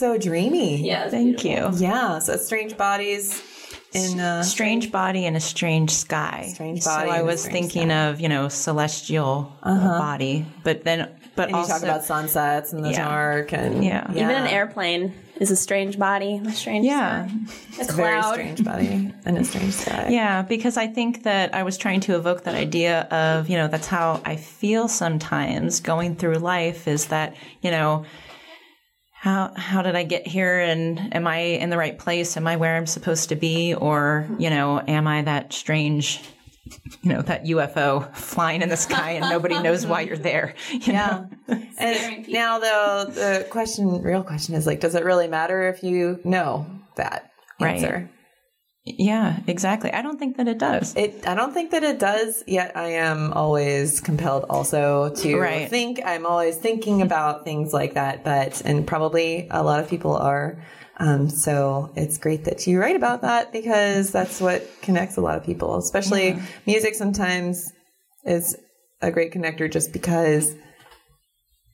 so 0.00 0.18
dreamy. 0.18 0.86
Yeah, 0.86 1.08
Thank 1.08 1.44
you. 1.44 1.70
Yeah. 1.74 2.18
So 2.18 2.36
strange 2.36 2.76
bodies 2.76 3.42
in 3.92 4.20
a 4.20 4.44
strange 4.44 4.92
body 4.92 5.26
and 5.26 5.36
a 5.36 5.40
strange 5.40 5.90
sky. 5.90 6.50
Strange 6.52 6.82
so 6.82 6.90
I 6.90 7.22
was 7.22 7.46
thinking 7.46 7.88
sky. 7.88 8.06
of 8.08 8.20
you 8.20 8.28
know 8.28 8.48
celestial 8.48 9.52
uh, 9.62 9.98
body, 9.98 10.44
but 10.64 10.84
then 10.84 11.08
but 11.34 11.44
and 11.44 11.50
you 11.52 11.56
also 11.56 11.74
talk 11.74 11.82
about 11.82 12.04
sunsets 12.04 12.72
and 12.72 12.84
the 12.84 12.90
Yeah. 12.90 13.04
dark 13.04 13.52
and 13.52 13.84
Yeah. 13.84 14.10
Even 14.10 14.30
an 14.30 14.46
airplane 14.46 15.12
is 15.38 15.50
a 15.50 15.56
strange 15.56 15.98
body, 15.98 16.40
a 16.46 16.52
strange 16.52 16.86
yeah. 16.86 17.26
a 17.26 17.80
It's 17.80 17.90
a 17.90 17.92
very 17.92 18.22
strange 18.22 18.64
body 18.64 19.12
and 19.26 19.36
a 19.38 19.44
strange 19.44 19.74
sky. 19.74 20.08
Yeah, 20.10 20.42
because 20.42 20.78
I 20.78 20.86
think 20.86 21.24
that 21.24 21.54
I 21.54 21.62
was 21.62 21.76
trying 21.76 22.00
to 22.00 22.16
evoke 22.16 22.44
that 22.44 22.54
idea 22.54 23.02
of, 23.10 23.50
you 23.50 23.56
know, 23.58 23.68
that's 23.68 23.86
how 23.86 24.22
I 24.24 24.36
feel 24.36 24.88
sometimes 24.88 25.80
going 25.80 26.16
through 26.16 26.36
life 26.36 26.88
is 26.88 27.06
that, 27.06 27.34
you 27.60 27.70
know, 27.70 28.06
how 29.26 29.50
how 29.56 29.82
did 29.82 29.96
I 29.96 30.04
get 30.04 30.24
here 30.24 30.60
and 30.60 31.12
am 31.12 31.26
I 31.26 31.38
in 31.38 31.68
the 31.68 31.76
right 31.76 31.98
place? 31.98 32.36
Am 32.36 32.46
I 32.46 32.54
where 32.54 32.76
I'm 32.76 32.86
supposed 32.86 33.30
to 33.30 33.34
be 33.34 33.74
or, 33.74 34.24
you 34.38 34.50
know, 34.50 34.80
am 34.86 35.08
I 35.08 35.22
that 35.22 35.52
strange 35.52 36.22
you 37.02 37.12
know, 37.12 37.22
that 37.22 37.44
UFO 37.44 38.14
flying 38.14 38.62
in 38.62 38.68
the 38.68 38.76
sky 38.76 39.12
and 39.12 39.28
nobody 39.28 39.58
knows 39.62 39.84
why 39.84 40.02
you're 40.02 40.16
there. 40.16 40.54
you 40.70 40.92
know? 40.92 41.28
Yeah. 41.48 41.58
And 41.76 42.28
now 42.28 42.60
though 42.60 43.06
the 43.10 43.46
question 43.50 44.00
real 44.00 44.22
question 44.22 44.54
is 44.54 44.64
like, 44.64 44.78
does 44.78 44.94
it 44.94 45.04
really 45.04 45.26
matter 45.26 45.68
if 45.68 45.82
you 45.82 46.20
know 46.22 46.64
that 46.94 47.32
Right. 47.60 47.76
answer? 47.76 48.08
Yeah, 48.88 49.40
exactly. 49.48 49.92
I 49.92 50.00
don't 50.00 50.16
think 50.16 50.36
that 50.36 50.46
it 50.46 50.58
does. 50.58 50.94
It, 50.94 51.26
I 51.26 51.34
don't 51.34 51.52
think 51.52 51.72
that 51.72 51.82
it 51.82 51.98
does, 51.98 52.44
yet 52.46 52.76
I 52.76 52.90
am 52.90 53.32
always 53.32 54.00
compelled 54.00 54.44
also 54.48 55.12
to 55.16 55.36
Right. 55.36 55.68
think. 55.68 56.00
I'm 56.04 56.24
always 56.24 56.56
thinking 56.56 57.02
about 57.02 57.44
things 57.44 57.72
like 57.72 57.94
that, 57.94 58.22
but, 58.22 58.62
and 58.64 58.86
probably 58.86 59.48
a 59.50 59.64
lot 59.64 59.80
of 59.80 59.88
people 59.90 60.16
are. 60.16 60.62
Um, 60.98 61.28
so 61.28 61.90
it's 61.96 62.16
great 62.16 62.44
that 62.44 62.66
you 62.68 62.80
write 62.80 62.94
about 62.94 63.22
that 63.22 63.52
because 63.52 64.12
that's 64.12 64.40
what 64.40 64.64
connects 64.82 65.16
a 65.16 65.20
lot 65.20 65.36
of 65.36 65.44
people, 65.44 65.76
especially 65.78 66.38
music 66.64 66.94
sometimes 66.94 67.70
is 68.24 68.56
a 69.02 69.10
great 69.10 69.32
connector 69.32 69.70
just 69.70 69.92
because 69.92 70.54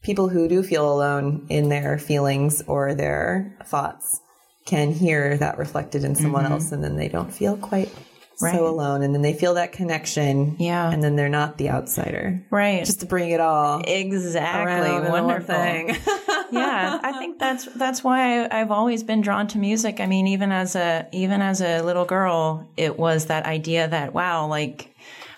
people 0.02 0.28
who 0.30 0.48
do 0.48 0.62
feel 0.62 0.90
alone 0.90 1.46
in 1.50 1.68
their 1.68 1.98
feelings 1.98 2.62
or 2.66 2.94
their 2.94 3.56
thoughts 3.66 4.18
can 4.64 4.92
hear 4.92 5.36
that 5.36 5.58
reflected 5.58 6.04
in 6.04 6.14
someone 6.14 6.44
mm-hmm. 6.44 6.54
else 6.54 6.72
and 6.72 6.82
then 6.82 6.96
they 6.96 7.08
don't 7.08 7.32
feel 7.32 7.56
quite 7.56 7.92
Right. 8.40 8.54
so 8.54 8.66
alone 8.66 9.02
and 9.02 9.14
then 9.14 9.22
they 9.22 9.34
feel 9.34 9.54
that 9.54 9.72
connection 9.72 10.56
Yeah. 10.58 10.90
and 10.90 11.02
then 11.04 11.14
they're 11.14 11.28
not 11.28 11.58
the 11.58 11.70
outsider 11.70 12.42
Right. 12.50 12.84
just 12.84 13.00
to 13.00 13.06
bring 13.06 13.30
it 13.30 13.40
all 13.40 13.82
exactly. 13.86 14.90
around 14.90 15.04
in 15.06 15.12
one 15.12 15.24
Wonderful. 15.26 15.54
yeah, 16.50 16.98
I 17.02 17.12
think 17.18 17.38
that's 17.38 17.66
that's 17.76 18.02
why 18.02 18.44
I, 18.44 18.60
I've 18.60 18.70
always 18.70 19.02
been 19.04 19.20
drawn 19.20 19.46
to 19.48 19.58
music. 19.58 20.00
I 20.00 20.06
mean, 20.06 20.26
even 20.26 20.50
as 20.50 20.74
a 20.74 21.06
even 21.12 21.40
as 21.40 21.60
a 21.60 21.82
little 21.82 22.04
girl, 22.04 22.68
it 22.76 22.98
was 22.98 23.26
that 23.26 23.46
idea 23.46 23.86
that 23.88 24.12
wow, 24.12 24.46
like 24.46 24.94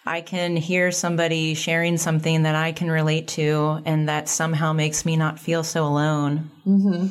I 0.07 0.21
can 0.21 0.57
hear 0.57 0.91
somebody 0.91 1.55
sharing 1.55 1.97
something 1.99 2.43
that 2.43 2.55
I 2.55 2.73
can 2.73 2.91
relate 2.91 3.29
to, 3.29 3.83
and 3.85 4.09
that 4.09 4.29
somehow 4.29 4.73
makes 4.73 5.05
me 5.05 5.17
not 5.17 5.39
feel 5.39 5.63
so 5.63 5.85
alone. 5.85 6.51
Mm-hmm. 6.67 7.07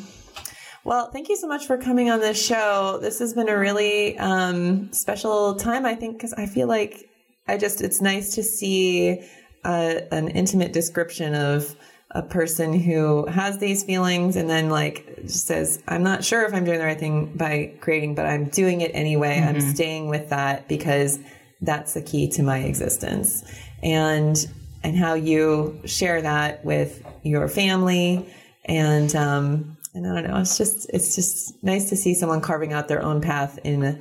Well, 0.85 1.11
thank 1.11 1.29
you 1.29 1.37
so 1.37 1.47
much 1.47 1.65
for 1.65 1.77
coming 1.77 2.09
on 2.09 2.19
this 2.19 2.43
show. 2.45 2.99
This 3.01 3.19
has 3.19 3.33
been 3.33 3.47
a 3.47 3.57
really 3.57 4.17
um, 4.17 4.91
special 4.91 5.55
time, 5.55 5.85
I 5.85 5.95
think, 5.95 6.17
because 6.17 6.33
I 6.33 6.45
feel 6.45 6.67
like 6.67 7.09
I 7.47 7.57
just, 7.57 7.79
it's 7.79 8.01
nice 8.01 8.35
to 8.35 8.43
see 8.43 9.21
uh, 9.63 9.95
an 10.11 10.27
intimate 10.27 10.73
description 10.73 11.35
of 11.35 11.73
a 12.11 12.21
person 12.21 12.77
who 12.77 13.25
has 13.27 13.59
these 13.59 13.81
feelings 13.83 14.35
and 14.35 14.49
then, 14.49 14.69
like, 14.69 15.21
just 15.21 15.47
says, 15.47 15.81
I'm 15.87 16.03
not 16.03 16.21
sure 16.21 16.43
if 16.43 16.53
I'm 16.53 16.65
doing 16.65 16.79
the 16.79 16.85
right 16.85 16.99
thing 16.99 17.33
by 17.37 17.73
creating, 17.79 18.15
but 18.15 18.25
I'm 18.25 18.49
doing 18.49 18.81
it 18.81 18.91
anyway. 18.93 19.39
I'm 19.39 19.61
staying 19.61 20.09
with 20.09 20.29
that 20.29 20.67
because 20.67 21.17
that's 21.61 21.93
the 21.93 22.01
key 22.01 22.27
to 22.31 22.43
my 22.43 22.59
existence. 22.59 23.49
And, 23.81 24.37
and 24.83 24.97
how 24.97 25.13
you 25.13 25.79
share 25.85 26.21
that 26.21 26.65
with 26.65 27.03
your 27.23 27.47
family 27.47 28.27
and, 28.65 29.15
um, 29.15 29.77
and 29.93 30.07
I 30.07 30.21
don't 30.21 30.31
know. 30.31 30.37
It's 30.37 30.57
just 30.57 30.89
it's 30.93 31.15
just 31.15 31.63
nice 31.63 31.89
to 31.89 31.95
see 31.95 32.13
someone 32.13 32.41
carving 32.41 32.73
out 32.73 32.87
their 32.87 33.03
own 33.03 33.21
path 33.21 33.59
in 33.63 33.83
a, 33.83 33.99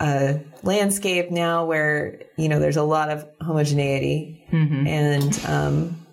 a 0.00 0.40
landscape 0.62 1.30
now 1.30 1.64
where 1.64 2.22
you 2.36 2.48
know 2.48 2.60
there's 2.60 2.76
a 2.76 2.82
lot 2.82 3.10
of 3.10 3.26
homogeneity, 3.40 4.44
and 4.86 5.40
um, 5.46 6.06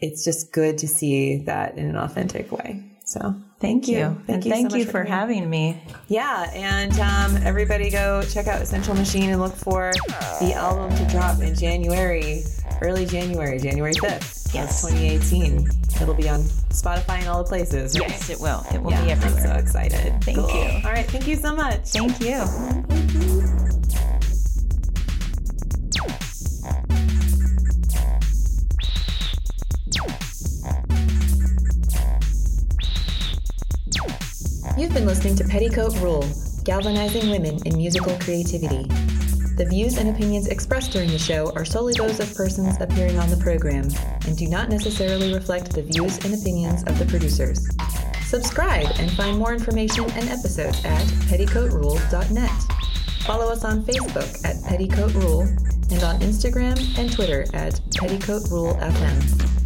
it's 0.00 0.24
just 0.24 0.52
good 0.52 0.78
to 0.78 0.88
see 0.88 1.44
that 1.44 1.76
in 1.76 1.88
an 1.88 1.96
authentic 1.96 2.50
way. 2.52 2.82
So 3.04 3.34
Thank 3.60 3.88
you, 3.88 4.16
Thank 4.26 4.28
and 4.28 4.44
you 4.46 4.50
thank 4.50 4.70
much 4.70 4.78
you 4.78 4.84
for 4.86 4.90
for 4.92 5.04
having 5.04 5.48
me. 5.50 5.82
yeah, 6.08 6.50
and 6.54 6.98
um, 6.98 7.36
everybody 7.46 7.90
go 7.90 8.22
check 8.22 8.46
out 8.46 8.62
Essential 8.62 8.94
Machine 8.94 9.28
and 9.28 9.38
look 9.40 9.54
for 9.54 9.92
the 10.40 10.54
album 10.54 10.96
to 10.96 11.04
drop 11.12 11.40
in 11.42 11.54
January, 11.54 12.42
early 12.80 13.04
January, 13.04 13.58
January 13.58 13.92
fifth, 13.92 14.48
Yes. 14.54 14.80
2018. 14.80 15.68
It'll 16.00 16.14
be 16.14 16.30
on 16.30 16.40
Spotify 16.70 17.18
and 17.18 17.28
all 17.28 17.42
the 17.44 17.48
places. 17.48 17.98
right? 18.00 18.08
Yes, 18.08 18.30
it 18.30 18.40
will. 18.40 18.64
It 18.72 18.80
will 18.82 18.92
Yeah, 18.92 19.04
be 19.04 19.10
everywhere. 19.10 19.42
I'm 19.52 19.58
so 19.58 19.62
excited. 19.62 20.24
Thank 20.24 20.38
Cool. 20.38 20.48
you. 20.48 20.70
All 20.82 20.92
right, 20.92 21.06
thank 21.10 21.26
you 21.26 21.36
so 21.36 21.54
much. 21.54 21.80
Thank 21.90 22.18
you. 22.22 23.26
You've 34.80 34.94
been 34.94 35.04
listening 35.04 35.36
to 35.36 35.44
Petticoat 35.44 36.00
Rule, 36.00 36.26
galvanizing 36.64 37.28
women 37.28 37.58
in 37.66 37.76
musical 37.76 38.16
creativity. 38.18 38.84
The 39.58 39.66
views 39.68 39.98
and 39.98 40.08
opinions 40.08 40.46
expressed 40.46 40.90
during 40.90 41.10
the 41.10 41.18
show 41.18 41.52
are 41.54 41.66
solely 41.66 41.92
those 41.92 42.18
of 42.18 42.34
persons 42.34 42.78
appearing 42.80 43.18
on 43.18 43.28
the 43.28 43.36
program 43.36 43.86
and 44.26 44.38
do 44.38 44.48
not 44.48 44.70
necessarily 44.70 45.34
reflect 45.34 45.74
the 45.74 45.82
views 45.82 46.16
and 46.24 46.32
opinions 46.32 46.82
of 46.84 46.98
the 46.98 47.04
producers. 47.04 47.68
Subscribe 48.22 48.86
and 48.98 49.10
find 49.10 49.36
more 49.36 49.52
information 49.52 50.04
and 50.12 50.30
episodes 50.30 50.82
at 50.86 51.04
petticoatrule.net. 51.28 52.50
Follow 53.26 53.52
us 53.52 53.66
on 53.66 53.84
Facebook 53.84 54.42
at 54.46 54.64
Petticoat 54.64 55.12
Rule 55.12 55.42
and 55.42 56.02
on 56.02 56.18
Instagram 56.20 56.98
and 56.98 57.12
Twitter 57.12 57.44
at 57.52 57.78
Petticoat 57.94 58.50
Rule 58.50 58.72
FM. 58.76 59.59